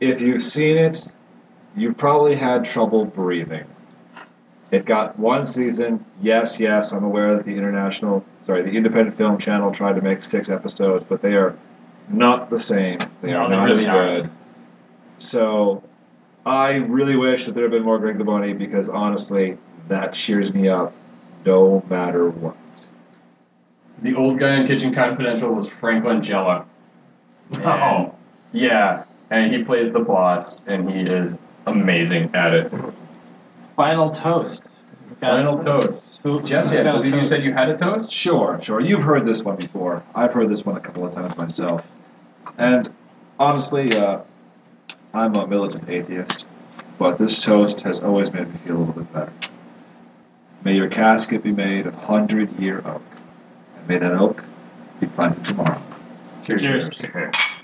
If 0.00 0.20
you've 0.20 0.42
seen 0.42 0.76
it, 0.76 1.12
you've 1.76 1.96
probably 1.96 2.34
had 2.34 2.64
trouble 2.64 3.04
breathing. 3.04 3.64
It 4.70 4.84
got 4.84 5.18
one 5.18 5.44
season. 5.44 6.04
Yes, 6.20 6.60
yes, 6.60 6.92
I'm 6.92 7.04
aware 7.04 7.34
that 7.34 7.46
the 7.46 7.56
international, 7.56 8.24
sorry, 8.44 8.62
the 8.62 8.70
independent 8.76 9.16
film 9.16 9.38
channel 9.38 9.72
tried 9.72 9.94
to 9.94 10.02
make 10.02 10.22
six 10.22 10.50
episodes, 10.50 11.04
but 11.08 11.22
they 11.22 11.34
are 11.34 11.56
not 12.10 12.50
the 12.50 12.58
same. 12.58 12.98
They 13.22 13.30
No, 13.30 13.44
are 13.44 13.48
not 13.48 13.64
really 13.64 13.78
as 13.78 13.86
aren't. 13.86 14.22
good. 14.24 14.30
So, 15.18 15.82
I 16.44 16.74
really 16.74 17.16
wish 17.16 17.46
that 17.46 17.54
there 17.54 17.64
had 17.64 17.70
been 17.70 17.82
more 17.82 17.98
Greg 17.98 18.18
the 18.18 18.24
Bunny 18.24 18.52
because 18.52 18.88
honestly, 18.90 19.56
that 19.88 20.12
cheers 20.12 20.52
me 20.52 20.68
up, 20.68 20.92
no 21.46 21.82
matter 21.88 22.28
what. 22.28 22.56
The 24.02 24.14
old 24.14 24.38
guy 24.38 24.56
in 24.60 24.66
Kitchen 24.66 24.94
Confidential 24.94 25.52
was 25.52 25.68
Frank 25.80 26.04
Langella. 26.04 26.64
Oh. 27.64 28.14
Yeah, 28.52 29.04
and 29.30 29.52
he 29.54 29.62
plays 29.64 29.90
the 29.90 30.00
boss, 30.00 30.62
and 30.66 30.88
he 30.90 31.00
is 31.00 31.34
amazing 31.66 32.30
at 32.34 32.54
it. 32.54 32.72
Final 33.76 34.10
toast. 34.10 34.68
Final 35.20 35.62
toast. 35.62 36.02
Who, 36.22 36.42
Jesse, 36.42 36.76
who's 36.76 36.80
I 36.80 36.82
got 36.84 36.92
believe 36.92 37.10
you 37.14 37.20
toast? 37.20 37.28
said 37.28 37.44
you 37.44 37.52
had 37.52 37.68
a 37.68 37.76
toast? 37.78 38.10
Sure, 38.10 38.58
sure. 38.62 38.80
You've 38.80 39.02
heard 39.02 39.26
this 39.26 39.42
one 39.42 39.56
before. 39.56 40.02
I've 40.14 40.32
heard 40.32 40.48
this 40.48 40.64
one 40.64 40.76
a 40.76 40.80
couple 40.80 41.06
of 41.06 41.12
times 41.12 41.36
myself. 41.36 41.86
And 42.56 42.88
honestly, 43.38 43.92
uh, 43.96 44.20
I'm 45.14 45.34
a 45.36 45.46
militant 45.46 45.88
atheist, 45.88 46.44
but 46.98 47.18
this 47.18 47.42
toast 47.42 47.80
has 47.82 48.00
always 48.00 48.32
made 48.32 48.48
me 48.52 48.58
feel 48.64 48.76
a 48.76 48.78
little 48.78 48.94
bit 48.94 49.12
better. 49.12 49.32
May 50.64 50.74
your 50.74 50.88
casket 50.88 51.42
be 51.42 51.52
made 51.52 51.86
of 51.86 51.94
hundred 51.94 52.58
year 52.58 52.82
oak, 52.84 53.02
and 53.16 53.17
may 53.88 53.98
that 53.98 54.12
oak 54.12 54.44
be 55.00 55.06
planted 55.06 55.44
tomorrow. 55.44 55.82
Cheers. 56.44 56.62
Cheers. 56.62 56.84
Okay. 57.02 57.57